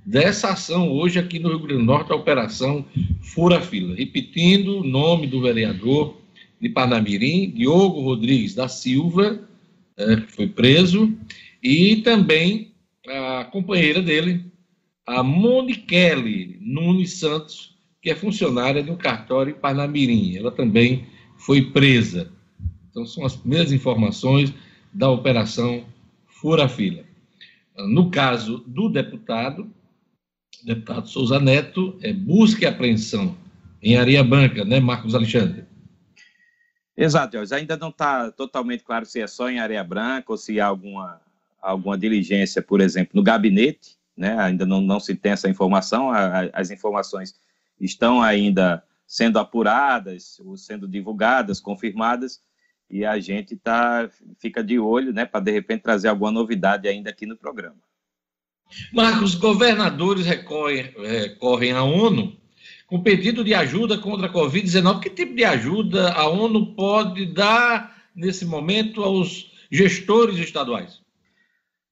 dessa 0.06 0.50
ação 0.50 0.92
hoje 0.92 1.20
aqui 1.20 1.40
no 1.40 1.50
Rio 1.50 1.60
Grande 1.60 1.80
do 1.80 1.86
Norte, 1.86 2.12
a 2.12 2.16
Operação 2.16 2.86
Fura 3.22 3.62
Fila. 3.62 3.96
Repetindo 3.96 4.80
o 4.80 4.84
nome 4.84 5.28
do 5.28 5.42
vereador 5.42 6.18
de 6.60 6.70
Panamirim, 6.70 7.52
Diogo 7.52 8.02
Rodrigues 8.02 8.56
da 8.56 8.68
Silva, 8.68 9.48
é, 9.98 10.16
que 10.18 10.32
foi 10.32 10.48
preso, 10.48 11.14
e 11.62 11.98
também 11.98 12.74
a 13.08 13.46
companheira 13.46 14.02
dele, 14.02 14.46
a 15.06 15.22
Moniquele 15.22 16.58
Nunes 16.62 17.14
Santos, 17.14 17.76
que 18.02 18.10
é 18.10 18.16
funcionária 18.16 18.84
de 18.84 18.92
um 18.92 18.96
cartório 18.96 19.52
em 19.52 19.60
Panamirim. 19.60 20.36
Ela 20.36 20.52
também 20.52 21.06
foi 21.38 21.72
presa. 21.72 22.32
Então, 22.90 23.06
são 23.06 23.26
as 23.26 23.36
primeiras 23.36 23.72
informações 23.72 24.54
da 24.94 25.10
Operação 25.10 25.84
Fura 26.28 26.68
Fila. 26.68 27.04
No 27.78 28.10
caso 28.10 28.64
do 28.66 28.90
deputado, 28.90 29.70
deputado 30.64 31.10
Souza 31.10 31.40
Neto, 31.40 31.98
é 32.02 32.14
busca 32.14 32.64
e 32.64 32.68
apreensão 32.68 33.36
em 33.82 33.98
Areia 33.98 34.24
Branca, 34.24 34.64
né, 34.64 34.80
Marcos 34.80 35.14
Alexandre? 35.14 35.66
Exato, 36.98 37.38
Jorge. 37.38 37.54
Ainda 37.54 37.76
não 37.76 37.90
está 37.90 38.32
totalmente 38.32 38.84
claro 38.84 39.06
se 39.06 39.22
é 39.22 39.28
só 39.28 39.50
em 39.50 39.60
Areia 39.60 39.84
Branca 39.84 40.32
ou 40.32 40.38
se 40.38 40.60
há 40.60 40.68
alguma, 40.68 41.22
alguma 41.62 41.98
diligência, 41.98 42.62
por 42.62 42.80
exemplo, 42.80 43.12
no 43.14 43.24
gabinete, 43.24 43.98
né? 44.16 44.40
Ainda 44.40 44.66
não, 44.66 44.80
não 44.80 45.00
se 45.00 45.16
tem 45.16 45.34
essa 45.34 45.50
informação, 45.50 46.10
a, 46.10 46.42
a, 46.42 46.50
as 46.54 46.72
informações 46.72 47.36
estão 47.80 48.22
ainda 48.22 48.84
sendo 49.06 49.38
apuradas 49.38 50.40
ou 50.40 50.56
sendo 50.58 50.88
divulgadas, 50.88 51.60
confirmadas, 51.60 52.42
e 52.90 53.04
a 53.04 53.20
gente 53.20 53.56
tá, 53.56 54.10
fica 54.40 54.64
de 54.64 54.80
olho, 54.80 55.12
né, 55.12 55.26
para 55.26 55.40
de 55.40 55.52
repente 55.52 55.82
trazer 55.82 56.08
alguma 56.08 56.32
novidade 56.32 56.88
ainda 56.88 57.10
aqui 57.10 57.26
no 57.26 57.36
programa. 57.36 57.78
Marcos, 58.94 59.36
governadores 59.36 60.26
recorrem, 60.26 60.94
recorrem 60.98 61.72
à 61.72 61.84
ONU 61.84 62.38
com 62.88 63.02
pedido 63.02 63.44
de 63.44 63.54
ajuda 63.54 63.98
contra 63.98 64.28
a 64.28 64.34
Covid-19. 64.34 65.00
Que 65.02 65.10
tipo 65.10 65.36
de 65.36 65.44
ajuda 65.44 66.12
a 66.14 66.28
ONU 66.28 66.74
pode 66.76 67.26
dar 67.26 68.04
nesse 68.16 68.46
momento 68.46 69.04
aos 69.04 69.52
gestores 69.72 70.38
estaduais? 70.38 71.02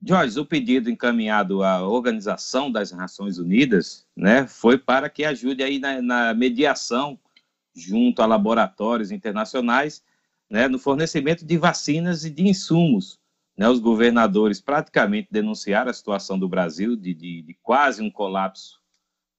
Jorge, 0.05 0.37
o 0.37 0.45
pedido 0.45 0.89
encaminhado 0.89 1.63
à 1.63 1.87
Organização 1.87 2.69
das 2.69 2.91
Nações 2.91 3.37
Unidas 3.37 4.05
né, 4.15 4.45
foi 4.45 4.77
para 4.77 5.09
que 5.09 5.23
ajude 5.23 5.63
aí 5.63 5.79
na, 5.79 6.01
na 6.01 6.33
mediação 6.33 7.17
junto 7.73 8.21
a 8.21 8.25
laboratórios 8.25 9.11
internacionais 9.11 10.03
né, 10.49 10.67
no 10.67 10.77
fornecimento 10.77 11.45
de 11.45 11.57
vacinas 11.57 12.25
e 12.25 12.29
de 12.29 12.43
insumos. 12.47 13.17
Né, 13.57 13.69
os 13.69 13.79
governadores 13.79 14.59
praticamente 14.59 15.29
denunciaram 15.31 15.89
a 15.89 15.93
situação 15.93 16.37
do 16.37 16.49
Brasil 16.49 16.97
de, 16.97 17.13
de, 17.13 17.41
de 17.41 17.57
quase 17.63 18.03
um 18.03 18.11
colapso 18.11 18.82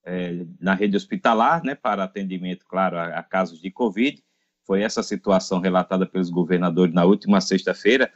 é, 0.05 0.45
na 0.61 0.75
rede 0.75 0.97
hospitalar, 0.97 1.65
né, 1.65 1.75
para 1.75 2.05
atendimento, 2.05 2.67
claro, 2.67 2.99
a, 2.99 3.19
a, 3.19 3.23
casos 3.23 3.61
de 3.61 3.71
Covid. 3.71 4.23
Foi 4.67 4.83
essa 4.83 5.03
situação 5.03 5.61
relatada 5.61 6.07
pelos 6.07 6.31
governadores 6.31 6.95
na 6.95 7.05
última 7.05 7.41
sexta-feira. 7.41 8.13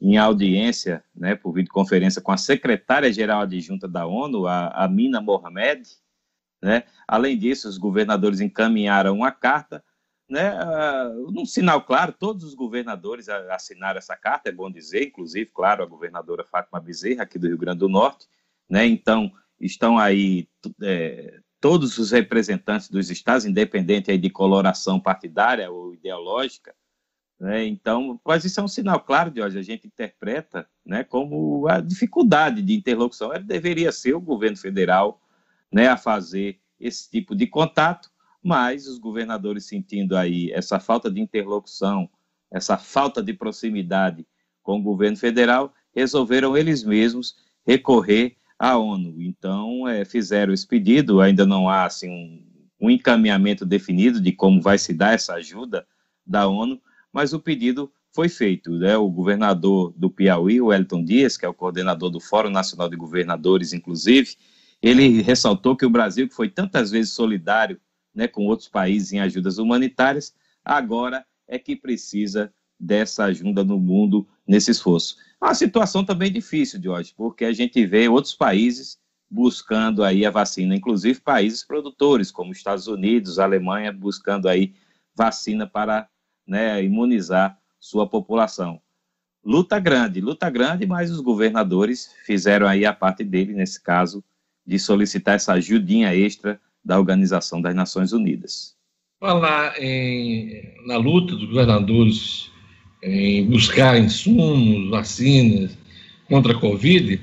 em 0.00 0.16
audiência, 0.16 1.04
né, 1.14 1.36
por 1.36 1.52
videoconferência 1.52 2.20
com 2.20 2.32
a 2.32 2.36
secretária-geral 2.36 3.42
adjunta 3.42 3.86
da 3.86 4.04
ONU, 4.06 4.46
a 4.46 4.84
Amina 4.84 5.20
Mohamed, 5.20 5.88
né? 6.62 6.84
Além 7.08 7.36
disso, 7.36 7.68
os 7.68 7.76
governadores 7.76 8.40
encaminharam 8.40 9.14
uma 9.16 9.32
carta, 9.32 9.84
né, 10.28 10.54
uh, 10.54 11.30
num 11.30 11.44
sinal 11.44 11.82
claro, 11.82 12.12
todos 12.12 12.44
os 12.44 12.54
governadores 12.54 13.28
assinaram 13.28 13.98
essa 13.98 14.16
carta, 14.16 14.48
é 14.48 14.52
bom 14.52 14.70
dizer, 14.70 15.04
inclusive, 15.08 15.50
claro, 15.52 15.82
a 15.82 15.86
governadora 15.86 16.44
Fátima 16.44 16.80
Bezerra, 16.80 17.24
aqui 17.24 17.38
do 17.38 17.48
Rio 17.48 17.58
Grande 17.58 17.80
do 17.80 17.88
Norte, 17.88 18.26
né, 18.70 18.86
então 18.86 19.30
estão 19.62 19.98
aí 19.98 20.48
é, 20.82 21.40
todos 21.60 21.96
os 21.96 22.10
representantes 22.10 22.90
dos 22.90 23.10
estados, 23.10 23.46
independente 23.46 24.10
aí 24.10 24.18
de 24.18 24.28
coloração 24.28 24.98
partidária 24.98 25.70
ou 25.70 25.94
ideológica, 25.94 26.74
né, 27.38 27.64
então, 27.64 28.20
mas 28.24 28.44
isso 28.44 28.60
é 28.60 28.62
um 28.62 28.68
sinal 28.68 29.00
claro 29.00 29.30
de 29.30 29.40
hoje, 29.40 29.58
a 29.58 29.62
gente 29.62 29.86
interpreta 29.86 30.68
né, 30.84 31.02
como 31.02 31.66
a 31.68 31.80
dificuldade 31.80 32.62
de 32.62 32.74
interlocução, 32.74 33.30
deveria 33.44 33.90
ser 33.90 34.14
o 34.14 34.20
governo 34.20 34.56
federal 34.56 35.20
né, 35.72 35.88
a 35.88 35.96
fazer 35.96 36.60
esse 36.78 37.10
tipo 37.10 37.34
de 37.34 37.46
contato, 37.46 38.10
mas 38.42 38.86
os 38.86 38.98
governadores 38.98 39.66
sentindo 39.66 40.16
aí 40.16 40.50
essa 40.52 40.78
falta 40.78 41.10
de 41.10 41.20
interlocução, 41.20 42.08
essa 42.50 42.76
falta 42.76 43.22
de 43.22 43.32
proximidade 43.32 44.26
com 44.62 44.78
o 44.78 44.82
governo 44.82 45.16
federal, 45.16 45.72
resolveram 45.94 46.56
eles 46.56 46.82
mesmos 46.84 47.36
recorrer 47.64 48.36
à 48.62 48.78
ONU. 48.78 49.20
Então, 49.20 49.88
é, 49.88 50.04
fizeram 50.04 50.54
esse 50.54 50.64
pedido, 50.64 51.20
ainda 51.20 51.44
não 51.44 51.68
há 51.68 51.84
assim, 51.84 52.08
um, 52.08 52.86
um 52.86 52.90
encaminhamento 52.90 53.66
definido 53.66 54.20
de 54.20 54.30
como 54.30 54.62
vai 54.62 54.78
se 54.78 54.94
dar 54.94 55.14
essa 55.14 55.34
ajuda 55.34 55.84
da 56.24 56.46
ONU, 56.46 56.80
mas 57.12 57.32
o 57.32 57.40
pedido 57.40 57.92
foi 58.14 58.28
feito. 58.28 58.70
Né? 58.78 58.96
O 58.96 59.10
governador 59.10 59.92
do 59.96 60.08
Piauí, 60.08 60.60
o 60.60 60.72
Elton 60.72 61.04
Dias, 61.04 61.36
que 61.36 61.44
é 61.44 61.48
o 61.48 61.54
coordenador 61.54 62.08
do 62.08 62.20
Fórum 62.20 62.50
Nacional 62.50 62.88
de 62.88 62.94
Governadores, 62.94 63.72
inclusive, 63.72 64.36
ele 64.80 65.20
ressaltou 65.22 65.76
que 65.76 65.84
o 65.84 65.90
Brasil, 65.90 66.28
que 66.28 66.34
foi 66.34 66.48
tantas 66.48 66.92
vezes 66.92 67.12
solidário 67.12 67.80
né, 68.14 68.28
com 68.28 68.46
outros 68.46 68.68
países 68.68 69.12
em 69.12 69.18
ajudas 69.18 69.58
humanitárias, 69.58 70.32
agora 70.64 71.26
é 71.48 71.58
que 71.58 71.74
precisa 71.74 72.54
dessa 72.78 73.24
ajuda 73.24 73.64
no 73.64 73.80
mundo 73.80 74.24
nesse 74.46 74.70
esforço. 74.70 75.16
É 75.40 75.46
uma 75.46 75.54
situação 75.54 76.04
também 76.04 76.30
difícil, 76.30 76.78
de 76.78 76.88
hoje, 76.88 77.12
porque 77.16 77.44
a 77.44 77.52
gente 77.52 77.84
vê 77.86 78.08
outros 78.08 78.34
países 78.34 78.98
buscando 79.30 80.04
aí 80.04 80.26
a 80.26 80.30
vacina, 80.30 80.76
inclusive 80.76 81.20
países 81.20 81.64
produtores, 81.64 82.30
como 82.30 82.52
Estados 82.52 82.86
Unidos, 82.86 83.38
Alemanha, 83.38 83.90
buscando 83.90 84.48
aí 84.48 84.74
vacina 85.14 85.66
para 85.66 86.06
né, 86.46 86.84
imunizar 86.84 87.58
sua 87.80 88.06
população. 88.06 88.80
Luta 89.44 89.80
grande, 89.80 90.20
luta 90.20 90.48
grande, 90.50 90.86
mas 90.86 91.10
os 91.10 91.20
governadores 91.20 92.14
fizeram 92.24 92.68
aí 92.68 92.84
a 92.84 92.92
parte 92.92 93.24
dele, 93.24 93.54
nesse 93.54 93.82
caso, 93.82 94.22
de 94.64 94.78
solicitar 94.78 95.34
essa 95.34 95.54
ajudinha 95.54 96.14
extra 96.14 96.60
da 96.84 96.98
Organização 96.98 97.60
das 97.60 97.74
Nações 97.74 98.12
Unidas. 98.12 98.76
Falar 99.18 99.80
em, 99.80 100.74
na 100.86 100.96
luta 100.96 101.34
dos 101.34 101.46
governadores 101.46 102.51
em 103.02 103.44
buscar 103.44 103.98
insumos, 103.98 104.90
vacinas 104.90 105.76
contra 106.28 106.52
a 106.52 106.58
Covid, 106.58 107.20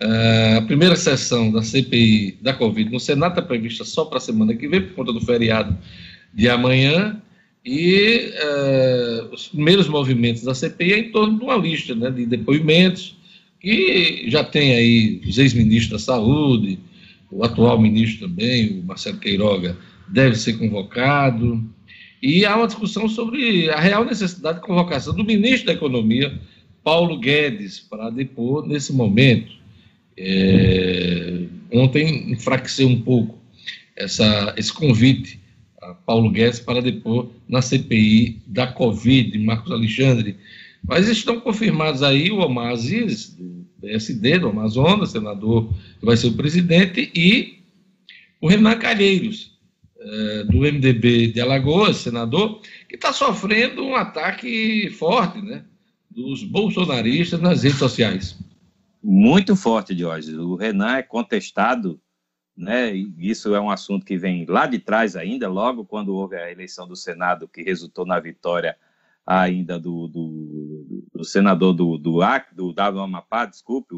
eh, 0.00 0.54
a 0.58 0.62
primeira 0.62 0.96
sessão 0.96 1.52
da 1.52 1.62
CPI 1.62 2.38
da 2.40 2.52
Covid 2.52 2.90
no 2.90 2.98
Senado 2.98 3.32
está 3.32 3.42
prevista 3.42 3.84
só 3.84 4.04
para 4.04 4.18
a 4.18 4.20
semana 4.20 4.54
que 4.54 4.66
vem, 4.66 4.82
por 4.82 4.94
conta 4.94 5.12
do 5.12 5.20
feriado 5.20 5.76
de 6.34 6.48
amanhã, 6.48 7.20
e 7.64 8.32
uh, 8.42 9.34
os 9.34 9.48
primeiros 9.48 9.86
movimentos 9.86 10.42
da 10.42 10.54
CPI 10.54 10.92
é 10.92 10.98
em 10.98 11.10
torno 11.10 11.38
de 11.38 11.44
uma 11.44 11.56
lista 11.56 11.94
né, 11.94 12.10
de 12.10 12.24
depoimentos 12.24 13.16
que 13.60 14.24
já 14.28 14.42
tem 14.42 14.74
aí 14.74 15.20
os 15.28 15.36
ex-ministros 15.36 15.90
da 15.90 15.98
Saúde, 15.98 16.78
o 17.30 17.44
atual 17.44 17.78
ministro 17.78 18.26
também, 18.26 18.80
o 18.80 18.82
Marcelo 18.82 19.18
Queiroga, 19.18 19.76
deve 20.08 20.34
ser 20.36 20.54
convocado. 20.54 21.62
E 22.22 22.44
há 22.44 22.56
uma 22.56 22.66
discussão 22.66 23.08
sobre 23.08 23.70
a 23.70 23.80
real 23.80 24.04
necessidade 24.04 24.60
de 24.60 24.66
convocação 24.66 25.14
do 25.14 25.24
ministro 25.24 25.66
da 25.66 25.72
Economia, 25.72 26.38
Paulo 26.84 27.18
Guedes, 27.18 27.80
para 27.80 28.10
depor 28.10 28.66
nesse 28.66 28.92
momento. 28.92 29.52
É, 30.16 31.44
ontem 31.72 32.32
enfraqueceu 32.32 32.88
um 32.88 33.00
pouco 33.00 33.38
essa, 33.96 34.54
esse 34.56 34.72
convite 34.72 35.40
a 35.80 35.94
Paulo 35.94 36.30
Guedes 36.30 36.60
para 36.60 36.82
depor 36.82 37.30
na 37.48 37.62
CPI 37.62 38.42
da 38.46 38.66
Covid, 38.66 39.38
Marcos 39.38 39.72
Alexandre. 39.72 40.36
Mas 40.86 41.08
estão 41.08 41.40
confirmados 41.40 42.02
aí 42.02 42.30
o 42.30 42.40
Omar 42.40 42.72
Aziz, 42.72 43.30
do 43.30 43.66
PSD, 43.80 44.38
do 44.38 44.48
Amazonas, 44.48 45.10
senador 45.10 45.72
que 45.98 46.04
vai 46.04 46.16
ser 46.16 46.28
o 46.28 46.34
presidente, 46.34 47.10
e 47.14 47.60
o 48.40 48.48
Renan 48.48 48.78
Calheiros, 48.78 49.58
do 50.44 50.58
MDB 50.58 51.28
de 51.28 51.40
Alagoas, 51.40 51.98
senador, 51.98 52.60
que 52.88 52.94
está 52.94 53.12
sofrendo 53.12 53.84
um 53.84 53.94
ataque 53.94 54.90
forte 54.90 55.42
né, 55.42 55.64
dos 56.10 56.42
bolsonaristas 56.42 57.40
nas 57.40 57.62
redes 57.62 57.78
sociais. 57.78 58.38
Muito 59.02 59.54
forte, 59.54 59.96
Jorge. 59.96 60.34
O 60.36 60.56
Renan 60.56 60.96
é 60.96 61.02
contestado, 61.02 62.00
né? 62.56 62.94
Isso 63.18 63.54
é 63.54 63.60
um 63.60 63.70
assunto 63.70 64.04
que 64.04 64.18
vem 64.18 64.44
lá 64.46 64.66
de 64.66 64.78
trás 64.78 65.16
ainda, 65.16 65.48
logo 65.48 65.84
quando 65.84 66.14
houve 66.14 66.36
a 66.36 66.50
eleição 66.50 66.86
do 66.86 66.96
Senado, 66.96 67.48
que 67.48 67.62
resultou 67.62 68.04
na 68.04 68.18
vitória 68.20 68.76
ainda 69.26 69.78
do, 69.78 70.08
do, 70.08 71.04
do 71.14 71.24
senador 71.24 71.72
do, 71.72 71.96
do 71.96 72.20
do, 72.52 72.72
do 72.72 73.00
Amapá, 73.00 73.46
desculpe, 73.46 73.94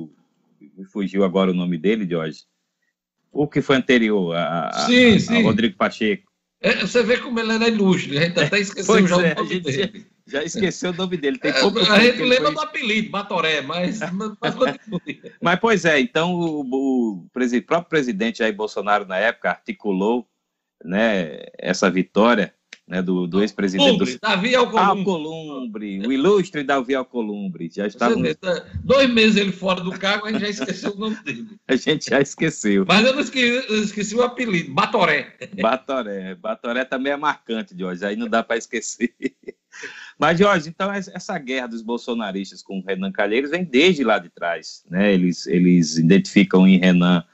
me 0.77 0.85
fugiu 0.85 1.25
agora 1.25 1.51
o 1.51 1.55
nome 1.55 1.79
dele, 1.79 2.05
de 2.05 2.15
hoje. 2.15 2.45
O 3.33 3.49
que 3.49 3.62
foi 3.62 3.76
anterior 3.76 4.37
a, 4.37 4.85
sim, 4.87 5.16
a, 5.16 5.20
sim. 5.20 5.41
a 5.41 5.43
Rodrigo 5.43 5.76
Pacheco. 5.76 6.30
É, 6.61 6.76
você 6.76 7.03
vê 7.03 7.16
como 7.18 7.41
ele 7.41 7.53
era 7.53 7.66
ilustre, 7.66 8.18
a 8.18 8.22
gente 8.22 8.39
até 8.39 8.61
esqueceu 8.61 9.07
já 9.07 9.26
é, 9.26 9.33
o 9.33 9.37
nome 9.37 9.61
dele. 9.61 10.07
Já 10.28 10.45
esqueceu 10.45 10.91
o 10.91 10.95
nome 10.95 11.16
dele. 11.16 11.39
Tem 11.39 11.51
é, 11.51 11.55
a 11.57 11.99
gente 12.01 12.22
lembra 12.22 12.53
foi... 12.53 12.55
do 12.55 12.61
apelido, 12.61 13.11
Batoré, 13.11 13.61
mas, 13.62 13.99
mas, 14.12 14.55
mas 15.43 15.59
pois 15.59 15.85
é, 15.85 15.99
então 15.99 16.35
o, 16.35 16.61
o, 16.61 17.26
o 17.26 17.62
próprio 17.66 17.89
presidente 17.89 18.39
Jair 18.39 18.55
Bolsonaro 18.55 19.05
na 19.07 19.16
época 19.16 19.51
articulou 19.51 20.28
né, 20.85 21.41
essa 21.59 21.91
vitória 21.91 22.55
né, 22.93 23.01
do, 23.01 23.26
do 23.26 23.40
ex-presidente 23.40 23.97
do 23.97 24.20
Davi 24.20 24.55
Alcolumbre. 24.55 25.01
Alcolumbre, 25.01 26.07
o 26.07 26.12
ilustre 26.12 26.62
Davi 26.62 26.95
Alcolumbre. 26.95 27.70
Já 27.74 27.86
estava... 27.86 28.14
Tá, 28.34 28.66
dois 28.84 29.09
meses 29.09 29.36
ele 29.38 29.51
fora 29.51 29.80
do 29.80 29.93
cargo, 29.93 30.26
a 30.26 30.30
gente 30.30 30.43
já 30.43 30.51
esqueceu 30.51 30.93
o 30.93 30.99
nome 30.99 31.16
dele. 31.24 31.49
A 31.66 31.74
gente 31.74 32.11
já 32.11 32.20
esqueceu. 32.20 32.84
Mas 32.86 33.07
eu 33.07 33.14
não 33.14 33.20
esqueci, 33.20 33.72
eu 33.72 33.82
esqueci 33.82 34.14
o 34.14 34.22
apelido, 34.22 34.74
Batoré. 34.74 35.34
Batoré. 35.59 36.34
Batoré 36.34 36.84
também 36.84 37.14
é 37.14 37.16
marcante, 37.16 37.74
Jorge, 37.74 38.05
aí 38.05 38.14
não 38.14 38.28
dá 38.28 38.43
para 38.43 38.59
esquecer. 38.59 39.14
Mas, 40.18 40.38
Jorge, 40.38 40.68
então 40.68 40.93
essa 40.93 41.38
guerra 41.38 41.68
dos 41.68 41.80
bolsonaristas 41.80 42.62
com 42.62 42.78
o 42.78 42.84
Renan 42.84 43.11
Calheiros 43.11 43.51
vem 43.51 43.64
desde 43.64 44.05
lá 44.05 44.18
de 44.18 44.28
trás. 44.28 44.84
Né? 44.90 45.14
Eles, 45.14 45.47
eles 45.47 45.97
identificam 45.97 46.68
em 46.68 46.78
Renan, 46.78 47.24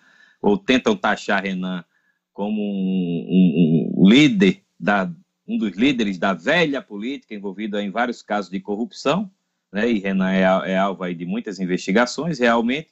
ou 0.41 0.57
tentam 0.57 0.95
taxar 0.95 1.43
Renan 1.43 1.85
como 2.33 2.63
um, 2.63 3.27
um, 3.29 4.03
um 4.05 4.09
líder 4.09 4.63
da, 4.79 5.11
um 5.49 5.57
dos 5.57 5.73
líderes 5.77 6.19
da 6.19 6.35
velha 6.35 6.83
política, 6.83 7.35
envolvido 7.35 7.81
em 7.81 7.91
vários 7.91 8.21
casos 8.21 8.51
de 8.51 8.61
corrupção, 8.61 9.31
né, 9.73 9.91
e 9.91 9.99
Renan 9.99 10.31
é, 10.31 10.73
é 10.73 10.79
alvo 10.79 11.03
aí 11.03 11.15
de 11.15 11.25
muitas 11.25 11.59
investigações, 11.59 12.39
realmente, 12.39 12.89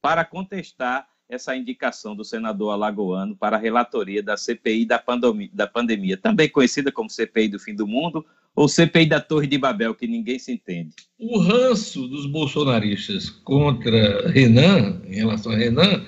para 0.00 0.24
contestar 0.24 1.06
essa 1.28 1.54
indicação 1.54 2.16
do 2.16 2.24
senador 2.24 2.72
alagoano 2.72 3.36
para 3.36 3.56
a 3.56 3.60
relatoria 3.60 4.22
da 4.22 4.36
CPI 4.36 4.86
da 4.86 4.98
pandemia, 4.98 5.50
da 5.52 5.66
pandemia, 5.66 6.16
também 6.16 6.48
conhecida 6.48 6.90
como 6.90 7.10
CPI 7.10 7.48
do 7.48 7.58
fim 7.58 7.74
do 7.74 7.86
mundo 7.86 8.24
ou 8.54 8.66
CPI 8.66 9.06
da 9.06 9.20
Torre 9.20 9.46
de 9.46 9.58
Babel, 9.58 9.94
que 9.94 10.06
ninguém 10.06 10.38
se 10.38 10.50
entende. 10.50 10.94
O 11.18 11.38
ranço 11.38 12.08
dos 12.08 12.26
bolsonaristas 12.26 13.28
contra 13.28 14.28
Renan, 14.30 15.02
em 15.06 15.16
relação 15.16 15.52
a 15.52 15.56
Renan, 15.56 16.04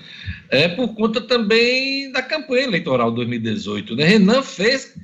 é 0.48 0.68
por 0.68 0.94
conta 0.94 1.20
também 1.20 2.10
da 2.10 2.22
campanha 2.22 2.64
eleitoral 2.64 3.12
2018. 3.12 3.94
Né? 3.94 4.04
Renan 4.04 4.42
fez 4.42 4.96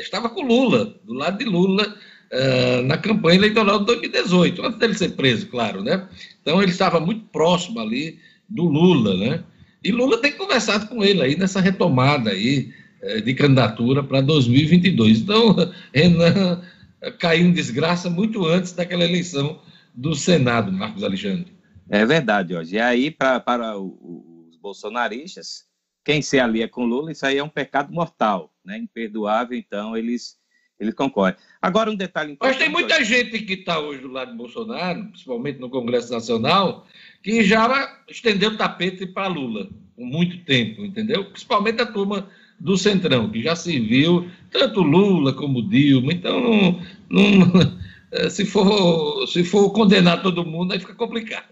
estava 0.00 0.28
com 0.28 0.42
Lula, 0.42 0.94
do 1.04 1.14
lado 1.14 1.38
de 1.38 1.44
Lula, 1.44 1.94
uh, 2.32 2.82
na 2.82 2.96
campanha 2.96 3.38
eleitoral 3.38 3.80
de 3.80 3.86
2018, 3.86 4.62
antes 4.64 4.78
dele 4.78 4.94
ser 4.94 5.10
preso, 5.10 5.46
claro, 5.46 5.82
né? 5.82 6.08
Então 6.40 6.62
ele 6.62 6.70
estava 6.70 7.00
muito 7.00 7.24
próximo 7.26 7.80
ali 7.80 8.18
do 8.48 8.64
Lula, 8.64 9.16
né? 9.16 9.44
E 9.82 9.92
Lula 9.92 10.20
tem 10.20 10.32
conversado 10.32 10.88
com 10.88 11.04
ele 11.04 11.22
aí 11.22 11.36
nessa 11.36 11.60
retomada 11.60 12.30
aí 12.30 12.72
uh, 13.02 13.20
de 13.20 13.34
candidatura 13.34 14.02
para 14.02 14.20
2022. 14.20 15.20
Então, 15.20 15.54
Renan 15.94 16.62
caiu 17.18 17.46
em 17.46 17.52
desgraça 17.52 18.10
muito 18.10 18.44
antes 18.46 18.72
daquela 18.72 19.04
eleição 19.04 19.60
do 19.94 20.14
Senado, 20.14 20.72
Marcos 20.72 21.04
Alexandre. 21.04 21.56
É 21.88 22.04
verdade, 22.04 22.54
hoje. 22.54 22.76
E 22.76 22.80
aí, 22.80 23.10
pra, 23.10 23.38
para 23.38 23.78
os 23.78 24.56
bolsonaristas, 24.60 25.65
quem 26.06 26.22
se 26.22 26.38
alia 26.38 26.68
com 26.68 26.84
Lula, 26.84 27.10
isso 27.10 27.26
aí 27.26 27.36
é 27.36 27.42
um 27.42 27.48
pecado 27.48 27.92
mortal, 27.92 28.54
né? 28.64 28.78
imperdoável, 28.78 29.58
então 29.58 29.96
eles 29.96 30.36
eles 30.78 30.94
concorrem. 30.94 31.34
Agora, 31.60 31.90
um 31.90 31.96
detalhe 31.96 32.36
Mas 32.38 32.58
tem 32.58 32.68
muita 32.68 33.02
gente 33.02 33.40
que 33.40 33.54
está 33.54 33.80
hoje 33.80 34.02
do 34.02 34.12
lado 34.12 34.30
de 34.30 34.36
Bolsonaro, 34.36 35.06
principalmente 35.06 35.58
no 35.58 35.70
Congresso 35.70 36.12
Nacional, 36.12 36.86
que 37.22 37.42
já 37.42 37.98
estendeu 38.08 38.50
o 38.50 38.56
tapete 38.58 39.06
para 39.06 39.26
Lula 39.26 39.70
por 39.96 40.04
muito 40.04 40.44
tempo, 40.44 40.84
entendeu? 40.84 41.24
Principalmente 41.24 41.80
a 41.80 41.86
turma 41.86 42.28
do 42.60 42.76
Centrão, 42.76 43.30
que 43.30 43.42
já 43.42 43.56
se 43.56 43.80
viu 43.80 44.30
tanto 44.50 44.82
Lula 44.82 45.32
como 45.32 45.66
Dilma. 45.66 46.12
Então, 46.12 46.40
não, 46.40 46.82
não, 47.08 47.70
se, 48.30 48.44
for, 48.44 49.26
se 49.26 49.42
for 49.42 49.70
condenar 49.70 50.22
todo 50.22 50.44
mundo, 50.44 50.72
aí 50.72 50.78
fica 50.78 50.94
complicado. 50.94 51.46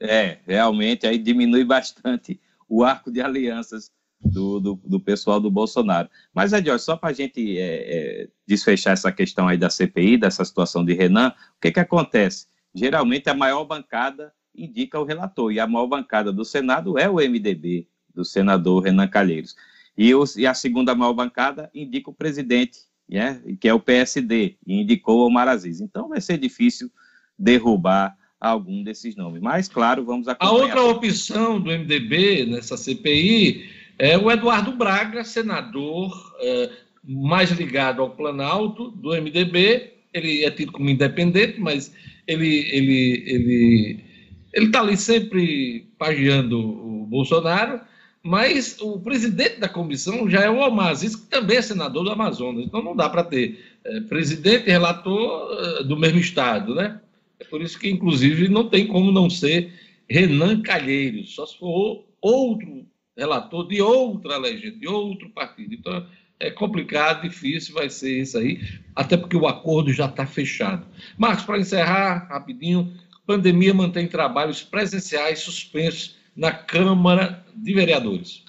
É, 0.00 0.38
realmente, 0.46 1.06
aí 1.06 1.16
diminui 1.16 1.64
bastante 1.64 2.40
o 2.74 2.82
arco 2.82 3.10
de 3.10 3.20
alianças 3.20 3.92
do, 4.20 4.58
do, 4.58 4.80
do 4.84 4.98
pessoal 4.98 5.38
do 5.38 5.48
Bolsonaro. 5.48 6.08
Mas, 6.34 6.52
Edior, 6.52 6.78
só 6.80 6.96
para 6.96 7.10
a 7.10 7.12
gente 7.12 7.56
é, 7.56 8.22
é, 8.22 8.28
desfechar 8.44 8.94
essa 8.94 9.12
questão 9.12 9.46
aí 9.46 9.56
da 9.56 9.70
CPI, 9.70 10.16
dessa 10.16 10.44
situação 10.44 10.84
de 10.84 10.92
Renan, 10.92 11.28
o 11.28 11.60
que, 11.60 11.70
que 11.70 11.78
acontece? 11.78 12.48
Geralmente 12.74 13.30
a 13.30 13.34
maior 13.34 13.64
bancada 13.64 14.32
indica 14.56 14.98
o 14.98 15.04
relator, 15.04 15.52
e 15.52 15.60
a 15.60 15.66
maior 15.66 15.86
bancada 15.86 16.32
do 16.32 16.44
Senado 16.44 16.98
é 16.98 17.08
o 17.08 17.16
MDB, 17.16 17.86
do 18.12 18.24
senador 18.24 18.82
Renan 18.82 19.06
Calheiros. 19.06 19.54
E, 19.96 20.12
os, 20.14 20.36
e 20.36 20.46
a 20.46 20.54
segunda 20.54 20.94
maior 20.94 21.12
bancada 21.12 21.70
indica 21.72 22.10
o 22.10 22.14
presidente, 22.14 22.80
né, 23.08 23.40
que 23.60 23.68
é 23.68 23.74
o 23.74 23.80
PSD, 23.80 24.56
e 24.66 24.80
indicou 24.80 25.20
o 25.20 25.26
Omar 25.26 25.46
Aziz. 25.46 25.80
Então 25.80 26.08
vai 26.08 26.20
ser 26.20 26.38
difícil 26.38 26.90
derrubar 27.38 28.16
algum 28.48 28.82
desses 28.82 29.16
nomes. 29.16 29.40
Mas, 29.40 29.68
claro, 29.68 30.04
vamos 30.04 30.28
acompanhar. 30.28 30.50
A 30.50 30.62
outra 30.62 30.82
opção 30.82 31.60
do 31.60 31.70
MDB 31.70 32.46
nessa 32.46 32.76
CPI 32.76 33.68
é 33.98 34.18
o 34.18 34.30
Eduardo 34.30 34.72
Braga, 34.72 35.24
senador 35.24 36.12
é, 36.40 36.70
mais 37.02 37.50
ligado 37.50 38.02
ao 38.02 38.10
Planalto 38.10 38.90
do 38.90 39.10
MDB. 39.10 39.92
Ele 40.12 40.44
é 40.44 40.50
tido 40.50 40.72
como 40.72 40.90
independente, 40.90 41.60
mas 41.60 41.92
ele 42.26 42.68
ele 42.70 43.24
ele 43.26 44.04
ele 44.52 44.66
está 44.66 44.80
ali 44.80 44.96
sempre 44.96 45.88
pagiando 45.98 46.58
o 46.58 47.06
Bolsonaro. 47.06 47.80
Mas 48.26 48.80
o 48.80 48.98
presidente 49.00 49.60
da 49.60 49.68
comissão 49.68 50.30
já 50.30 50.40
é 50.40 50.48
o 50.48 50.58
Omar 50.58 50.98
que 50.98 51.26
também 51.28 51.58
é 51.58 51.62
senador 51.62 52.04
do 52.04 52.10
Amazonas. 52.10 52.64
Então 52.64 52.82
não 52.82 52.96
dá 52.96 53.06
para 53.08 53.22
ter 53.22 53.62
é, 53.84 54.00
presidente 54.00 54.66
e 54.66 54.70
relator 54.70 55.52
é, 55.52 55.84
do 55.84 55.94
mesmo 55.94 56.18
estado, 56.18 56.74
né? 56.74 57.00
É 57.40 57.44
por 57.44 57.62
isso 57.62 57.78
que, 57.78 57.88
inclusive, 57.88 58.48
não 58.48 58.68
tem 58.68 58.86
como 58.86 59.10
não 59.10 59.28
ser 59.28 59.72
Renan 60.08 60.62
Calheiros, 60.62 61.34
só 61.34 61.46
se 61.46 61.58
for 61.58 62.06
outro 62.20 62.86
relator 63.16 63.68
de 63.68 63.80
outra 63.80 64.36
legenda, 64.36 64.78
de 64.78 64.88
outro 64.88 65.30
partido. 65.30 65.74
Então, 65.74 66.06
é 66.40 66.50
complicado, 66.50 67.22
difícil 67.22 67.74
vai 67.74 67.88
ser 67.88 68.22
isso 68.22 68.36
aí, 68.38 68.60
até 68.94 69.16
porque 69.16 69.36
o 69.36 69.46
acordo 69.46 69.92
já 69.92 70.06
está 70.06 70.26
fechado. 70.26 70.86
Marcos, 71.16 71.44
para 71.44 71.58
encerrar 71.58 72.26
rapidinho, 72.28 72.92
pandemia 73.26 73.72
mantém 73.72 74.06
trabalhos 74.06 74.62
presenciais 74.62 75.40
suspensos 75.40 76.16
na 76.36 76.52
Câmara 76.52 77.44
de 77.54 77.72
Vereadores. 77.72 78.44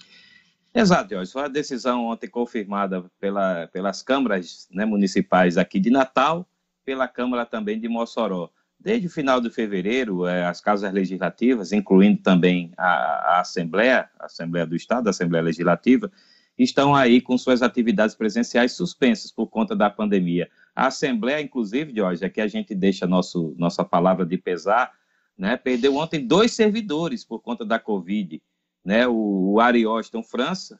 Exato, 0.74 1.14
Jorge. 1.14 1.32
Foi 1.32 1.44
a 1.44 1.48
decisão 1.48 2.06
ontem 2.08 2.28
confirmada 2.28 3.06
pela, 3.20 3.68
pelas 3.68 4.02
câmaras 4.02 4.68
né, 4.72 4.84
municipais 4.84 5.58
aqui 5.58 5.80
de 5.80 5.90
Natal, 5.90 6.46
pela 6.84 7.08
Câmara 7.08 7.46
também 7.46 7.80
de 7.80 7.88
Mossoró. 7.88 8.50
Desde 8.86 9.08
o 9.08 9.10
final 9.10 9.42
de 9.42 9.50
fevereiro, 9.50 10.28
é, 10.28 10.46
as 10.46 10.62
casas 10.62 10.94
legislativas, 10.94 11.72
incluindo 11.72 12.22
também 12.22 12.72
a, 12.78 12.86
a, 12.86 13.40
Assembleia, 13.40 14.08
a 14.20 14.28
Assembleia 14.28 14.64
do 14.64 14.76
Estado, 14.76 15.08
a 15.08 15.10
Assembleia 15.10 15.44
Legislativa, 15.44 16.12
estão 16.56 16.94
aí 16.94 17.20
com 17.20 17.36
suas 17.36 17.64
atividades 17.64 18.14
presenciais 18.14 18.74
suspensas 18.74 19.32
por 19.32 19.48
conta 19.48 19.76
da 19.76 19.90
pandemia. 19.90 20.48
A 20.76 20.86
Assembleia, 20.86 21.42
inclusive, 21.42 21.96
Jorge, 21.96 22.24
aqui 22.24 22.40
a 22.40 22.46
gente 22.48 22.76
deixa 22.76 23.08
nosso, 23.08 23.56
nossa 23.58 23.84
palavra 23.84 24.24
de 24.24 24.38
pesar, 24.38 24.92
né, 25.36 25.58
perdeu 25.58 25.96
ontem 25.96 26.24
dois 26.24 26.52
servidores 26.54 27.26
por 27.26 27.40
conta 27.40 27.66
da 27.66 27.80
Covid. 27.80 28.40
Né, 28.86 29.08
o, 29.08 29.56
o 29.58 30.24
França, 30.24 30.80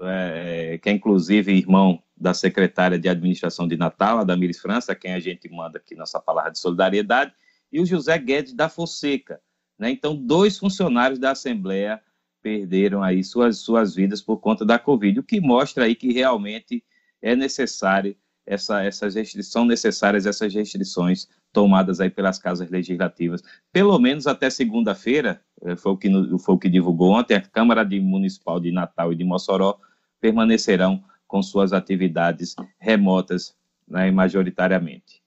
é, 0.00 0.78
que 0.82 0.88
é 0.88 0.92
inclusive 0.92 1.52
irmão 1.52 2.02
da 2.16 2.32
secretária 2.32 2.98
de 2.98 3.08
administração 3.08 3.66
de 3.66 3.76
Natal, 3.76 4.18
a 4.18 4.24
França, 4.60 4.94
quem 4.94 5.14
a 5.14 5.20
gente 5.20 5.48
manda 5.50 5.78
aqui 5.78 5.94
nossa 5.94 6.20
palavra 6.20 6.52
de 6.52 6.58
solidariedade, 6.58 7.32
e 7.72 7.80
o 7.80 7.86
José 7.86 8.16
Guedes 8.18 8.54
da 8.54 8.68
Fonseca. 8.68 9.40
Né? 9.78 9.90
Então, 9.90 10.14
dois 10.14 10.58
funcionários 10.58 11.18
da 11.18 11.32
Assembleia 11.32 12.00
perderam 12.40 13.02
aí 13.02 13.24
suas, 13.24 13.58
suas 13.58 13.94
vidas 13.94 14.20
por 14.20 14.38
conta 14.38 14.64
da 14.64 14.78
Covid, 14.78 15.18
o 15.18 15.24
que 15.24 15.40
mostra 15.40 15.84
aí 15.84 15.94
que 15.94 16.12
realmente 16.12 16.84
é 17.20 17.34
necessário 17.34 18.16
essa, 18.46 18.82
essas 18.82 19.14
restrições, 19.14 19.52
são 19.52 19.64
necessárias 19.64 20.26
essas 20.26 20.52
restrições 20.52 21.26
tomadas 21.52 22.00
aí 22.00 22.10
pelas 22.10 22.38
casas 22.38 22.68
legislativas, 22.68 23.42
pelo 23.72 23.98
menos 23.98 24.26
até 24.26 24.50
segunda-feira, 24.50 25.40
eh, 25.62 25.76
foi 25.76 25.92
o 25.92 25.96
que 25.96 26.10
foi 26.38 26.54
o 26.54 26.58
que 26.58 26.68
divulgou 26.68 27.12
ontem, 27.12 27.34
a 27.34 27.40
Câmara 27.40 27.84
de 27.84 27.98
Municipal 28.00 28.60
de 28.60 28.70
Natal 28.70 29.12
e 29.12 29.16
de 29.16 29.24
Mossoró 29.24 29.78
permanecerão 30.20 31.02
com 31.34 31.42
suas 31.42 31.72
atividades 31.72 32.54
remotas, 32.78 33.56
né, 33.88 34.08
majoritariamente. 34.08 35.20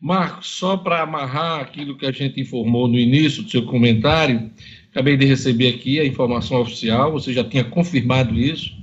Marcos, 0.00 0.48
só 0.48 0.76
para 0.76 1.02
amarrar 1.02 1.60
aquilo 1.60 1.96
que 1.96 2.06
a 2.06 2.10
gente 2.10 2.40
informou 2.40 2.88
no 2.88 2.98
início 2.98 3.44
do 3.44 3.48
seu 3.48 3.64
comentário, 3.66 4.50
acabei 4.90 5.16
de 5.16 5.24
receber 5.24 5.68
aqui 5.68 6.00
a 6.00 6.04
informação 6.04 6.60
oficial, 6.60 7.12
você 7.12 7.32
já 7.32 7.44
tinha 7.44 7.62
confirmado 7.62 8.34
isso 8.34 8.76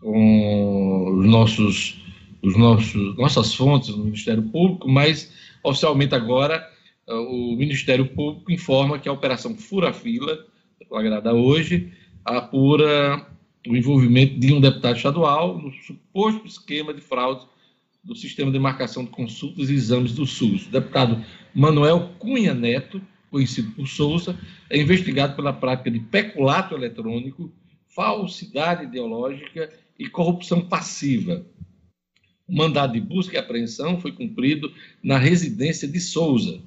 com 0.00 1.18
os 1.18 1.26
nossos, 1.26 2.00
os 2.42 2.56
nossos, 2.56 3.16
nossas 3.16 3.52
fontes 3.52 3.88
no 3.88 4.04
Ministério 4.04 4.44
Público, 4.44 4.88
mas 4.88 5.32
oficialmente 5.64 6.14
agora 6.14 6.64
o 7.08 7.56
Ministério 7.56 8.06
Público 8.06 8.52
informa 8.52 9.00
que 9.00 9.08
a 9.08 9.12
Operação 9.12 9.56
Fura 9.56 9.92
Fila, 9.92 10.46
flagrada 10.88 11.34
hoje, 11.34 11.92
apura 12.24 13.34
o 13.68 13.76
envolvimento 13.76 14.38
de 14.38 14.52
um 14.52 14.60
deputado 14.60 14.96
estadual 14.96 15.58
no 15.58 15.72
suposto 15.72 16.46
esquema 16.46 16.94
de 16.94 17.00
fraude 17.00 17.46
do 18.02 18.14
sistema 18.14 18.52
de 18.52 18.58
marcação 18.58 19.04
de 19.04 19.10
consultas 19.10 19.68
e 19.68 19.74
exames 19.74 20.12
do 20.12 20.24
SUS. 20.24 20.66
O 20.66 20.70
deputado 20.70 21.24
Manuel 21.54 22.12
Cunha 22.18 22.54
Neto, 22.54 23.02
conhecido 23.30 23.72
por 23.72 23.88
Souza, 23.88 24.38
é 24.70 24.80
investigado 24.80 25.34
pela 25.34 25.52
prática 25.52 25.90
de 25.90 25.98
peculato 25.98 26.74
eletrônico, 26.74 27.52
falsidade 27.88 28.84
ideológica 28.84 29.72
e 29.98 30.08
corrupção 30.08 30.60
passiva. 30.60 31.44
O 32.46 32.56
mandado 32.56 32.92
de 32.92 33.00
busca 33.00 33.34
e 33.34 33.38
apreensão 33.38 34.00
foi 34.00 34.12
cumprido 34.12 34.72
na 35.02 35.18
residência 35.18 35.88
de 35.88 35.98
Souza. 35.98 36.60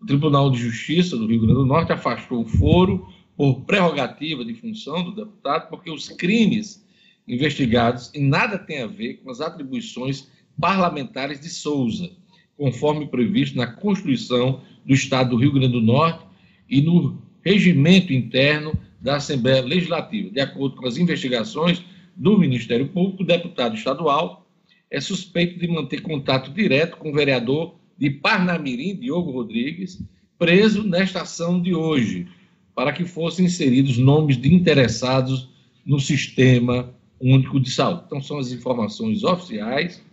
O 0.00 0.06
Tribunal 0.06 0.50
de 0.50 0.58
Justiça 0.58 1.16
do 1.16 1.26
Rio 1.26 1.40
Grande 1.40 1.54
do 1.54 1.66
Norte 1.66 1.92
afastou 1.92 2.42
o 2.42 2.46
foro 2.46 3.08
por 3.36 3.62
prerrogativa 3.62 4.44
de 4.44 4.54
função 4.54 5.04
do 5.04 5.14
deputado, 5.14 5.68
porque 5.68 5.90
os 5.90 6.08
crimes 6.08 6.84
investigados 7.28 8.10
em 8.14 8.26
nada 8.26 8.58
têm 8.58 8.82
a 8.82 8.86
ver 8.86 9.14
com 9.14 9.30
as 9.30 9.40
atribuições 9.40 10.28
parlamentares 10.60 11.40
de 11.40 11.48
Souza, 11.48 12.10
conforme 12.56 13.06
previsto 13.06 13.56
na 13.56 13.66
Constituição 13.66 14.62
do 14.84 14.94
Estado 14.94 15.30
do 15.30 15.36
Rio 15.36 15.52
Grande 15.52 15.72
do 15.72 15.82
Norte 15.82 16.24
e 16.68 16.80
no 16.80 17.20
regimento 17.44 18.12
interno 18.12 18.72
da 19.00 19.16
Assembleia 19.16 19.62
Legislativa. 19.62 20.30
De 20.30 20.40
acordo 20.40 20.76
com 20.76 20.86
as 20.86 20.96
investigações 20.96 21.82
do 22.16 22.38
Ministério 22.38 22.88
Público, 22.88 23.22
o 23.22 23.26
deputado 23.26 23.76
estadual 23.76 24.48
é 24.90 25.00
suspeito 25.00 25.58
de 25.58 25.68
manter 25.68 26.00
contato 26.00 26.50
direto 26.52 26.96
com 26.96 27.10
o 27.10 27.14
vereador 27.14 27.76
de 27.98 28.10
Parnamirim, 28.10 28.96
Diogo 28.96 29.30
Rodrigues, 29.30 30.02
preso 30.38 30.82
nesta 30.82 31.22
ação 31.22 31.60
de 31.60 31.74
hoje, 31.74 32.28
para 32.76 32.92
que 32.92 33.06
fossem 33.06 33.46
inseridos 33.46 33.96
nomes 33.96 34.36
de 34.36 34.54
interessados 34.54 35.48
no 35.84 35.98
Sistema 35.98 36.94
Único 37.18 37.58
de 37.58 37.70
Saúde. 37.70 38.02
Então, 38.06 38.20
são 38.20 38.38
as 38.38 38.52
informações 38.52 39.24
oficiais 39.24 40.04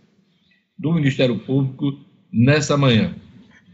do 0.78 0.90
Ministério 0.90 1.38
Público 1.38 2.00
nessa 2.32 2.74
manhã. 2.74 3.14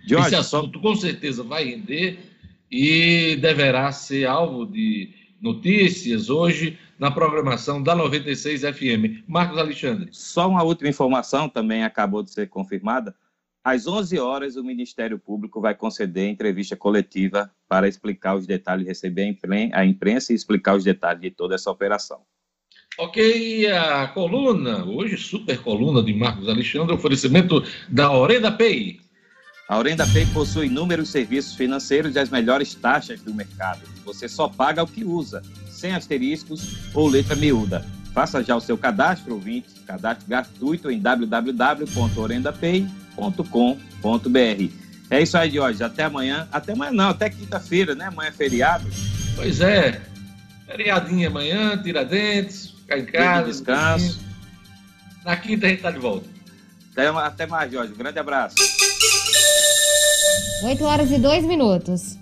Jorge, 0.04 0.26
Esse 0.26 0.34
assunto 0.34 0.80
com 0.80 0.96
certeza 0.96 1.44
vai 1.44 1.66
render 1.66 2.18
e 2.68 3.36
deverá 3.36 3.92
ser 3.92 4.26
alvo 4.26 4.66
de 4.66 5.10
notícias 5.40 6.28
hoje 6.28 6.76
na 6.98 7.12
programação 7.12 7.80
da 7.80 7.94
96 7.94 8.62
FM. 8.62 9.22
Marcos 9.28 9.56
Alexandre. 9.56 10.08
Só 10.10 10.48
uma 10.48 10.64
última 10.64 10.90
informação 10.90 11.48
também 11.48 11.84
acabou 11.84 12.24
de 12.24 12.32
ser 12.32 12.48
confirmada. 12.48 13.14
Às 13.62 13.86
11 13.86 14.18
horas, 14.18 14.56
o 14.56 14.64
Ministério 14.64 15.18
Público 15.18 15.60
vai 15.60 15.74
conceder 15.74 16.28
entrevista 16.28 16.74
coletiva 16.74 17.50
para 17.68 17.86
explicar 17.86 18.34
os 18.34 18.46
detalhes, 18.46 18.86
receber 18.86 19.36
a 19.74 19.84
imprensa 19.84 20.32
e 20.32 20.36
explicar 20.36 20.76
os 20.76 20.84
detalhes 20.84 21.20
de 21.20 21.30
toda 21.30 21.54
essa 21.54 21.70
operação. 21.70 22.22
Ok, 22.98 23.70
a 23.70 24.08
coluna, 24.08 24.84
hoje 24.86 25.18
super 25.18 25.62
coluna 25.62 26.02
de 26.02 26.12
Marcos 26.14 26.48
Alexandre, 26.48 26.94
oferecimento 26.94 27.62
da 27.88 28.10
Orenda 28.10 28.50
Pay. 28.50 28.98
A 29.68 29.78
Orenda 29.78 30.06
Pay 30.06 30.26
possui 30.26 30.66
inúmeros 30.66 31.10
serviços 31.10 31.54
financeiros 31.54 32.16
e 32.16 32.18
as 32.18 32.30
melhores 32.30 32.74
taxas 32.74 33.20
do 33.20 33.32
mercado. 33.32 33.82
Você 34.04 34.26
só 34.26 34.48
paga 34.48 34.82
o 34.82 34.86
que 34.86 35.04
usa, 35.04 35.42
sem 35.68 35.92
asteriscos 35.92 36.94
ou 36.94 37.08
letra 37.08 37.36
miúda. 37.36 37.84
Faça 38.12 38.42
já 38.42 38.56
o 38.56 38.60
seu 38.60 38.76
cadastro, 38.76 39.34
ouvinte, 39.34 39.68
cadastro 39.86 40.26
gratuito 40.26 40.90
em 40.90 40.98
www.orendapay.com.br. 43.16 44.74
É 45.10 45.22
isso 45.22 45.36
aí, 45.36 45.50
Jorge. 45.50 45.82
Até 45.82 46.04
amanhã. 46.04 46.48
Até 46.52 46.72
amanhã 46.72 46.92
não, 46.92 47.10
até 47.10 47.28
quinta-feira, 47.28 47.94
né? 47.94 48.06
Amanhã 48.06 48.28
é 48.28 48.32
feriado. 48.32 48.88
Pois 49.34 49.60
é. 49.60 50.00
Feriadinha 50.66 51.28
amanhã, 51.28 51.76
Tiradentes, 51.82 52.70
ficar 52.70 52.98
em 52.98 53.06
casa. 53.06 53.48
descanso. 53.48 54.20
Na 55.24 55.36
quinta 55.36 55.66
a 55.66 55.70
gente 55.70 55.82
tá 55.82 55.90
de 55.90 55.98
volta. 55.98 56.28
Até, 56.92 57.08
até 57.08 57.46
mais, 57.46 57.72
Jorge. 57.72 57.92
Um 57.92 57.96
grande 57.96 58.18
abraço. 58.18 58.54
8 60.64 60.84
horas 60.84 61.10
e 61.10 61.18
2 61.18 61.44
minutos. 61.44 62.18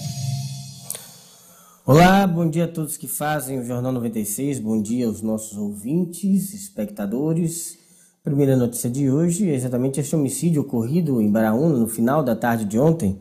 Olá, 1.91 2.25
bom 2.25 2.49
dia 2.49 2.63
a 2.63 2.67
todos 2.69 2.95
que 2.95 3.05
fazem 3.05 3.59
o 3.59 3.65
Jornal 3.65 3.91
96, 3.91 4.59
bom 4.59 4.81
dia 4.81 5.07
aos 5.07 5.21
nossos 5.21 5.57
ouvintes, 5.57 6.53
espectadores. 6.53 7.77
Primeira 8.23 8.55
notícia 8.55 8.89
de 8.89 9.11
hoje 9.11 9.49
é 9.49 9.53
exatamente 9.53 9.99
este 9.99 10.15
homicídio 10.15 10.61
ocorrido 10.61 11.21
em 11.21 11.29
Baraúna 11.29 11.77
no 11.77 11.89
final 11.89 12.23
da 12.23 12.33
tarde 12.33 12.63
de 12.63 12.79
ontem. 12.79 13.19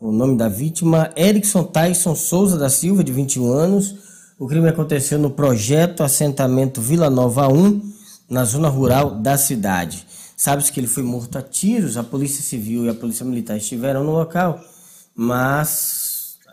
O 0.00 0.10
nome 0.10 0.38
da 0.38 0.48
vítima, 0.48 1.10
Erickson 1.14 1.64
Tyson 1.64 2.14
Souza 2.14 2.56
da 2.56 2.70
Silva, 2.70 3.04
de 3.04 3.12
21 3.12 3.52
anos. 3.52 3.94
O 4.38 4.46
crime 4.46 4.70
aconteceu 4.70 5.18
no 5.18 5.28
projeto 5.28 6.02
Assentamento 6.02 6.80
Vila 6.80 7.10
Nova 7.10 7.46
1, 7.46 7.92
na 8.30 8.42
zona 8.46 8.70
rural 8.70 9.16
da 9.16 9.36
cidade. 9.36 10.06
Sabe-se 10.34 10.72
que 10.72 10.80
ele 10.80 10.86
foi 10.86 11.02
morto 11.02 11.36
a 11.36 11.42
tiros, 11.42 11.98
a 11.98 12.02
Polícia 12.02 12.42
Civil 12.42 12.86
e 12.86 12.88
a 12.88 12.94
Polícia 12.94 13.26
Militar 13.26 13.58
estiveram 13.58 14.02
no 14.02 14.12
local, 14.12 14.58
mas 15.14 15.97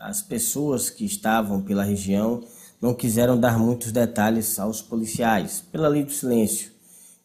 as 0.05 0.21
pessoas 0.21 0.89
que 0.89 1.03
estavam 1.03 1.61
pela 1.61 1.83
região 1.83 2.43
não 2.79 2.93
quiseram 2.93 3.39
dar 3.39 3.57
muitos 3.57 3.91
detalhes 3.91 4.59
aos 4.59 4.79
policiais, 4.79 5.63
pela 5.71 5.87
lei 5.87 6.03
do 6.03 6.11
silêncio, 6.11 6.69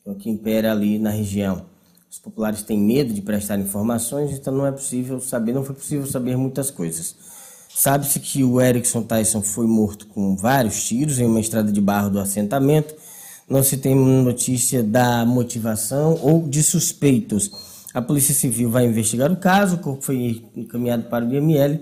é 0.06 0.14
que 0.14 0.30
impera 0.30 0.72
ali 0.72 0.98
na 0.98 1.10
região. 1.10 1.66
Os 2.10 2.18
populares 2.18 2.62
têm 2.62 2.78
medo 2.78 3.12
de 3.12 3.20
prestar 3.20 3.58
informações, 3.58 4.32
então 4.32 4.54
não 4.54 4.66
é 4.66 4.72
possível 4.72 5.20
saber, 5.20 5.52
não 5.52 5.62
foi 5.62 5.74
possível 5.74 6.06
saber 6.06 6.36
muitas 6.38 6.70
coisas. 6.70 7.14
Sabe-se 7.68 8.18
que 8.18 8.42
o 8.42 8.60
Erickson 8.60 9.02
Tyson 9.02 9.42
foi 9.42 9.66
morto 9.66 10.06
com 10.06 10.34
vários 10.34 10.82
tiros 10.82 11.18
em 11.18 11.26
uma 11.26 11.38
estrada 11.38 11.70
de 11.70 11.80
barro 11.80 12.10
do 12.10 12.18
assentamento. 12.18 12.94
Não 13.48 13.62
se 13.62 13.76
tem 13.76 13.94
notícia 13.94 14.82
da 14.82 15.24
motivação 15.26 16.18
ou 16.22 16.48
de 16.48 16.62
suspeitos. 16.62 17.50
A 17.92 18.00
Polícia 18.00 18.34
Civil 18.34 18.70
vai 18.70 18.86
investigar 18.86 19.30
o 19.30 19.36
caso, 19.36 19.76
o 19.76 19.78
corpo 19.78 20.02
foi 20.02 20.42
encaminhado 20.56 21.04
para 21.04 21.24
o 21.24 21.32
IML 21.32 21.80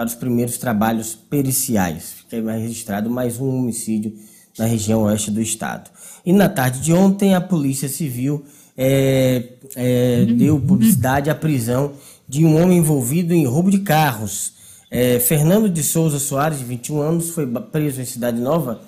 para 0.00 0.06
os 0.06 0.14
primeiros 0.14 0.56
trabalhos 0.56 1.14
periciais. 1.14 2.14
Fica 2.26 2.52
registrado 2.52 3.10
mais 3.10 3.38
um 3.38 3.54
homicídio 3.54 4.14
na 4.58 4.64
região 4.64 5.02
oeste 5.02 5.30
do 5.30 5.42
estado. 5.42 5.90
E 6.24 6.32
na 6.32 6.48
tarde 6.48 6.80
de 6.80 6.90
ontem, 6.90 7.34
a 7.34 7.40
Polícia 7.40 7.86
Civil 7.86 8.42
é, 8.78 9.44
é, 9.76 10.24
deu 10.24 10.58
publicidade 10.58 11.28
à 11.28 11.34
prisão 11.34 11.92
de 12.26 12.46
um 12.46 12.62
homem 12.62 12.78
envolvido 12.78 13.34
em 13.34 13.44
roubo 13.44 13.70
de 13.70 13.80
carros. 13.80 14.54
É, 14.90 15.18
Fernando 15.18 15.68
de 15.68 15.82
Souza 15.82 16.18
Soares, 16.18 16.60
de 16.60 16.64
21 16.64 17.02
anos, 17.02 17.28
foi 17.28 17.46
preso 17.46 18.00
em 18.00 18.06
Cidade 18.06 18.40
Nova 18.40 18.80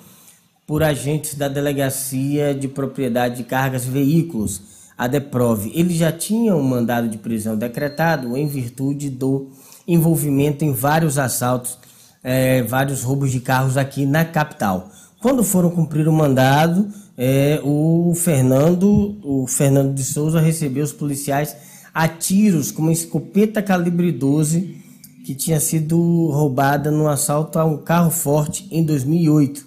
por 0.65 0.81
agentes 0.81 1.35
da 1.35 1.47
Delegacia 1.47 2.55
de 2.55 2.67
Propriedade 2.67 3.37
de 3.37 3.43
Cargas 3.43 3.85
e 3.85 3.89
Veículos, 3.91 4.61
a 4.97 5.05
DEPROV. 5.05 5.73
Ele 5.75 5.95
já 5.95 6.11
tinha 6.11 6.55
um 6.55 6.63
mandado 6.63 7.07
de 7.07 7.19
prisão 7.19 7.55
decretado 7.55 8.35
em 8.35 8.47
virtude 8.47 9.11
do 9.11 9.51
envolvimento 9.87 10.63
em 10.63 10.71
vários 10.71 11.17
assaltos, 11.17 11.77
é, 12.23 12.61
vários 12.63 13.03
roubos 13.03 13.31
de 13.31 13.39
carros 13.39 13.77
aqui 13.77 14.05
na 14.05 14.23
capital. 14.23 14.89
Quando 15.21 15.43
foram 15.43 15.69
cumprir 15.69 16.07
o 16.07 16.13
mandado, 16.13 16.87
é, 17.17 17.59
o 17.63 18.13
Fernando, 18.15 19.17
o 19.23 19.47
Fernando 19.47 19.93
de 19.93 20.03
Souza 20.03 20.39
recebeu 20.39 20.83
os 20.83 20.93
policiais 20.93 21.55
a 21.93 22.07
tiros 22.07 22.71
com 22.71 22.81
uma 22.81 22.91
escopeta 22.91 23.61
calibre 23.61 24.11
12 24.11 24.81
que 25.23 25.33
tinha 25.33 25.59
sido 25.59 26.27
roubada 26.31 26.91
no 26.91 27.07
assalto 27.07 27.57
a 27.57 27.63
um 27.63 27.77
carro 27.77 28.11
forte 28.11 28.67
em 28.69 28.83
2008. 28.83 29.65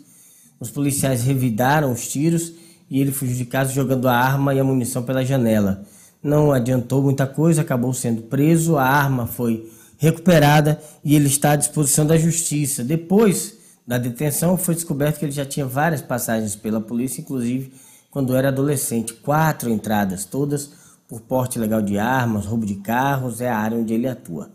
Os 0.60 0.70
policiais 0.70 1.24
revidaram 1.24 1.92
os 1.92 2.06
tiros 2.08 2.52
e 2.90 3.00
ele 3.00 3.10
fugiu 3.10 3.36
de 3.36 3.46
casa 3.46 3.72
jogando 3.72 4.08
a 4.08 4.14
arma 4.14 4.54
e 4.54 4.60
a 4.60 4.64
munição 4.64 5.02
pela 5.02 5.24
janela. 5.24 5.82
Não 6.22 6.52
adiantou 6.52 7.02
muita 7.02 7.26
coisa, 7.26 7.62
acabou 7.62 7.94
sendo 7.94 8.22
preso, 8.22 8.76
a 8.76 8.84
arma 8.84 9.26
foi 9.26 9.70
recuperada 9.98 10.80
e 11.04 11.14
ele 11.14 11.26
está 11.26 11.52
à 11.52 11.56
disposição 11.56 12.06
da 12.06 12.16
justiça. 12.16 12.84
Depois 12.84 13.56
da 13.86 13.98
detenção, 13.98 14.56
foi 14.56 14.74
descoberto 14.74 15.18
que 15.18 15.24
ele 15.24 15.32
já 15.32 15.44
tinha 15.44 15.64
várias 15.64 16.02
passagens 16.02 16.56
pela 16.56 16.80
polícia, 16.80 17.20
inclusive 17.20 17.72
quando 18.10 18.34
era 18.34 18.48
adolescente. 18.48 19.12
Quatro 19.14 19.70
entradas, 19.70 20.24
todas 20.24 20.70
por 21.08 21.20
porte 21.20 21.58
legal 21.58 21.80
de 21.80 21.98
armas, 21.98 22.46
roubo 22.46 22.66
de 22.66 22.76
carros, 22.76 23.40
é 23.40 23.48
a 23.48 23.56
área 23.56 23.78
onde 23.78 23.94
ele 23.94 24.08
atua. 24.08 24.50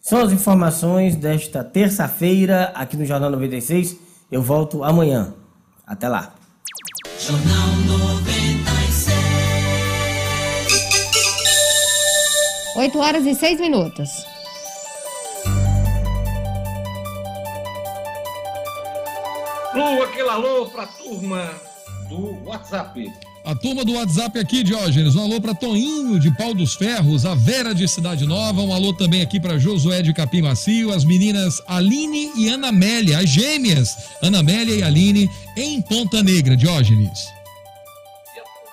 São 0.00 0.20
as 0.20 0.32
informações 0.32 1.16
desta 1.16 1.64
terça-feira 1.64 2.70
aqui 2.74 2.96
no 2.96 3.04
Jornal 3.04 3.30
96. 3.30 3.96
Eu 4.30 4.40
volto 4.40 4.84
amanhã. 4.84 5.34
Até 5.84 6.08
lá. 6.08 6.34
Jornal 7.18 7.68
96. 7.86 9.06
8 12.76 12.98
horas 12.98 13.26
e 13.26 13.34
6 13.34 13.60
minutos. 13.60 14.35
Lu, 19.76 20.02
aquele 20.02 20.28
alô 20.30 20.66
pra 20.66 20.86
turma 20.86 21.50
do 22.08 22.48
WhatsApp. 22.48 23.12
A 23.44 23.54
turma 23.54 23.84
do 23.84 23.92
WhatsApp 23.92 24.38
aqui, 24.38 24.62
Diógenes. 24.62 25.14
Um 25.14 25.22
alô 25.22 25.38
para 25.38 25.54
Toninho 25.54 26.18
de 26.18 26.34
Pau 26.34 26.54
dos 26.54 26.74
Ferros, 26.74 27.26
a 27.26 27.34
Vera 27.34 27.74
de 27.74 27.86
Cidade 27.86 28.26
Nova. 28.26 28.62
Um 28.62 28.72
alô 28.72 28.94
também 28.94 29.20
aqui 29.20 29.38
para 29.38 29.58
Josué 29.58 30.00
de 30.00 30.14
Capim 30.14 30.40
Macio, 30.40 30.90
as 30.92 31.04
meninas 31.04 31.60
Aline 31.68 32.32
e 32.34 32.48
Ana 32.48 32.68
Amélia, 32.68 33.18
as 33.18 33.28
gêmeas 33.28 34.14
Ana 34.22 34.38
Amélia 34.38 34.76
e 34.76 34.82
Aline, 34.82 35.30
em 35.54 35.82
Ponta 35.82 36.22
Negra, 36.22 36.56
Diógenes. 36.56 37.28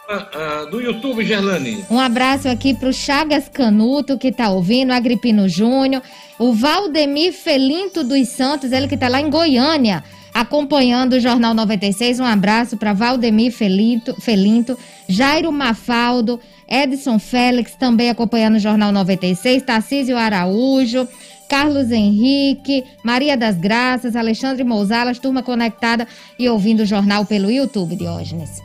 Uh, 0.09 0.69
do 0.71 0.79
YouTube, 0.79 1.25
Gerlane. 1.25 1.83
Um 1.89 1.99
abraço 1.99 2.47
aqui 2.47 2.73
para 2.73 2.89
o 2.89 2.93
Chagas 2.93 3.49
Canuto, 3.49 4.17
que 4.17 4.29
está 4.29 4.49
ouvindo, 4.49 4.91
Agripino 4.91 5.49
Júnior, 5.49 6.01
o 6.39 6.53
Valdemir 6.53 7.33
Felinto 7.33 8.03
dos 8.03 8.29
Santos, 8.29 8.71
ele 8.71 8.87
que 8.87 8.95
está 8.95 9.09
lá 9.09 9.19
em 9.19 9.29
Goiânia. 9.29 10.03
Acompanhando 10.33 11.13
o 11.13 11.19
Jornal 11.19 11.53
96. 11.53 12.19
Um 12.19 12.25
abraço 12.25 12.77
para 12.77 12.93
Valdemir 12.93 13.51
Felinto, 13.51 14.19
Felinto, 14.19 14.77
Jairo 15.07 15.51
Mafaldo, 15.51 16.39
Edson 16.67 17.19
Félix, 17.19 17.75
também 17.75 18.09
acompanhando 18.09 18.55
o 18.55 18.59
Jornal 18.59 18.91
96, 18.91 19.63
Tarcísio 19.63 20.17
Araújo, 20.17 21.07
Carlos 21.47 21.91
Henrique, 21.91 22.83
Maria 23.03 23.37
das 23.37 23.57
Graças, 23.57 24.15
Alexandre 24.15 24.63
Mousalas, 24.63 25.19
turma 25.19 25.43
conectada 25.43 26.07
e 26.39 26.49
ouvindo 26.49 26.81
o 26.81 26.85
jornal 26.85 27.25
pelo 27.25 27.51
YouTube, 27.51 27.95
Diógenes. 27.95 28.61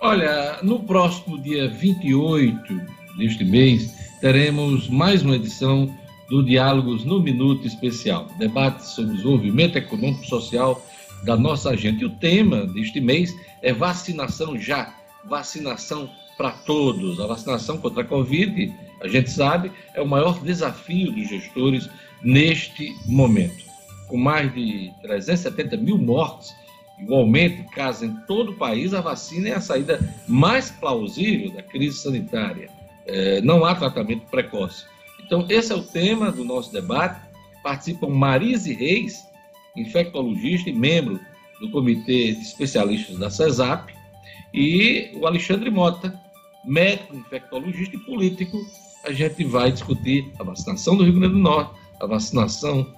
Olha, 0.00 0.58
no 0.62 0.80
próximo 0.80 1.38
dia 1.38 1.68
28 1.68 2.80
deste 3.16 3.44
mês, 3.44 3.92
teremos 4.20 4.88
mais 4.88 5.22
uma 5.22 5.36
edição 5.36 5.92
do 6.32 6.42
Diálogos 6.42 7.04
no 7.04 7.20
Minuto 7.20 7.66
Especial, 7.66 8.26
debate 8.38 8.86
sobre 8.86 9.10
o 9.10 9.16
desenvolvimento 9.16 9.76
econômico 9.76 10.24
e 10.24 10.28
social 10.28 10.82
da 11.24 11.36
nossa 11.36 11.76
gente. 11.76 12.00
E 12.00 12.06
o 12.06 12.10
tema 12.10 12.66
deste 12.68 13.02
mês 13.02 13.36
é 13.60 13.70
vacinação 13.70 14.58
já, 14.58 14.94
vacinação 15.26 16.08
para 16.38 16.52
todos. 16.52 17.20
A 17.20 17.26
vacinação 17.26 17.76
contra 17.76 18.00
a 18.00 18.06
Covid, 18.06 18.72
a 19.02 19.08
gente 19.08 19.30
sabe, 19.30 19.70
é 19.92 20.00
o 20.00 20.08
maior 20.08 20.40
desafio 20.40 21.12
dos 21.12 21.28
gestores 21.28 21.86
neste 22.22 22.96
momento. 23.04 23.62
Com 24.08 24.16
mais 24.16 24.50
de 24.54 24.90
370 25.02 25.76
mil 25.76 25.98
mortes 25.98 26.56
e 26.98 27.04
o 27.04 27.14
aumento 27.14 27.58
de 27.58 27.68
casos 27.74 28.04
em 28.04 28.16
todo 28.26 28.52
o 28.52 28.56
país, 28.56 28.94
a 28.94 29.02
vacina 29.02 29.50
é 29.50 29.54
a 29.56 29.60
saída 29.60 30.00
mais 30.26 30.70
plausível 30.70 31.50
da 31.52 31.62
crise 31.62 31.98
sanitária. 31.98 32.70
É, 33.04 33.42
não 33.42 33.66
há 33.66 33.74
tratamento 33.74 34.24
precoce. 34.30 34.90
Então, 35.24 35.46
esse 35.48 35.72
é 35.72 35.74
o 35.74 35.82
tema 35.82 36.30
do 36.30 36.44
nosso 36.44 36.72
debate. 36.72 37.20
Participam 37.62 38.08
Marise 38.08 38.74
Reis, 38.74 39.24
infectologista 39.76 40.68
e 40.68 40.72
membro 40.72 41.20
do 41.60 41.70
Comitê 41.70 42.32
de 42.32 42.40
Especialistas 42.40 43.18
da 43.18 43.30
CESAP, 43.30 43.94
e 44.52 45.10
o 45.14 45.26
Alexandre 45.26 45.70
Mota, 45.70 46.20
médico, 46.64 47.16
infectologista 47.16 47.96
e 47.96 48.00
político. 48.00 48.58
A 49.04 49.12
gente 49.12 49.44
vai 49.44 49.72
discutir 49.72 50.30
a 50.38 50.44
vacinação 50.44 50.96
do 50.96 51.04
Rio 51.04 51.18
Grande 51.18 51.34
do 51.34 51.40
Norte, 51.40 51.72
a 52.00 52.06
vacinação 52.06 52.92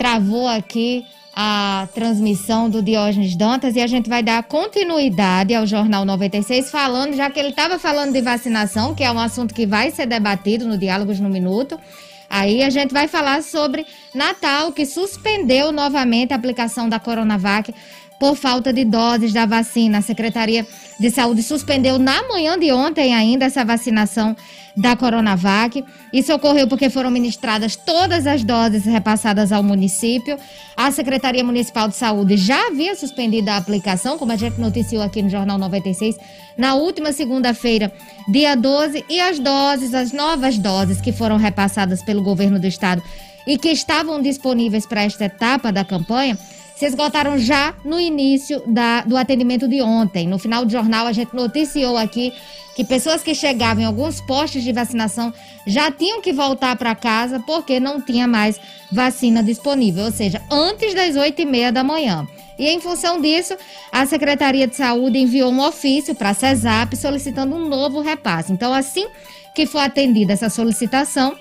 travou 0.00 0.48
aqui 0.48 1.04
a 1.42 1.88
transmissão 1.94 2.68
do 2.68 2.82
Diógenes 2.82 3.34
Dantas 3.34 3.74
e 3.74 3.80
a 3.80 3.86
gente 3.86 4.10
vai 4.10 4.22
dar 4.22 4.42
continuidade 4.42 5.54
ao 5.54 5.66
Jornal 5.66 6.04
96 6.04 6.70
falando, 6.70 7.16
já 7.16 7.30
que 7.30 7.40
ele 7.40 7.48
estava 7.48 7.78
falando 7.78 8.12
de 8.12 8.20
vacinação, 8.20 8.94
que 8.94 9.02
é 9.02 9.10
um 9.10 9.18
assunto 9.18 9.54
que 9.54 9.64
vai 9.64 9.90
ser 9.90 10.04
debatido 10.04 10.68
no 10.68 10.76
Diálogos 10.76 11.18
no 11.18 11.30
Minuto. 11.30 11.80
Aí 12.28 12.62
a 12.62 12.68
gente 12.68 12.92
vai 12.92 13.08
falar 13.08 13.42
sobre 13.42 13.86
Natal, 14.14 14.70
que 14.70 14.84
suspendeu 14.84 15.72
novamente 15.72 16.34
a 16.34 16.36
aplicação 16.36 16.90
da 16.90 17.00
Coronavac 17.00 17.74
por 18.20 18.36
falta 18.36 18.70
de 18.70 18.84
doses 18.84 19.32
da 19.32 19.46
vacina. 19.46 19.98
A 19.98 20.02
Secretaria 20.02 20.66
de 21.00 21.10
Saúde 21.10 21.42
suspendeu 21.42 21.98
na 21.98 22.28
manhã 22.28 22.58
de 22.58 22.70
ontem 22.70 23.14
ainda 23.14 23.46
essa 23.46 23.64
vacinação 23.64 24.36
da 24.76 24.94
Coronavac. 24.94 25.82
Isso 26.12 26.32
ocorreu 26.34 26.68
porque 26.68 26.90
foram 26.90 27.10
ministradas 27.10 27.74
todas 27.76 28.26
as 28.26 28.44
doses 28.44 28.84
repassadas 28.84 29.50
ao 29.52 29.62
município. 29.62 30.36
A 30.76 30.90
Secretaria 30.90 31.42
Municipal 31.42 31.88
de 31.88 31.96
Saúde 31.96 32.36
já 32.36 32.66
havia 32.66 32.94
suspendido 32.94 33.50
a 33.50 33.56
aplicação, 33.56 34.18
como 34.18 34.32
a 34.32 34.36
gente 34.36 34.60
noticiou 34.60 35.02
aqui 35.02 35.22
no 35.22 35.30
Jornal 35.30 35.56
96, 35.56 36.16
na 36.58 36.74
última 36.74 37.12
segunda-feira, 37.12 37.90
dia 38.28 38.54
12, 38.54 39.02
e 39.08 39.18
as 39.18 39.38
doses, 39.38 39.94
as 39.94 40.12
novas 40.12 40.58
doses 40.58 41.00
que 41.00 41.10
foram 41.10 41.38
repassadas 41.38 42.02
pelo 42.02 42.22
governo 42.22 42.60
do 42.60 42.66
estado 42.66 43.02
e 43.46 43.56
que 43.56 43.70
estavam 43.70 44.20
disponíveis 44.20 44.84
para 44.84 45.04
esta 45.04 45.24
etapa 45.24 45.72
da 45.72 45.84
campanha 45.84 46.38
se 46.80 46.86
esgotaram 46.86 47.36
já 47.36 47.74
no 47.84 48.00
início 48.00 48.62
da, 48.66 49.02
do 49.02 49.14
atendimento 49.14 49.68
de 49.68 49.82
ontem. 49.82 50.26
No 50.26 50.38
final 50.38 50.64
do 50.64 50.72
jornal, 50.72 51.06
a 51.06 51.12
gente 51.12 51.36
noticiou 51.36 51.94
aqui 51.94 52.32
que 52.74 52.82
pessoas 52.82 53.22
que 53.22 53.34
chegavam 53.34 53.82
em 53.82 53.84
alguns 53.84 54.22
postos 54.22 54.62
de 54.62 54.72
vacinação 54.72 55.30
já 55.66 55.92
tinham 55.92 56.22
que 56.22 56.32
voltar 56.32 56.74
para 56.76 56.94
casa 56.94 57.38
porque 57.40 57.78
não 57.78 58.00
tinha 58.00 58.26
mais 58.26 58.58
vacina 58.90 59.42
disponível, 59.42 60.04
ou 60.04 60.10
seja, 60.10 60.40
antes 60.50 60.94
das 60.94 61.16
oito 61.16 61.42
e 61.42 61.44
meia 61.44 61.70
da 61.70 61.84
manhã. 61.84 62.26
E 62.58 62.66
em 62.66 62.80
função 62.80 63.20
disso, 63.20 63.54
a 63.92 64.06
Secretaria 64.06 64.66
de 64.66 64.74
Saúde 64.74 65.18
enviou 65.18 65.52
um 65.52 65.60
ofício 65.60 66.14
para 66.14 66.30
a 66.30 66.34
CESAP 66.34 66.96
solicitando 66.96 67.54
um 67.54 67.68
novo 67.68 68.00
repasse. 68.00 68.54
Então, 68.54 68.72
assim 68.72 69.06
que 69.54 69.66
for 69.66 69.80
atendida 69.80 70.32
essa 70.32 70.48
solicitação, 70.48 71.36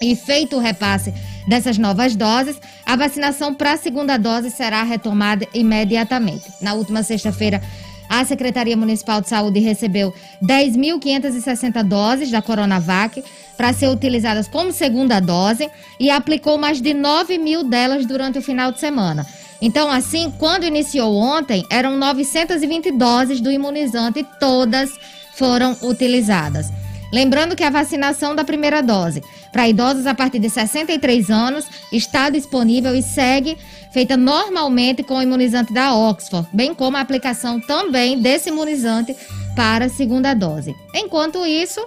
e 0.00 0.14
feito 0.14 0.56
o 0.56 0.60
repasse 0.60 1.12
dessas 1.46 1.78
novas 1.78 2.14
doses, 2.14 2.60
a 2.84 2.96
vacinação 2.96 3.54
para 3.54 3.72
a 3.72 3.76
segunda 3.76 4.16
dose 4.16 4.50
será 4.50 4.82
retomada 4.82 5.46
imediatamente. 5.54 6.44
Na 6.60 6.74
última 6.74 7.02
sexta-feira, 7.02 7.62
a 8.08 8.24
Secretaria 8.24 8.76
Municipal 8.76 9.20
de 9.20 9.28
Saúde 9.28 9.60
recebeu 9.60 10.14
10.560 10.42 11.82
doses 11.82 12.30
da 12.30 12.40
Coronavac 12.40 13.22
para 13.56 13.72
ser 13.72 13.88
utilizadas 13.88 14.48
como 14.48 14.72
segunda 14.72 15.20
dose 15.20 15.68
e 15.98 16.10
aplicou 16.10 16.56
mais 16.56 16.80
de 16.80 16.94
9 16.94 17.38
mil 17.38 17.64
delas 17.64 18.06
durante 18.06 18.38
o 18.38 18.42
final 18.42 18.72
de 18.72 18.80
semana. 18.80 19.26
Então, 19.60 19.90
assim, 19.90 20.32
quando 20.38 20.64
iniciou 20.64 21.16
ontem, 21.16 21.64
eram 21.70 21.96
920 21.96 22.92
doses 22.92 23.40
do 23.40 23.50
imunizante 23.50 24.24
todas 24.38 24.90
foram 25.34 25.76
utilizadas. 25.82 26.70
Lembrando 27.12 27.56
que 27.56 27.64
a 27.64 27.70
vacinação 27.70 28.34
da 28.34 28.44
primeira 28.44 28.82
dose 28.82 29.22
para 29.52 29.68
idosos 29.68 30.06
a 30.06 30.14
partir 30.14 30.38
de 30.38 30.50
63 30.50 31.30
anos 31.30 31.66
está 31.92 32.28
disponível 32.28 32.94
e 32.94 33.02
segue 33.02 33.56
feita 33.92 34.16
normalmente 34.16 35.02
com 35.02 35.14
o 35.14 35.22
imunizante 35.22 35.72
da 35.72 35.94
Oxford, 35.94 36.46
bem 36.52 36.74
como 36.74 36.96
a 36.96 37.00
aplicação 37.00 37.58
também 37.60 38.20
desse 38.20 38.50
imunizante 38.50 39.16
para 39.56 39.86
a 39.86 39.88
segunda 39.88 40.34
dose. 40.34 40.74
Enquanto 40.94 41.44
isso, 41.46 41.80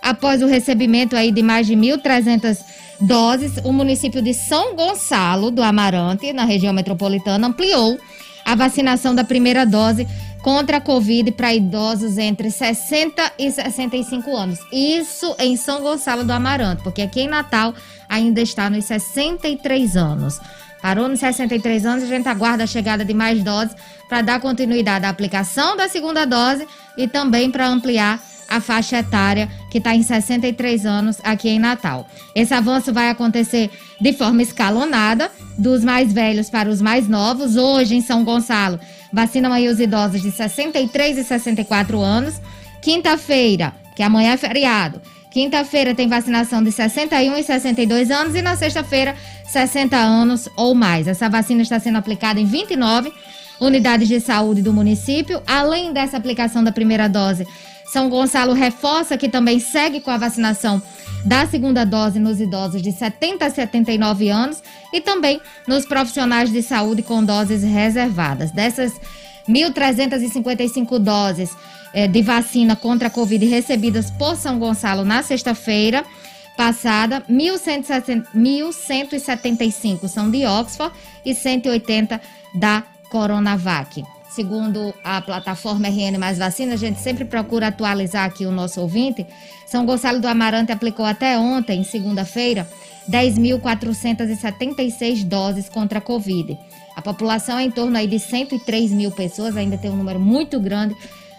após 0.00 0.42
o 0.42 0.46
recebimento 0.46 1.16
aí 1.16 1.32
de 1.32 1.42
mais 1.42 1.66
de 1.66 1.74
1.300 1.74 2.58
doses, 3.00 3.58
o 3.64 3.72
município 3.72 4.22
de 4.22 4.32
São 4.32 4.74
Gonçalo 4.74 5.50
do 5.50 5.62
Amarante, 5.62 6.32
na 6.32 6.44
região 6.44 6.72
metropolitana, 6.72 7.48
ampliou 7.48 7.98
a 8.44 8.54
vacinação 8.54 9.14
da 9.14 9.24
primeira 9.24 9.66
dose 9.66 10.08
contra 10.48 10.78
a 10.78 10.80
Covid 10.80 11.30
para 11.32 11.52
idosos 11.52 12.16
entre 12.16 12.50
60 12.50 13.32
e 13.38 13.52
65 13.52 14.34
anos. 14.34 14.58
Isso 14.72 15.36
em 15.38 15.58
São 15.58 15.82
Gonçalo 15.82 16.24
do 16.24 16.30
Amaranto, 16.30 16.82
porque 16.82 17.02
aqui 17.02 17.20
em 17.20 17.28
Natal 17.28 17.74
ainda 18.08 18.40
está 18.40 18.70
nos 18.70 18.86
63 18.86 19.94
anos. 19.94 20.40
Parou 20.80 21.06
nos 21.06 21.20
63 21.20 21.84
anos, 21.84 22.04
a 22.04 22.06
gente 22.06 22.26
aguarda 22.30 22.64
a 22.64 22.66
chegada 22.66 23.04
de 23.04 23.12
mais 23.12 23.44
doses 23.44 23.76
para 24.08 24.22
dar 24.22 24.40
continuidade 24.40 25.04
à 25.04 25.10
aplicação 25.10 25.76
da 25.76 25.86
segunda 25.86 26.24
dose 26.24 26.66
e 26.96 27.06
também 27.06 27.50
para 27.50 27.68
ampliar 27.68 28.18
a 28.48 28.58
faixa 28.58 29.00
etária 29.00 29.50
que 29.70 29.76
está 29.76 29.94
em 29.94 30.02
63 30.02 30.86
anos 30.86 31.18
aqui 31.22 31.50
em 31.50 31.58
Natal. 31.58 32.08
Esse 32.34 32.54
avanço 32.54 32.90
vai 32.90 33.10
acontecer 33.10 33.70
de 34.00 34.14
forma 34.14 34.40
escalonada, 34.40 35.30
dos 35.58 35.84
mais 35.84 36.10
velhos 36.10 36.48
para 36.48 36.70
os 36.70 36.80
mais 36.80 37.06
novos. 37.06 37.56
Hoje, 37.56 37.96
em 37.96 38.00
São 38.00 38.24
Gonçalo, 38.24 38.80
vacinam 39.12 39.52
aí 39.52 39.68
os 39.68 39.80
idosos 39.80 40.22
de 40.22 40.30
63 40.30 41.18
e 41.18 41.24
64 41.24 42.00
anos. 42.00 42.40
Quinta-feira, 42.80 43.74
que 43.96 44.02
amanhã 44.02 44.32
é 44.32 44.36
feriado, 44.36 45.00
quinta-feira 45.30 45.94
tem 45.94 46.08
vacinação 46.08 46.62
de 46.62 46.70
61 46.70 47.36
e 47.36 47.42
62 47.42 48.10
anos 48.10 48.34
e 48.34 48.42
na 48.42 48.56
sexta-feira 48.56 49.16
60 49.46 49.96
anos 49.96 50.48
ou 50.56 50.74
mais. 50.74 51.08
Essa 51.08 51.28
vacina 51.28 51.62
está 51.62 51.80
sendo 51.80 51.98
aplicada 51.98 52.38
em 52.38 52.44
29 52.44 53.12
unidades 53.60 54.08
de 54.08 54.20
saúde 54.20 54.62
do 54.62 54.72
município. 54.72 55.42
Além 55.46 55.92
dessa 55.92 56.16
aplicação 56.16 56.62
da 56.62 56.70
primeira 56.70 57.08
dose, 57.08 57.46
São 57.92 58.08
Gonçalo 58.08 58.52
reforça 58.52 59.16
que 59.16 59.28
também 59.28 59.58
segue 59.58 60.00
com 60.00 60.10
a 60.10 60.18
vacinação 60.18 60.82
da 61.24 61.46
segunda 61.46 61.84
dose 61.84 62.18
nos 62.18 62.40
idosos 62.40 62.82
de 62.82 62.92
70 62.92 63.46
a 63.46 63.50
79 63.50 64.28
anos 64.28 64.62
e 64.92 65.00
também 65.00 65.40
nos 65.66 65.86
profissionais 65.86 66.52
de 66.52 66.62
saúde 66.62 67.02
com 67.02 67.24
doses 67.24 67.62
reservadas. 67.62 68.50
Dessas 68.50 68.92
1.355 69.48 70.98
doses 70.98 71.50
eh, 71.94 72.06
de 72.06 72.20
vacina 72.22 72.76
contra 72.76 73.08
a 73.08 73.10
Covid 73.10 73.46
recebidas 73.46 74.10
por 74.10 74.36
São 74.36 74.58
Gonçalo 74.58 75.02
na 75.04 75.22
sexta-feira 75.22 76.04
passada, 76.56 77.22
1.175 77.30 80.08
são 80.08 80.30
de 80.30 80.44
Oxford 80.44 80.92
e 81.24 81.34
180 81.34 82.20
da 82.54 82.82
Coronavac. 83.10 84.04
Segundo 84.28 84.94
a 85.02 85.22
plataforma 85.22 85.88
RN 85.88 86.18
Mais 86.18 86.38
Vacina, 86.38 86.74
a 86.74 86.76
gente 86.76 87.00
sempre 87.00 87.24
procura 87.24 87.68
atualizar 87.68 88.26
aqui 88.26 88.44
o 88.44 88.52
nosso 88.52 88.80
ouvinte. 88.80 89.26
São 89.66 89.86
Gonçalo 89.86 90.20
do 90.20 90.28
Amarante 90.28 90.70
aplicou 90.70 91.06
até 91.06 91.38
ontem, 91.38 91.82
segunda-feira, 91.82 92.68
10.476 93.10 95.24
doses 95.24 95.68
contra 95.68 95.98
a 95.98 96.02
Covid. 96.02 96.58
A 96.94 97.00
população 97.00 97.58
é 97.58 97.64
em 97.64 97.70
torno 97.70 97.96
aí 97.96 98.06
de 98.06 98.18
103 98.18 98.90
mil 98.90 99.10
pessoas, 99.10 99.56
ainda 99.56 99.78
tem 99.78 99.90
um 99.90 99.96
número 99.96 100.20
muito 100.20 100.60
grande 100.60 100.94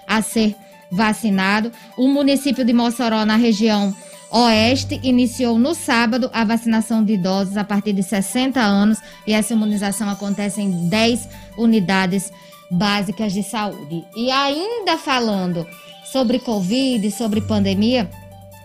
a 0.07 0.21
ser 0.21 0.55
vacinado. 0.91 1.71
O 1.95 2.07
município 2.07 2.65
de 2.65 2.73
Mossoró, 2.73 3.23
na 3.23 3.35
região 3.35 3.95
Oeste 4.31 4.99
iniciou 5.03 5.57
no 5.57 5.73
sábado 5.73 6.29
a 6.31 6.43
vacinação 6.43 7.03
de 7.03 7.13
idosos 7.13 7.57
a 7.57 7.63
partir 7.63 7.93
de 7.93 8.03
60 8.03 8.59
anos 8.59 8.99
e 9.25 9.33
essa 9.33 9.53
imunização 9.53 10.07
acontece 10.07 10.61
em 10.61 10.87
10 10.87 11.27
unidades 11.57 12.31
básicas 12.69 13.33
de 13.33 13.43
saúde. 13.43 14.05
E 14.15 14.29
ainda 14.31 14.97
falando 14.97 15.67
sobre 16.11 16.39
Covid, 16.39 17.09
sobre 17.11 17.41
pandemia, 17.41 18.09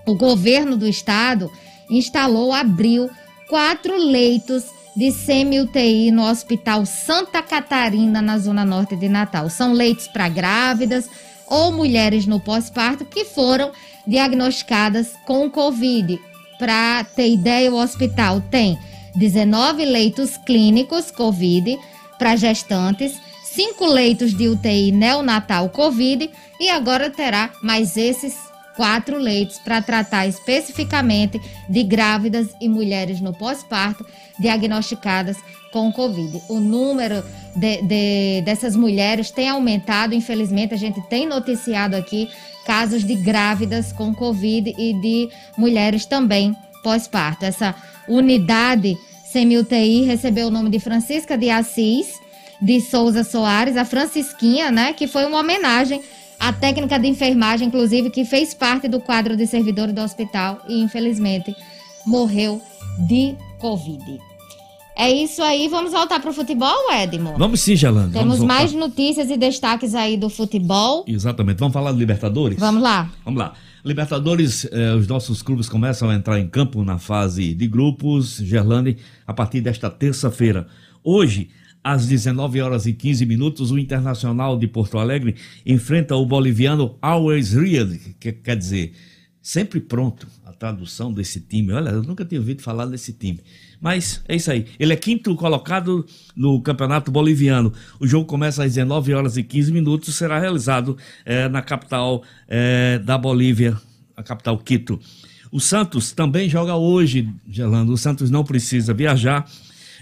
o 0.07 0.14
governo 0.14 0.76
do 0.76 0.86
estado 0.86 1.50
instalou, 1.88 2.52
abriu 2.52 3.11
quatro 3.48 3.96
leitos 3.96 4.64
de 4.96 5.11
semi-UTI 5.11 6.11
no 6.11 6.24
Hospital 6.24 6.86
Santa 6.86 7.42
Catarina, 7.42 8.22
na 8.22 8.38
Zona 8.38 8.64
Norte 8.64 8.94
de 8.94 9.09
Natal. 9.09 9.50
São 9.50 9.72
leitos 9.72 10.07
para 10.07 10.28
grávidas 10.28 11.09
ou 11.46 11.72
mulheres 11.72 12.26
no 12.26 12.40
pós-parto 12.40 13.05
que 13.05 13.24
foram 13.24 13.72
diagnosticadas 14.07 15.12
com 15.26 15.50
Covid. 15.50 16.20
Para 16.59 17.05
ter 17.05 17.28
ideia, 17.28 17.72
o 17.72 17.80
hospital 17.80 18.40
tem 18.40 18.78
19 19.16 19.84
leitos 19.84 20.36
clínicos 20.36 21.11
Covid 21.11 21.78
para 22.18 22.36
gestantes, 22.36 23.14
5 23.55 23.86
leitos 23.86 24.36
de 24.36 24.48
UTI 24.48 24.90
neonatal 24.90 25.68
Covid 25.68 26.28
e 26.59 26.68
agora 26.68 27.09
terá 27.09 27.52
mais 27.62 27.96
esses 27.96 28.34
quatro 28.76 29.16
leitos 29.16 29.61
para 29.61 29.80
tratar 29.80 30.26
especificamente 30.26 31.40
de 31.68 31.84
grávidas 31.84 32.48
e 32.61 32.68
mulheres 32.68 33.20
no 33.20 33.32
pós-parto 33.32 34.05
diagnosticadas 34.40 35.36
com 35.72 35.92
Covid. 35.92 36.42
O 36.48 36.59
número 36.59 37.22
de, 37.55 37.80
de, 37.82 38.42
dessas 38.42 38.74
mulheres 38.74 39.30
tem 39.30 39.48
aumentado, 39.48 40.16
infelizmente, 40.16 40.74
a 40.74 40.76
gente 40.76 41.00
tem 41.02 41.24
noticiado 41.24 41.94
aqui 41.94 42.28
casos 42.66 43.05
de 43.05 43.14
grávidas 43.14 43.92
com 43.92 44.12
Covid 44.12 44.74
e 44.76 44.94
de 44.94 45.28
mulheres 45.57 46.07
também 46.07 46.57
pós-parto. 46.82 47.44
Essa 47.44 47.72
unidade 48.09 48.98
semi-UTI 49.24 50.02
recebeu 50.07 50.48
o 50.48 50.50
nome 50.50 50.70
de 50.70 50.80
Francisca 50.80 51.38
de 51.38 51.50
Assis 51.50 52.24
de 52.61 52.80
Souza 52.80 53.24
Soares, 53.24 53.76
a 53.76 53.84
Francisquinha, 53.84 54.70
né, 54.70 54.92
que 54.92 55.07
foi 55.07 55.24
uma 55.26 55.40
homenagem 55.40 56.02
à 56.38 56.52
técnica 56.52 56.98
de 56.98 57.09
enfermagem, 57.09 57.68
inclusive, 57.68 58.11
que 58.11 58.24
fez 58.24 58.55
parte 58.55 58.88
do 58.88 59.00
quadro 59.00 59.36
de 59.36 59.46
servidores 59.46 59.94
do 59.94 60.00
hospital 60.00 60.61
e, 60.68 60.80
infelizmente, 60.82 61.55
morreu 62.07 62.61
de 63.09 63.34
Covid. 63.59 64.18
É 64.96 65.11
isso 65.11 65.42
aí. 65.42 65.68
Vamos 65.68 65.90
voltar 65.90 66.20
para 66.20 66.30
o 66.30 66.32
futebol, 66.32 66.92
Edmo? 66.92 67.34
Vamos 67.36 67.61
sim, 67.61 67.74
Jalanda. 67.74 68.16
Temos 68.16 68.38
mais 68.38 68.72
notícias 68.72 69.28
e 69.28 69.36
destaques 69.36 69.94
aí 69.94 70.16
do 70.16 70.28
futebol. 70.28 71.05
Exatamente. 71.07 71.59
Vamos 71.59 71.72
falar 71.72 71.90
do 71.90 71.98
Libertadores? 71.98 72.59
Vamos 72.59 72.80
lá. 72.80 73.11
Vamos 73.24 73.40
lá. 73.40 73.55
Libertadores, 73.84 74.66
eh, 74.70 74.94
os 74.94 75.07
nossos 75.07 75.42
clubes 75.42 75.68
começam 75.68 76.09
a 76.09 76.14
entrar 76.14 76.38
em 76.38 76.46
campo 76.46 76.82
na 76.84 76.98
fase 76.98 77.52
de 77.52 77.66
grupos, 77.66 78.36
Gerlande, 78.36 78.96
a 79.26 79.34
partir 79.34 79.61
desta 79.61 79.90
terça-feira. 79.90 80.66
Hoje, 81.02 81.50
às 81.85 82.07
19 82.07 82.62
horas 82.62 82.87
e 82.87 82.95
15 82.95 83.26
minutos, 83.26 83.70
o 83.70 83.78
Internacional 83.78 84.59
de 84.59 84.66
Porto 84.66 84.99
Alegre 84.99 85.37
enfrenta 85.66 86.16
o 86.16 86.24
boliviano 86.24 86.97
Always 87.03 87.53
Ready, 87.53 88.16
que 88.18 88.32
quer 88.32 88.57
dizer, 88.57 88.95
sempre 89.43 89.78
pronto, 89.78 90.26
a 90.47 90.53
tradução 90.53 91.12
desse 91.12 91.41
time. 91.41 91.74
Olha, 91.74 91.91
eu 91.91 92.03
nunca 92.03 92.24
tinha 92.24 92.41
ouvido 92.41 92.62
falar 92.62 92.87
desse 92.87 93.12
time. 93.12 93.41
Mas 93.78 94.22
é 94.26 94.35
isso 94.35 94.51
aí. 94.51 94.64
Ele 94.78 94.95
é 94.95 94.97
quinto 94.97 95.35
colocado 95.37 96.07
no 96.35 96.59
Campeonato 96.62 97.11
Boliviano. 97.11 97.70
O 98.01 98.07
jogo 98.07 98.24
começa 98.24 98.64
às 98.64 98.72
19 98.72 99.12
horas 99.12 99.37
e 99.37 99.43
15 99.43 99.70
minutos. 99.70 100.14
Será 100.14 100.39
realizado 100.39 100.97
é, 101.22 101.51
na 101.51 101.61
capital 101.61 102.22
é, 102.49 102.99
da 103.01 103.18
Bolívia, 103.18 103.76
a 104.16 104.22
capital 104.22 104.57
Quito. 104.57 104.99
O 105.53 105.61
Santos 105.61 106.12
também 106.12 106.49
joga 106.49 106.74
hoje, 106.74 107.28
Gelando. 107.47 107.93
O 107.93 107.99
Santos 107.99 108.30
não 108.30 108.43
precisa 108.43 108.95
viajar. 108.95 109.47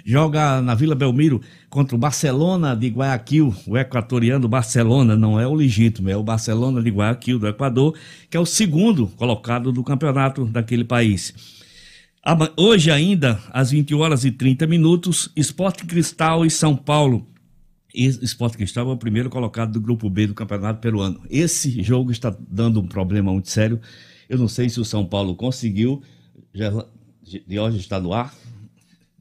Joga 0.04 0.62
na 0.62 0.74
Vila 0.76 0.94
Belmiro 0.94 1.40
contra 1.72 1.96
o 1.96 1.98
Barcelona 1.98 2.76
de 2.76 2.88
Guayaquil, 2.88 3.54
o 3.66 3.78
equatoriano 3.78 4.46
Barcelona, 4.46 5.16
não 5.16 5.40
é 5.40 5.46
o 5.46 5.54
legítimo, 5.54 6.10
é 6.10 6.14
o 6.14 6.22
Barcelona 6.22 6.82
de 6.82 6.90
Guayaquil 6.90 7.38
do 7.38 7.48
Equador, 7.48 7.96
que 8.28 8.36
é 8.36 8.40
o 8.40 8.44
segundo 8.44 9.06
colocado 9.06 9.72
do 9.72 9.82
campeonato 9.82 10.44
daquele 10.44 10.84
país. 10.84 11.32
Hoje 12.58 12.90
ainda, 12.90 13.40
às 13.50 13.70
20 13.70 13.94
horas 13.94 14.22
e 14.22 14.30
30 14.30 14.66
minutos, 14.66 15.32
Esporte 15.34 15.86
Cristal 15.86 16.44
e 16.44 16.50
São 16.50 16.76
Paulo. 16.76 17.26
Esporte 17.94 18.58
Cristal 18.58 18.90
é 18.90 18.92
o 18.92 18.98
primeiro 18.98 19.30
colocado 19.30 19.72
do 19.72 19.80
grupo 19.80 20.10
B 20.10 20.26
do 20.26 20.34
Campeonato 20.34 20.78
Peruano. 20.78 21.22
Esse 21.30 21.82
jogo 21.82 22.12
está 22.12 22.36
dando 22.50 22.80
um 22.80 22.86
problema 22.86 23.32
muito 23.32 23.48
sério. 23.48 23.80
Eu 24.28 24.36
não 24.36 24.46
sei 24.46 24.68
se 24.68 24.78
o 24.78 24.84
São 24.84 25.06
Paulo 25.06 25.34
conseguiu. 25.34 26.02
Já, 26.52 26.84
de 27.22 27.58
hoje 27.58 27.78
está 27.78 27.98
no 27.98 28.12
ar. 28.12 28.34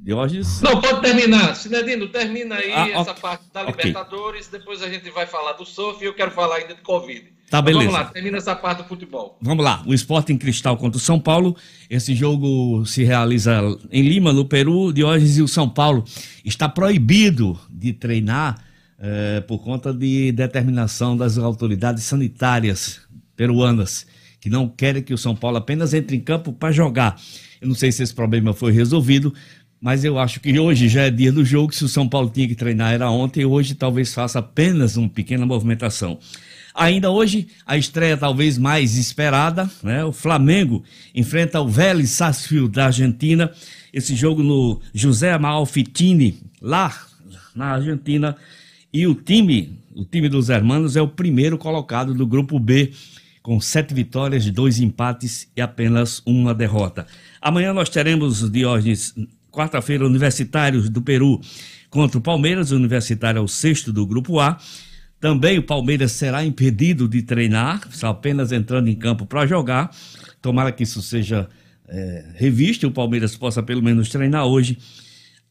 Diógenes? 0.01 0.61
Não, 0.61 0.81
pode 0.81 1.01
terminar. 1.01 1.55
Sinedino, 1.55 2.07
termina 2.07 2.55
aí 2.55 2.71
ah, 2.71 2.89
essa 2.89 3.11
okay. 3.11 3.21
parte 3.21 3.43
da 3.53 3.63
Libertadores. 3.63 4.47
Okay. 4.47 4.59
Depois 4.59 4.81
a 4.81 4.89
gente 4.89 5.09
vai 5.11 5.27
falar 5.27 5.53
do 5.53 5.63
surf 5.63 6.03
e 6.03 6.07
eu 6.07 6.13
quero 6.15 6.31
falar 6.31 6.55
ainda 6.55 6.73
de 6.73 6.81
Covid. 6.81 7.31
Tá, 7.51 7.61
beleza. 7.61 7.83
Então, 7.83 7.93
vamos 7.93 8.07
lá, 8.07 8.13
termina 8.13 8.37
essa 8.37 8.55
parte 8.55 8.79
do 8.79 8.85
futebol. 8.85 9.37
Vamos 9.41 9.63
lá. 9.63 9.83
O 9.85 9.93
Esporte 9.93 10.33
em 10.33 10.37
Cristal 10.37 10.75
contra 10.77 10.97
o 10.97 11.01
São 11.01 11.19
Paulo. 11.19 11.55
Esse 11.89 12.15
jogo 12.15 12.83
se 12.85 13.03
realiza 13.03 13.61
em 13.91 14.01
Lima, 14.01 14.33
no 14.33 14.45
Peru. 14.45 14.91
Diógenes 14.91 15.37
e 15.37 15.41
o 15.43 15.47
São 15.47 15.69
Paulo 15.69 16.03
está 16.43 16.67
proibido 16.67 17.59
de 17.69 17.93
treinar 17.93 18.63
eh, 18.97 19.41
por 19.41 19.59
conta 19.59 19.93
de 19.93 20.31
determinação 20.31 21.17
das 21.17 21.37
autoridades 21.37 22.03
sanitárias 22.05 23.01
peruanas, 23.35 24.07
que 24.39 24.49
não 24.49 24.69
querem 24.69 25.03
que 25.03 25.13
o 25.13 25.17
São 25.17 25.35
Paulo 25.35 25.57
apenas 25.57 25.93
entre 25.93 26.15
em 26.15 26.21
campo 26.21 26.53
para 26.53 26.71
jogar. 26.71 27.19
Eu 27.59 27.67
não 27.67 27.75
sei 27.75 27.91
se 27.91 28.01
esse 28.01 28.13
problema 28.13 28.53
foi 28.53 28.71
resolvido, 28.71 29.33
mas 29.81 30.05
eu 30.05 30.19
acho 30.19 30.39
que 30.39 30.59
hoje 30.59 30.87
já 30.87 31.01
é 31.01 31.09
dia 31.09 31.31
do 31.31 31.43
jogo. 31.43 31.73
Se 31.73 31.83
o 31.83 31.89
São 31.89 32.07
Paulo 32.07 32.29
tinha 32.29 32.47
que 32.47 32.53
treinar 32.53 32.93
era 32.93 33.09
ontem, 33.09 33.43
hoje 33.43 33.73
talvez 33.73 34.13
faça 34.13 34.37
apenas 34.37 34.95
uma 34.95 35.09
pequena 35.09 35.43
movimentação. 35.43 36.19
Ainda 36.73 37.09
hoje, 37.09 37.47
a 37.65 37.75
estreia 37.75 38.15
talvez 38.15 38.57
mais 38.57 38.95
esperada, 38.95 39.69
né? 39.83 40.05
O 40.05 40.11
Flamengo 40.11 40.83
enfrenta 41.15 41.59
o 41.59 41.67
Vélez 41.67 42.11
Sarsfield 42.11 42.69
da 42.69 42.85
Argentina. 42.85 43.51
Esse 43.91 44.15
jogo 44.15 44.43
no 44.43 44.79
José 44.93 45.33
Amalfitini, 45.33 46.39
lá 46.61 46.95
na 47.55 47.71
Argentina. 47.73 48.37
E 48.93 49.07
o 49.07 49.15
time, 49.15 49.79
o 49.95 50.05
time 50.05 50.29
dos 50.29 50.49
hermanos, 50.49 50.95
é 50.95 51.01
o 51.01 51.07
primeiro 51.07 51.57
colocado 51.57 52.13
do 52.13 52.25
grupo 52.25 52.57
B, 52.59 52.91
com 53.41 53.59
sete 53.59 53.93
vitórias, 53.93 54.49
dois 54.49 54.79
empates 54.79 55.49
e 55.57 55.61
apenas 55.61 56.21
uma 56.25 56.53
derrota. 56.53 57.07
Amanhã 57.41 57.73
nós 57.73 57.89
teremos 57.89 58.49
Diógenes 58.49 59.13
quarta-feira, 59.51 60.05
Universitários 60.05 60.89
do 60.89 61.01
Peru 61.01 61.39
contra 61.89 62.17
o 62.17 62.21
Palmeiras. 62.21 62.71
O 62.71 62.75
Universitário 62.75 63.39
é 63.39 63.41
o 63.41 63.47
sexto 63.47 63.91
do 63.91 64.05
Grupo 64.05 64.39
A. 64.39 64.57
Também 65.19 65.59
o 65.59 65.63
Palmeiras 65.63 66.13
será 66.13 66.43
impedido 66.43 67.07
de 67.07 67.21
treinar, 67.21 67.87
está 67.91 68.09
apenas 68.09 68.51
entrando 68.51 68.87
em 68.87 68.95
campo 68.95 69.25
para 69.25 69.45
jogar. 69.45 69.91
Tomara 70.41 70.71
que 70.71 70.81
isso 70.81 70.99
seja 71.01 71.47
é, 71.87 72.25
revisto 72.35 72.85
e 72.85 72.87
o 72.87 72.91
Palmeiras 72.91 73.35
possa 73.35 73.61
pelo 73.61 73.83
menos 73.83 74.09
treinar 74.09 74.45
hoje. 74.45 74.79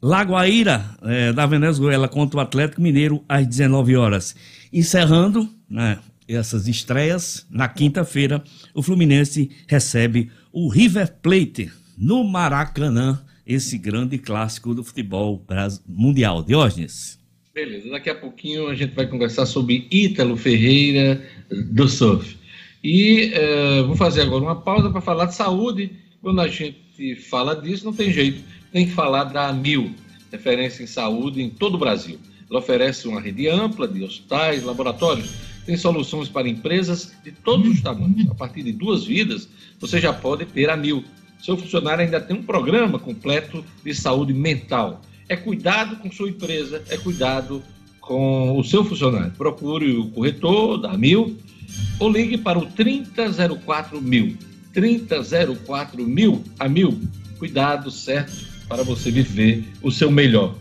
Lagoaíra, 0.03 0.85
é, 1.03 1.33
da 1.33 1.47
Venezuela, 1.47 2.09
contra 2.09 2.39
o 2.39 2.41
Atlético 2.41 2.81
Mineiro, 2.81 3.22
às 3.29 3.47
19 3.47 3.97
horas. 3.97 4.35
Encerrando 4.72 5.49
né, 5.68 5.99
essas 6.27 6.67
estreias, 6.67 7.47
na 7.51 7.68
quinta-feira, 7.68 8.43
o 8.75 8.83
Fluminense 8.83 9.51
recebe 9.68 10.31
o 10.51 10.68
River 10.68 11.14
Plate 11.22 11.71
no 11.97 12.25
Maracanã 12.25 13.21
esse 13.46 13.79
grande 13.79 14.18
clássico 14.18 14.75
do 14.75 14.84
futebol 14.84 15.45
mundial. 15.87 16.42
Diógenes. 16.42 17.18
Beleza, 17.53 17.91
daqui 17.91 18.08
a 18.08 18.14
pouquinho 18.14 18.68
a 18.68 18.75
gente 18.75 18.95
vai 18.95 19.07
conversar 19.07 19.45
sobre 19.45 19.87
Ítalo 19.91 20.37
Ferreira 20.37 21.21
do 21.50 21.88
surf. 21.88 22.38
E 22.83 23.33
uh, 23.34 23.87
vou 23.87 23.96
fazer 23.96 24.22
agora 24.22 24.42
uma 24.42 24.57
pausa 24.57 24.88
para 24.91 25.00
falar 25.00 25.26
de 25.26 25.34
saúde. 25.34 25.91
Quando 26.22 26.41
a 26.41 26.49
gente 26.49 27.17
fala 27.29 27.54
disso, 27.54 27.84
não 27.84 27.92
tem 27.92 28.12
jeito, 28.12 28.42
tem 28.72 28.87
que 28.87 28.92
falar 28.92 29.25
da 29.25 29.49
ANIL, 29.49 29.92
referência 30.30 30.83
em 30.83 30.87
saúde 30.87 31.42
em 31.42 31.50
todo 31.50 31.75
o 31.75 31.79
Brasil. 31.79 32.18
Ela 32.49 32.61
oferece 32.61 33.08
uma 33.08 33.21
rede 33.21 33.49
ampla 33.49 33.87
de 33.87 34.03
hospitais, 34.03 34.62
laboratórios, 34.62 35.30
tem 35.67 35.76
soluções 35.76 36.29
para 36.29 36.49
empresas 36.49 37.12
de 37.22 37.33
todos 37.33 37.68
os 37.68 37.80
tamanhos. 37.80 38.30
A 38.30 38.34
partir 38.34 38.62
de 38.62 38.72
duas 38.72 39.04
vidas, 39.04 39.49
você 39.79 40.00
já 40.00 40.12
pode 40.12 40.45
ter 40.46 40.68
a 40.71 40.75
ANIL 40.75 41.04
seu 41.42 41.57
funcionário 41.57 42.04
ainda 42.04 42.21
tem 42.21 42.37
um 42.37 42.42
programa 42.42 42.99
completo 42.99 43.64
de 43.84 43.95
saúde 43.95 44.33
mental. 44.33 45.03
É 45.29 45.37
cuidado 45.37 45.96
com 45.96 46.11
sua 46.11 46.29
empresa, 46.29 46.83
é 46.88 46.96
cuidado 46.96 47.62
com 48.00 48.58
o 48.58 48.64
seu 48.64 48.84
funcionário. 48.84 49.33
Procure 49.33 49.92
o 49.96 50.11
corretor 50.11 50.79
da 50.79 50.96
Mil 50.96 51.38
ou 51.99 52.11
ligue 52.11 52.37
para 52.37 52.58
o 52.58 52.67
3004 52.67 54.00
mil. 54.00 54.37
3004 54.72 56.07
mil 56.07 56.45
a 56.58 56.68
mil. 56.68 57.00
Cuidado 57.38 57.91
certo 57.91 58.33
para 58.68 58.83
você 58.83 59.11
viver 59.11 59.64
o 59.83 59.91
seu 59.91 60.11
melhor. 60.11 60.54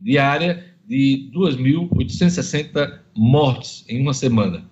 diária 0.00 0.64
de 0.86 1.28
2.860 1.34 3.00
mortes 3.16 3.84
em 3.88 4.00
uma 4.00 4.14
semana. 4.14 4.64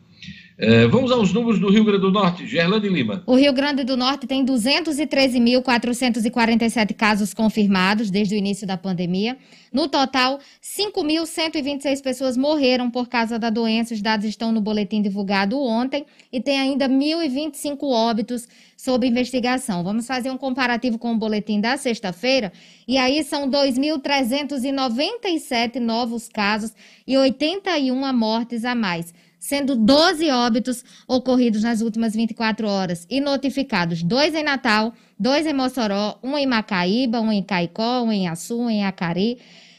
É, 0.56 0.86
vamos 0.86 1.10
aos 1.10 1.32
números 1.32 1.58
do 1.58 1.68
Rio 1.68 1.84
Grande 1.84 2.02
do 2.02 2.12
Norte. 2.12 2.46
Gerlane 2.46 2.88
Lima. 2.88 3.24
O 3.26 3.34
Rio 3.34 3.52
Grande 3.52 3.82
do 3.82 3.96
Norte 3.96 4.24
tem 4.24 4.46
213.447 4.46 6.94
casos 6.94 7.34
confirmados 7.34 8.08
desde 8.08 8.36
o 8.36 8.38
início 8.38 8.64
da 8.64 8.76
pandemia. 8.76 9.36
No 9.72 9.88
total, 9.88 10.38
5.126 10.62 12.00
pessoas 12.00 12.36
morreram 12.36 12.88
por 12.88 13.08
causa 13.08 13.36
da 13.36 13.50
doença. 13.50 13.94
Os 13.94 14.00
dados 14.00 14.26
estão 14.26 14.52
no 14.52 14.60
boletim 14.60 15.02
divulgado 15.02 15.60
ontem. 15.60 16.06
E 16.32 16.40
tem 16.40 16.60
ainda 16.60 16.88
1.025 16.88 17.78
óbitos 17.82 18.46
sob 18.76 19.08
investigação. 19.08 19.82
Vamos 19.82 20.06
fazer 20.06 20.30
um 20.30 20.38
comparativo 20.38 20.98
com 20.98 21.12
o 21.12 21.18
boletim 21.18 21.60
da 21.60 21.76
sexta-feira. 21.76 22.52
E 22.86 22.96
aí 22.96 23.24
são 23.24 23.50
2.397 23.50 25.80
novos 25.80 26.28
casos 26.28 26.72
e 27.04 27.18
81 27.18 28.12
mortes 28.12 28.64
a 28.64 28.76
mais 28.76 29.12
sendo 29.44 29.76
12 29.76 30.30
óbitos 30.30 30.82
ocorridos 31.06 31.62
nas 31.62 31.82
últimas 31.82 32.14
24 32.14 32.66
horas 32.66 33.06
e 33.10 33.20
notificados 33.20 34.02
dois 34.02 34.34
em 34.34 34.42
Natal, 34.42 34.94
dois 35.18 35.46
em 35.46 35.52
Mossoró, 35.52 36.18
um 36.22 36.38
em 36.38 36.46
Macaíba, 36.46 37.20
um 37.20 37.30
em 37.30 37.42
Caicó, 37.42 38.04
um 38.04 38.10
em 38.10 38.26
Açu, 38.26 38.58
um 38.58 38.70
em 38.70 38.86
Acari, 38.86 39.36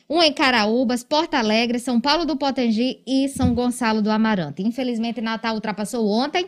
um 0.07 0.21
em 0.21 0.31
Caraúbas, 0.31 1.03
Porto 1.03 1.33
Alegre, 1.33 1.79
São 1.79 1.99
Paulo 1.99 2.25
do 2.25 2.37
Potengi 2.37 3.01
e 3.07 3.27
São 3.27 3.55
Gonçalo 3.55 4.03
do 4.03 4.11
Amarante. 4.11 4.61
Infelizmente, 4.61 5.19
Natal 5.19 5.55
ultrapassou 5.55 6.07
ontem 6.07 6.45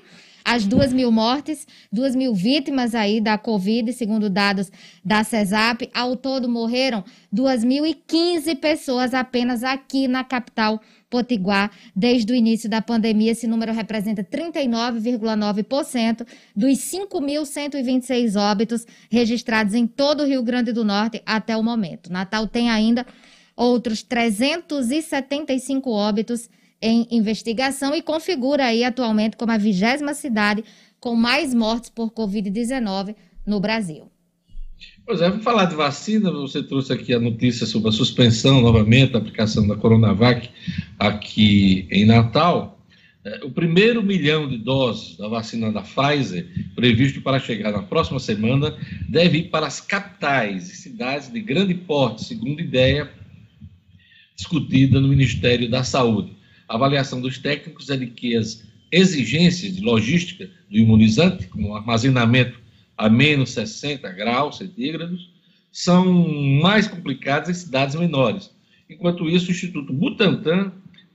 as 0.48 0.65
duas 0.65 0.94
mil 0.94 1.11
mortes, 1.11 1.68
duas 1.91 2.15
mil 2.15 2.34
vítimas 2.34 2.95
aí 2.95 3.19
da 3.19 3.38
Covid, 3.38 3.91
segundo 3.91 4.30
dados 4.30 4.72
da 5.03 5.22
CESAP. 5.22 5.90
Ao 5.94 6.15
todo 6.15 6.48
morreram 6.48 7.03
2.015 7.36 8.56
pessoas 8.56 9.14
apenas 9.14 9.61
aqui 9.61 10.07
na 10.07 10.24
capital 10.24 10.80
Potiguar 11.10 11.69
desde 11.94 12.32
o 12.32 12.36
início 12.36 12.69
da 12.69 12.82
pandemia. 12.82 13.34
Esse 13.34 13.45
número 13.45 13.74
representa 13.74 14.24
39,9% 14.24 16.26
dos 16.56 16.78
5.126 16.78 18.40
óbitos 18.40 18.88
registrados 19.11 19.74
em 19.74 19.86
todo 19.86 20.24
o 20.24 20.26
Rio 20.26 20.44
Grande 20.44 20.72
do 20.72 20.86
Norte 20.86 21.22
até 21.26 21.57
o 21.57 21.64
momento. 21.64 22.10
Natal 22.10 22.48
tem 22.48 22.69
ainda 22.69 23.06
outros 23.53 24.02
375 24.02 25.91
óbitos 25.91 26.49
em 26.82 27.08
investigação 27.12 27.95
e 27.95 28.02
configura 28.02 28.66
aí 28.66 28.84
atualmente 28.84 29.38
como 29.38 29.52
a 29.52 29.58
vigésima 29.58 30.14
cidade 30.14 30.64
com 30.99 31.16
mais 31.16 31.54
mortes 31.54 31.90
por 31.90 32.12
Covid-19 32.12 33.16
no 33.45 33.60
Brasil. 33.60 34.12
Pois 35.06 35.22
é, 35.22 35.30
vamos 35.30 35.44
falar 35.44 35.66
de 35.66 35.76
vacina. 35.76 36.32
Você 36.32 36.62
trouxe 36.62 36.94
aqui 36.94 37.14
a 37.14 37.20
notícia 37.20 37.66
sobre 37.66 37.90
a 37.90 37.91
suspensão 37.91 38.62
novamente 38.62 39.14
da 39.14 39.20
aplicação 39.20 39.68
da 39.68 39.76
Coronavac 39.76 40.49
aqui 40.99 41.88
em 41.90 42.06
Natal. 42.06 42.80
É, 43.24 43.44
o 43.44 43.49
primeiro 43.49 44.04
milhão 44.04 44.48
de 44.48 44.58
doses 44.58 45.18
da 45.18 45.28
vacina 45.28 45.72
da 45.72 45.82
Pfizer, 45.82 46.48
previsto 46.76 47.22
para 47.22 47.40
chegar 47.40 47.72
na 47.72 47.84
próxima 47.84 48.20
semana, 48.20 48.78
deve 49.10 49.40
ir 49.40 49.44
para 49.49 49.66
as 49.66 49.82
capitais 49.82 50.70
e 50.70 50.76
cidades 50.76 51.32
de 51.32 51.40
grande 51.40 51.74
porte, 51.74 52.24
segundo 52.24 52.60
ideia 52.60 53.10
discutida 54.36 54.99
no 55.02 55.08
Ministério 55.08 55.70
da 55.70 55.84
Saúde. 55.84 56.36
A 56.68 56.76
avaliação 56.76 57.22
dos 57.22 57.38
técnicos 57.38 57.89
é 57.89 57.98
de 57.98 58.07
que 58.07 58.35
as 58.35 58.64
exigências 58.91 59.76
de 59.76 59.81
logística 59.81 60.49
do 60.69 60.77
imunizante, 60.77 61.48
como 61.48 61.76
armazenamento 61.76 62.60
a 62.98 63.10
menos 63.10 63.52
60 63.52 64.10
graus 64.11 64.57
centígrados, 64.57 65.30
são 65.72 66.06
mais 66.61 66.88
complicadas 66.88 67.49
em 67.49 67.53
cidades 67.53 67.95
menores. 67.95 68.49
Enquanto 68.89 69.30
isso, 69.30 69.49
o 69.49 69.52
Instituto 69.52 69.94
Butantan 69.94 70.72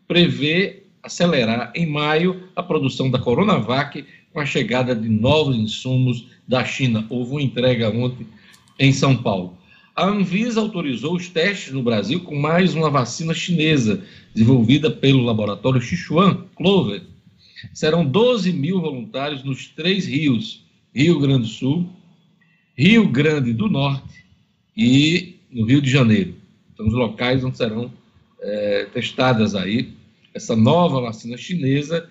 prevê 0.06 0.84
acelerar 1.02 1.72
em 1.74 1.86
maio 1.86 2.48
a 2.54 2.62
produção 2.62 3.10
da 3.10 3.18
Coronavac 3.18 4.04
com 4.32 4.40
a 4.40 4.46
chegada 4.46 4.94
de 4.94 5.08
novos 5.08 5.56
insumos 5.56 6.26
da 6.46 6.64
China. 6.64 7.04
Houve 7.10 7.32
uma 7.32 7.42
entrega 7.42 7.90
ontem 7.90 8.26
em 8.78 8.92
São 8.92 9.16
Paulo. 9.16 9.58
A 9.94 10.06
Anvisa 10.06 10.59
autorizou 10.59 11.14
os 11.16 11.28
testes 11.28 11.70
no 11.70 11.82
Brasil 11.82 12.20
com 12.20 12.35
mais 12.35 12.74
uma 12.74 12.89
vacina 12.89 13.35
chinesa, 13.35 14.02
desenvolvida 14.32 14.90
pelo 14.90 15.23
laboratório 15.23 15.82
Sichuan 15.82 16.47
Clover. 16.56 17.02
Serão 17.74 18.02
12 18.02 18.55
mil 18.55 18.81
voluntários 18.81 19.44
nos 19.44 19.66
três 19.66 20.06
rios, 20.06 20.64
Rio 20.94 21.20
Grande 21.20 21.43
do 21.43 21.48
Sul, 21.48 21.90
Rio 22.74 23.06
Grande 23.06 23.52
do 23.52 23.69
Norte 23.69 24.24
e 24.74 25.36
no 25.51 25.66
Rio 25.66 25.82
de 25.82 25.90
Janeiro. 25.90 26.36
São 26.74 26.86
os 26.86 26.94
locais 26.94 27.44
onde 27.44 27.59
serão 27.59 27.93
é, 28.40 28.86
testadas 28.94 29.55
aí 29.55 29.93
essa 30.32 30.56
nova 30.56 31.02
vacina 31.02 31.36
chinesa 31.36 32.09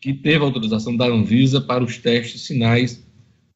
que 0.00 0.12
teve 0.12 0.44
autorização 0.44 0.96
da 0.96 1.06
Anvisa 1.06 1.60
para 1.60 1.84
os 1.84 1.98
testes 1.98 2.40
sinais 2.40 3.00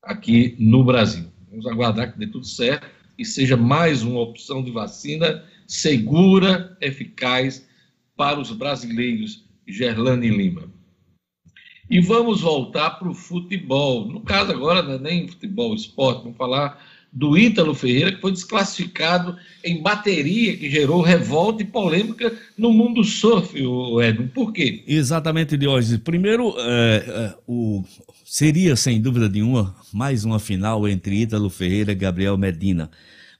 aqui 0.01 0.55
no 0.57 0.85
Brasil. 0.85 1.25
Vamos 1.51 1.67
aguardar 1.67 2.13
que 2.13 2.19
dê 2.21 2.29
tudo 2.29 2.47
certo 2.47 2.95
e 3.19 3.25
seja 3.25 3.57
mais 3.57 4.03
uma 4.03 4.21
opção 4.21 4.63
de 4.63 4.71
vacina 4.71 5.45
segura, 5.67 6.77
eficaz 6.81 7.67
para 8.17 8.41
os 8.41 8.51
brasileiros, 8.53 9.45
Gerlane 9.67 10.29
Lima. 10.29 10.71
E 11.89 12.01
vamos 12.01 12.41
voltar 12.41 12.91
para 12.99 13.09
o 13.09 13.15
futebol. 13.15 14.07
No 14.07 14.21
caso 14.21 14.51
agora, 14.51 14.83
não 14.83 14.95
é 14.95 14.99
nem 14.99 15.29
futebol, 15.29 15.75
esporte, 15.75 16.23
vamos 16.23 16.37
falar 16.37 16.83
do 17.17 17.39
Ítalo 17.39 17.75
Ferreira, 17.75 18.13
que 18.13 18.21
foi 18.21 18.31
desclassificado 18.31 19.39
em 19.65 19.81
bateria, 19.81 20.55
que 20.55 20.69
gerou 20.69 21.01
revolta 21.01 21.63
e 21.63 21.67
polêmica 21.67 22.31
no 22.59 22.71
mundo 22.71 23.03
surf, 23.03 23.59
o. 23.65 23.97
Por 24.35 24.53
quê? 24.53 24.85
Exatamente, 24.87 25.57
Diógenes. 25.57 25.99
Primeiro, 26.03 26.55
é, 26.59 27.05
é, 27.09 27.35
o, 27.47 27.83
seria, 28.23 28.77
sem 28.77 29.01
dúvida 29.01 29.31
nenhuma, 29.31 29.75
mais 29.95 30.27
uma 30.27 30.39
final 30.39 30.87
entre 30.87 31.23
Ítalo 31.23 31.49
Ferreira 31.49 31.93
e 31.93 31.95
Gabriel 31.95 32.37
Medina. 32.37 32.91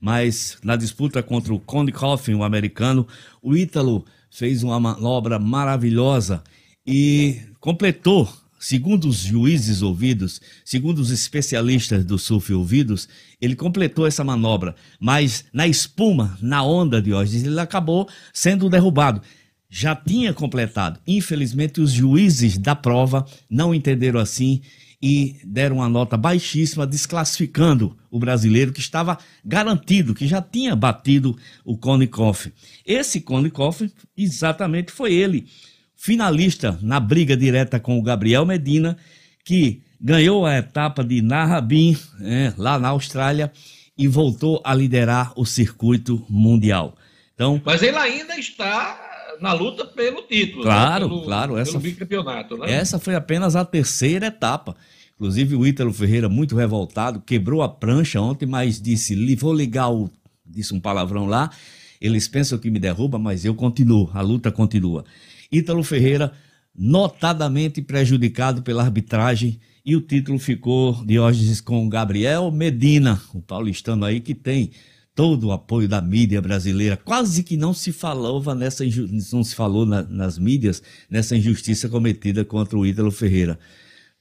Mas 0.01 0.57
na 0.65 0.75
disputa 0.75 1.23
contra 1.23 1.53
o 1.53 1.61
Conde 1.61 1.93
Coffin, 1.93 2.33
o 2.33 2.45
americano, 2.45 3.07
o 3.43 3.55
Ítalo 3.55 4.07
fez 4.31 4.63
uma 4.63 4.81
manobra 4.81 5.39
maravilhosa 5.39 6.43
e 6.87 7.41
completou, 7.61 8.27
segundo 8.59 9.09
os 9.09 9.19
juízes 9.19 9.83
ouvidos, 9.83 10.41
segundo 10.65 10.99
os 10.99 11.11
especialistas 11.11 12.05
do 12.05 12.19
surf 12.19 12.53
ouvidos, 12.53 13.09
ele 13.41 13.55
completou 13.55 14.07
essa 14.07 14.25
manobra, 14.25 14.75
mas 15.01 15.45
na 15.53 15.67
espuma, 15.67 16.39
na 16.41 16.63
onda 16.63 17.01
de 17.01 17.13
hoje, 17.13 17.45
ele 17.47 17.61
acabou 17.61 18.09
sendo 18.33 18.69
derrubado. 18.69 19.21
Já 19.69 19.97
tinha 19.97 20.33
completado. 20.33 21.01
Infelizmente, 21.07 21.81
os 21.81 21.91
juízes 21.91 22.57
da 22.57 22.75
prova 22.75 23.27
não 23.51 23.75
entenderam 23.75 24.21
assim 24.21 24.63
e 25.03 25.37
deram 25.45 25.77
uma 25.77 25.89
nota 25.89 26.17
baixíssima, 26.17 26.87
desclassificando 26.87 27.97
o 28.11 28.19
brasileiro 28.19 28.73
que 28.73 28.81
estava 28.81 29.19
garantido, 29.45 30.15
que 30.15 30.27
já 30.27 30.41
tinha 30.41 30.75
batido 30.75 31.37
o 31.65 31.77
Cone 31.77 32.07
Koff. 32.07 32.53
Esse 32.85 33.21
Cone 33.21 33.51
Koff, 33.51 33.91
exatamente 34.17 34.91
foi 34.91 35.13
ele, 35.15 35.47
finalista 35.97 36.79
na 36.83 37.01
briga 37.01 37.37
direta 37.37 37.81
com 37.81 37.99
o 37.99 38.03
Gabriel 38.03 38.45
Medina, 38.45 38.97
que 39.45 39.83
ganhou 40.01 40.45
a 40.45 40.59
etapa 40.59 41.03
de 41.03 41.23
Narrabin, 41.23 41.97
é, 42.21 42.53
lá 42.57 42.79
na 42.79 42.89
Austrália, 42.89 43.51
e 43.97 44.07
voltou 44.07 44.61
a 44.63 44.75
liderar 44.75 45.33
o 45.37 45.47
circuito 45.47 46.25
mundial. 46.29 46.95
Então, 47.35 47.61
Mas 47.65 47.83
ele 47.83 47.97
ainda 47.97 48.39
está 48.39 48.99
na 49.41 49.53
luta 49.53 49.85
pelo 49.85 50.23
título. 50.23 50.65
Né? 50.65 50.71
Claro, 50.71 51.05
né? 51.05 51.09
pelo, 51.09 51.25
claro. 51.25 51.57
Essa, 51.57 51.73
pelo 51.73 51.83
bicampeonato, 51.83 52.57
né? 52.59 52.73
Essa 52.73 52.99
foi 52.99 53.15
apenas 53.15 53.57
a 53.57 53.65
terceira 53.65 54.27
etapa. 54.27 54.77
Inclusive 55.15 55.57
o 55.57 55.67
Ítalo 55.67 55.93
Ferreira, 55.93 56.29
muito 56.29 56.55
revoltado, 56.55 57.21
quebrou 57.21 57.63
a 57.63 57.69
prancha 57.69 58.21
ontem, 58.21 58.47
mas 58.47 58.81
disse: 58.81 59.35
vou 59.35 59.55
ligar 59.55 59.91
o. 59.91 60.11
Disse 60.45 60.75
um 60.75 60.81
palavrão 60.81 61.27
lá. 61.27 61.51
Eles 62.01 62.29
pensam 62.29 62.59
que 62.59 62.71
me 62.71 62.79
derruba, 62.79 63.19
mas 63.19 63.45
eu 63.45 63.55
continuo, 63.55 64.11
a 64.13 64.21
luta 64.21 64.53
continua. 64.53 65.05
Ítalo 65.51 65.83
Ferreira, 65.83 66.33
notadamente 66.75 67.81
prejudicado 67.81 68.63
pela 68.63 68.83
arbitragem, 68.83 69.59
e 69.85 69.95
o 69.95 70.01
título 70.01 70.39
ficou, 70.39 71.05
Diógenes, 71.05 71.61
com 71.61 71.89
Gabriel 71.89 72.51
Medina, 72.51 73.21
o 73.33 73.41
paulistano 73.41 74.05
aí 74.05 74.21
que 74.21 74.35
tem 74.35 74.73
todo 75.15 75.47
o 75.47 75.53
apoio 75.53 75.89
da 75.89 76.01
mídia 76.01 76.43
brasileira. 76.43 76.97
Quase 76.97 77.43
que 77.43 77.57
não 77.57 77.73
se 77.73 77.91
falava 77.91 78.55
nessa 78.55 78.85
não 79.33 79.43
se 79.43 79.55
falou 79.55 79.87
na, 79.87 80.03
nas 80.03 80.39
mídias 80.39 80.83
nessa 81.09 81.35
injustiça 81.35 81.89
cometida 81.89 82.45
contra 82.45 82.77
o 82.77 82.85
Ítalo 82.85 83.11
Ferreira. 83.11 83.59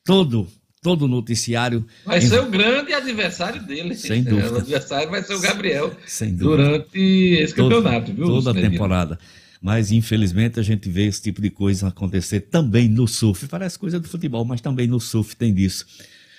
Todo 0.03 0.47
todo 0.81 1.07
noticiário 1.07 1.83
vai 2.05 2.21
ser 2.21 2.39
o 2.41 2.49
grande 2.49 2.93
adversário 2.93 3.61
dele. 3.63 3.95
Sem 3.95 4.23
dúvida. 4.23 4.53
O 4.53 4.57
adversário 4.57 5.09
vai 5.09 5.23
ser 5.23 5.33
o 5.33 5.39
Gabriel 5.39 5.91
durante 6.33 6.99
esse 6.99 7.55
todo, 7.55 7.75
campeonato, 7.75 8.13
viu? 8.13 8.27
Toda 8.27 8.51
a 8.51 8.53
temporada. 8.53 9.19
Mas 9.61 9.91
infelizmente 9.91 10.59
a 10.59 10.63
gente 10.63 10.89
vê 10.89 11.05
esse 11.05 11.21
tipo 11.21 11.41
de 11.41 11.49
coisa 11.49 11.87
acontecer 11.87 12.41
também 12.41 12.87
no 12.87 13.07
surf. 13.07 13.47
Parece 13.47 13.79
coisa 13.79 13.99
do 13.99 14.07
futebol, 14.07 14.45
mas 14.45 14.61
também 14.61 14.87
no 14.87 14.99
surf 14.99 15.35
tem 15.35 15.53
disso. 15.53 15.85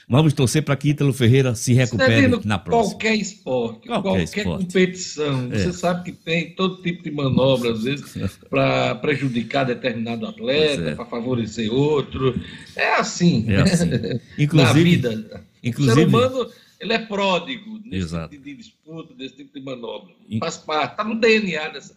Vamos 0.09 0.33
torcer 0.35 0.63
para 0.63 0.77
que 0.77 0.91
Ítalo 0.91 1.13
Ferreira 1.13 1.57
se 1.57 1.73
recupere 1.73 2.29
na 2.45 2.59
próxima. 2.59 2.93
Qualquer 2.93 3.17
esporte, 3.17 3.89
qualquer, 3.89 4.03
qualquer 4.03 4.23
esporte. 4.23 4.65
competição, 4.67 5.53
é. 5.53 5.59
você 5.59 5.73
sabe 5.73 6.05
que 6.05 6.13
tem 6.13 6.51
todo 6.51 6.81
tipo 6.81 7.03
de 7.03 7.11
manobra, 7.11 7.73
às 7.73 7.83
vezes, 7.83 8.15
para 8.49 8.95
prejudicar 8.95 9.65
determinado 9.65 10.25
atleta, 10.25 10.91
é. 10.91 10.95
para 10.95 11.07
favorecer 11.07 11.73
outro. 11.73 12.41
É 12.77 12.95
assim. 12.95 13.47
É 13.49 13.63
assim. 13.63 13.91
Inclusive, 14.39 14.63
na 14.63 14.73
vida. 14.73 15.45
Inclusive, 15.65 15.93
o 15.93 15.95
ser 15.97 16.07
humano 16.07 16.51
ele 16.79 16.93
é 16.93 16.99
pródigo 16.99 17.81
nesse 17.85 18.05
Exato. 18.05 18.31
tipo 18.31 18.45
de 18.45 18.55
disputa, 18.55 19.13
desse 19.15 19.37
tipo 19.37 19.59
de 19.59 19.65
manobra. 19.65 20.15
Faz 20.39 20.57
parte, 20.57 20.93
está 20.93 21.03
no 21.03 21.19
DNA 21.19 21.69
dessa, 21.71 21.97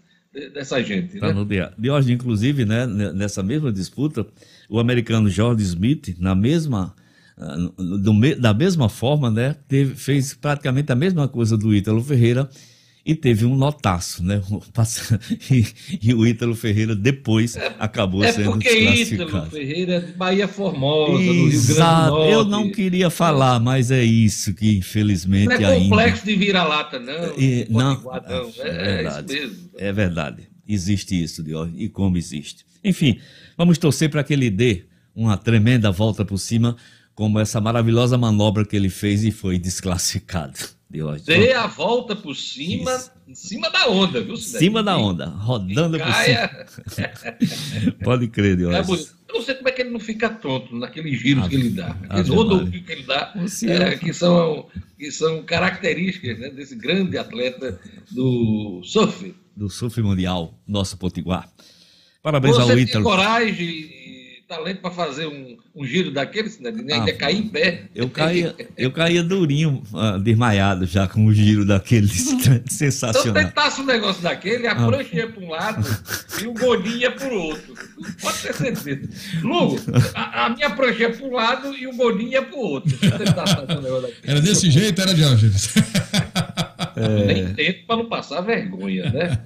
dessa 0.53 0.81
gente. 0.83 1.19
Né? 1.19 1.31
no 1.33 1.45
DNA. 1.45 1.71
De 1.77 1.89
hoje, 1.89 2.11
inclusive, 2.11 2.65
né, 2.65 2.85
nessa 2.85 3.41
mesma 3.41 3.71
disputa, 3.71 4.25
o 4.69 4.79
americano 4.79 5.29
George 5.29 5.63
Smith, 5.63 6.15
na 6.19 6.35
mesma 6.35 6.93
do, 7.77 8.13
da 8.37 8.53
mesma 8.53 8.89
forma, 8.89 9.31
né, 9.31 9.55
teve, 9.67 9.95
fez 9.95 10.33
praticamente 10.33 10.91
a 10.91 10.95
mesma 10.95 11.27
coisa 11.27 11.57
do 11.57 11.73
Ítalo 11.73 12.03
Ferreira 12.03 12.49
e 13.05 13.15
teve 13.15 13.45
um 13.45 13.55
notaço, 13.55 14.23
né? 14.23 14.41
E, 15.51 15.65
e 16.01 16.13
o 16.13 16.25
Ítalo 16.27 16.55
Ferreira 16.55 16.95
depois 16.95 17.55
é, 17.55 17.75
acabou 17.79 18.23
é 18.23 18.31
sendo 18.31 18.57
desclassificado. 18.57 19.29
Ítalo 19.29 19.45
Ferreira 19.49 19.93
é 19.95 20.17
Bahia 20.17 20.47
Formosa, 20.47 21.23
Exato. 21.23 21.23
do 21.23 21.31
Rio 21.31 21.49
Grande 21.49 21.77
do 21.77 22.09
Norte. 22.09 22.31
Eu 22.33 22.45
não 22.45 22.71
queria 22.71 23.09
falar, 23.09 23.59
mas 23.59 23.89
é 23.91 24.03
isso 24.03 24.53
que 24.53 24.77
infelizmente 24.77 25.47
não 25.47 25.69
é 25.69 25.79
complexo 25.79 26.21
ainda... 26.27 26.31
de 26.31 26.45
vira-lata, 26.45 26.99
não. 26.99 27.39
E, 27.39 27.67
não, 27.69 28.01
não. 28.01 28.13
É, 28.59 28.67
é, 28.67 28.95
verdade. 28.95 29.51
É, 29.77 29.87
é 29.87 29.93
verdade. 29.93 30.49
Existe 30.67 31.21
isso, 31.21 31.43
Dior, 31.43 31.69
e 31.75 31.89
como 31.89 32.17
existe. 32.17 32.65
Enfim, 32.83 33.19
vamos 33.57 33.77
torcer 33.77 34.09
para 34.09 34.23
que 34.23 34.33
ele 34.33 34.49
dê 34.49 34.83
uma 35.15 35.37
tremenda 35.37 35.91
volta 35.91 36.23
por 36.23 36.37
cima 36.37 36.75
como 37.15 37.39
essa 37.39 37.59
maravilhosa 37.59 38.17
manobra 38.17 38.65
que 38.65 38.75
ele 38.75 38.89
fez 38.89 39.23
e 39.23 39.31
foi 39.31 39.57
desclassificado. 39.57 40.78
Dê 40.89 41.53
a 41.53 41.67
volta 41.67 42.15
por 42.15 42.35
cima, 42.35 42.95
Isso. 42.95 43.11
em 43.27 43.35
cima 43.35 43.69
da 43.69 43.87
onda, 43.87 44.21
viu? 44.21 44.33
Em 44.33 44.37
cima 44.37 44.81
da 44.81 44.97
onda, 44.97 45.27
rodando 45.27 45.99
por 45.99 46.13
cima. 46.13 47.93
Pode 48.03 48.27
crer, 48.27 48.57
Deus. 48.57 48.73
É 48.73 48.79
eu 49.29 49.35
não 49.35 49.43
sei 49.43 49.53
como 49.53 49.69
é 49.69 49.71
que 49.71 49.81
ele 49.83 49.91
não 49.91 49.99
fica 49.99 50.27
tonto 50.27 50.75
naqueles 50.75 51.19
giros 51.19 51.47
que 51.47 51.53
ele 51.53 51.69
dá. 51.69 51.95
Aqueles 52.09 52.29
rodopios 52.29 52.83
que 52.83 52.91
ele 52.91 53.03
dá, 53.03 53.31
é, 53.67 53.95
que, 53.97 54.11
são, 54.11 54.67
que 54.97 55.11
são 55.11 55.43
características 55.43 56.39
né, 56.39 56.49
desse 56.49 56.75
grande 56.75 57.15
atleta 57.15 57.79
do 58.11 58.81
surf. 58.83 59.35
Do 59.55 59.69
surf 59.69 60.01
mundial, 60.01 60.59
nosso 60.67 60.97
potiguar. 60.97 61.47
Parabéns 62.23 62.55
Você 62.55 62.71
ao 62.71 62.79
Ítalo. 62.79 63.03
Coragem 63.03 63.98
talento 64.49 64.81
para 64.81 64.89
fazer 64.89 65.27
um, 65.27 65.57
um, 65.75 65.85
giro 65.85 66.09
daqueles, 66.09 66.59
né? 66.59 66.71
ainda 66.71 67.11
ah, 67.11 67.15
cair 67.15 67.37
em 67.37 67.47
pé. 67.47 67.83
Eu 67.93 68.09
caía, 68.09 68.55
eu 68.75 68.91
caía 68.91 69.23
durinho, 69.23 69.83
uh, 69.93 70.17
desmaiado 70.17 70.87
já 70.87 71.07
com 71.07 71.27
o 71.27 71.31
giro 71.33 71.63
daqueles 71.63 72.35
sensacional. 72.65 73.21
Se 73.21 73.27
eu 73.27 73.33
tentasse 73.33 73.79
um 73.79 73.85
negócio 73.85 74.23
daquele, 74.23 74.65
a 74.65 74.71
ah. 74.71 74.87
prancha 74.87 75.15
ia 75.15 75.27
para 75.27 75.43
um 75.43 75.49
lado 75.49 75.87
e 76.41 76.47
o 76.47 76.53
gordinho 76.55 76.97
ia 76.97 77.11
para 77.11 77.31
o 77.31 77.37
outro. 77.39 77.75
Pode 78.19 78.37
ter 78.39 78.55
certeza. 78.55 79.09
Lugo, 79.43 79.79
a, 80.15 80.45
a, 80.45 80.49
minha 80.49 80.71
prancha 80.71 80.99
ia 80.99 81.11
para 81.11 81.25
um 81.27 81.31
lado 81.31 81.75
e 81.75 81.85
o 81.85 81.95
gordinho 81.95 82.31
ia 82.31 82.41
para 82.41 82.57
o 82.57 82.59
outro. 82.59 82.97
Se 82.97 83.05
eu 83.05 83.17
tentasse 83.19 83.53
fazer 83.53 83.77
um 83.77 83.81
negócio 83.81 84.01
daquele. 84.01 84.31
Era 84.31 84.41
desse 84.41 84.71
jeito, 84.71 84.99
era 84.99 85.13
Diógenes. 85.13 85.75
É... 86.95 87.25
Nem 87.25 87.53
tento 87.53 87.85
para 87.85 87.97
não 87.97 88.09
passar 88.09 88.41
vergonha, 88.41 89.11
né? 89.11 89.39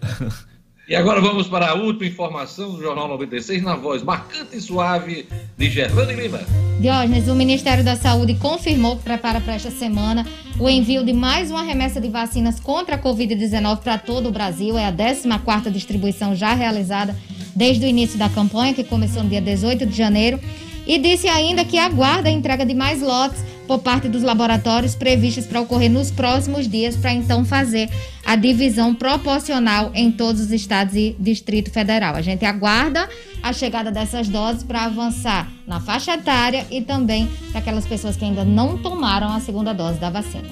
E 0.86 0.98
agora 0.98 1.22
vamos 1.22 1.48
para 1.48 1.70
a 1.70 1.74
última 1.76 2.06
informação 2.06 2.74
do 2.74 2.82
Jornal 2.82 3.08
96, 3.08 3.64
na 3.64 3.74
voz 3.74 4.04
marcante 4.04 4.58
e 4.58 4.60
suave 4.60 5.26
de 5.58 5.70
Gerlane 5.70 6.14
Lima. 6.14 6.42
Diógenes, 6.78 7.30
o 7.30 7.36
Ministério 7.36 7.86
da 7.86 7.96
Saúde 7.96 8.36
confirmou 8.36 8.98
que 8.98 9.04
prepara 9.04 9.40
para 9.40 9.54
esta 9.54 9.72
semana 9.72 10.28
o 10.60 10.68
envio 10.68 11.06
de 11.06 11.14
mais 11.14 11.50
uma 11.50 11.64
remessa 11.64 12.02
de 12.02 12.10
vacinas 12.10 12.60
contra 12.60 12.96
a 12.96 13.00
Covid-19 13.00 13.80
para 13.80 13.98
todo 13.98 14.28
o 14.28 14.32
Brasil. 14.32 14.78
É 14.78 14.86
a 14.86 14.92
14ª 14.92 15.72
distribuição 15.72 16.36
já 16.36 16.54
realizada 16.54 17.16
desde 17.56 17.86
o 17.86 17.88
início 17.88 18.20
da 18.20 18.28
campanha, 18.28 18.74
que 18.74 18.84
começou 18.84 19.24
no 19.24 19.30
dia 19.30 19.42
18 19.42 19.86
de 19.86 19.96
janeiro. 19.96 20.38
E 20.86 20.98
disse 20.98 21.28
ainda 21.28 21.64
que 21.64 21.78
aguarda 21.78 22.30
a 22.30 22.32
entrega 22.32 22.66
de 22.66 22.74
mais 22.74 23.02
lotes 23.02 23.44
por 23.68 23.80
parte 23.80 24.10
dos 24.10 24.24
laboratórios 24.24 24.96
previstos 24.96 25.46
para 25.46 25.62
ocorrer 25.62 25.90
nos 25.90 26.12
próximos 26.12 26.68
dias, 26.68 26.96
para 26.96 27.14
então 27.14 27.46
fazer 27.46 27.90
a 28.26 28.36
divisão 28.36 28.94
proporcional 28.94 29.92
em 29.94 30.12
todos 30.12 30.42
os 30.42 30.52
estados 30.52 30.96
e 30.96 31.16
Distrito 31.20 31.72
Federal. 31.72 32.16
A 32.16 32.22
gente 32.22 32.46
aguarda 32.46 33.08
a 33.42 33.54
chegada 33.54 33.92
dessas 33.92 34.28
doses 34.28 34.64
para 34.64 34.84
avançar 34.84 35.52
na 35.66 35.80
faixa 35.80 36.14
etária 36.14 36.66
e 36.70 36.82
também 36.82 37.30
para 37.52 37.60
aquelas 37.60 37.86
pessoas 37.86 38.16
que 38.16 38.26
ainda 38.26 38.44
não 38.44 38.78
tomaram 38.78 39.32
a 39.32 39.40
segunda 39.40 39.74
dose 39.74 40.00
da 40.00 40.10
vacina. 40.10 40.50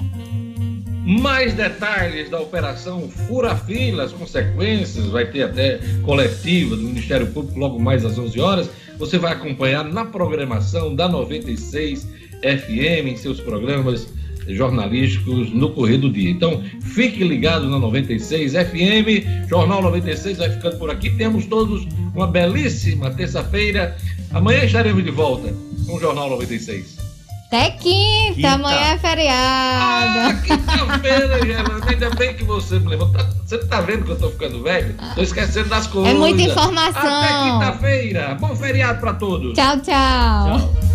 Mais 1.03 1.53
detalhes 1.55 2.29
da 2.29 2.39
operação 2.39 3.09
Fura 3.09 3.55
Fila, 3.55 4.03
as 4.03 4.11
consequências, 4.11 5.07
vai 5.07 5.25
ter 5.25 5.43
até 5.43 5.79
coletiva 6.03 6.75
do 6.75 6.83
Ministério 6.83 7.27
Público 7.27 7.59
logo 7.59 7.79
mais 7.79 8.05
às 8.05 8.19
11 8.19 8.39
horas. 8.39 8.69
Você 9.01 9.17
vai 9.17 9.31
acompanhar 9.33 9.83
na 9.83 10.05
programação 10.05 10.95
da 10.95 11.09
96 11.09 12.03
FM, 12.43 13.07
em 13.07 13.17
seus 13.17 13.39
programas 13.39 14.07
jornalísticos 14.47 15.51
no 15.51 15.71
correr 15.71 15.97
do 15.97 16.07
dia. 16.07 16.29
Então, 16.29 16.63
fique 16.81 17.23
ligado 17.23 17.67
na 17.67 17.79
96 17.79 18.53
FM, 18.53 19.49
Jornal 19.49 19.81
96 19.81 20.37
vai 20.37 20.51
ficando 20.51 20.77
por 20.77 20.91
aqui. 20.91 21.09
Temos 21.17 21.47
todos 21.47 21.87
uma 22.13 22.27
belíssima 22.27 23.09
terça-feira. 23.09 23.97
Amanhã 24.31 24.65
estaremos 24.65 25.03
de 25.03 25.09
volta 25.09 25.51
com 25.87 25.95
o 25.95 25.99
Jornal 25.99 26.29
96. 26.29 27.10
Até 27.51 27.71
quinta, 27.71 28.33
quinta. 28.33 28.51
amanhã 28.53 28.93
é 28.93 28.97
feriado. 28.97 30.19
Ah, 30.19 30.33
quinta-feira, 30.41 31.45
Gerlanda. 31.45 31.83
Ainda 31.91 32.09
bem 32.11 32.33
que 32.33 32.45
você 32.45 32.79
me 32.79 32.87
lembrou. 32.87 33.09
Tá, 33.09 33.27
você 33.45 33.57
tá 33.57 33.81
vendo 33.81 34.05
que 34.05 34.11
eu 34.11 34.17
tô 34.17 34.29
ficando 34.29 34.63
velho? 34.63 34.95
Tô 35.15 35.21
esquecendo 35.21 35.67
das 35.67 35.85
coisas. 35.85 36.13
É 36.13 36.17
muita 36.17 36.43
informação. 36.43 37.21
Até 37.21 37.51
quinta-feira. 37.51 38.37
Bom 38.39 38.55
feriado 38.55 39.01
para 39.01 39.15
todos. 39.15 39.53
Tchau, 39.53 39.81
tchau. 39.81 40.59
Tchau. 40.59 40.90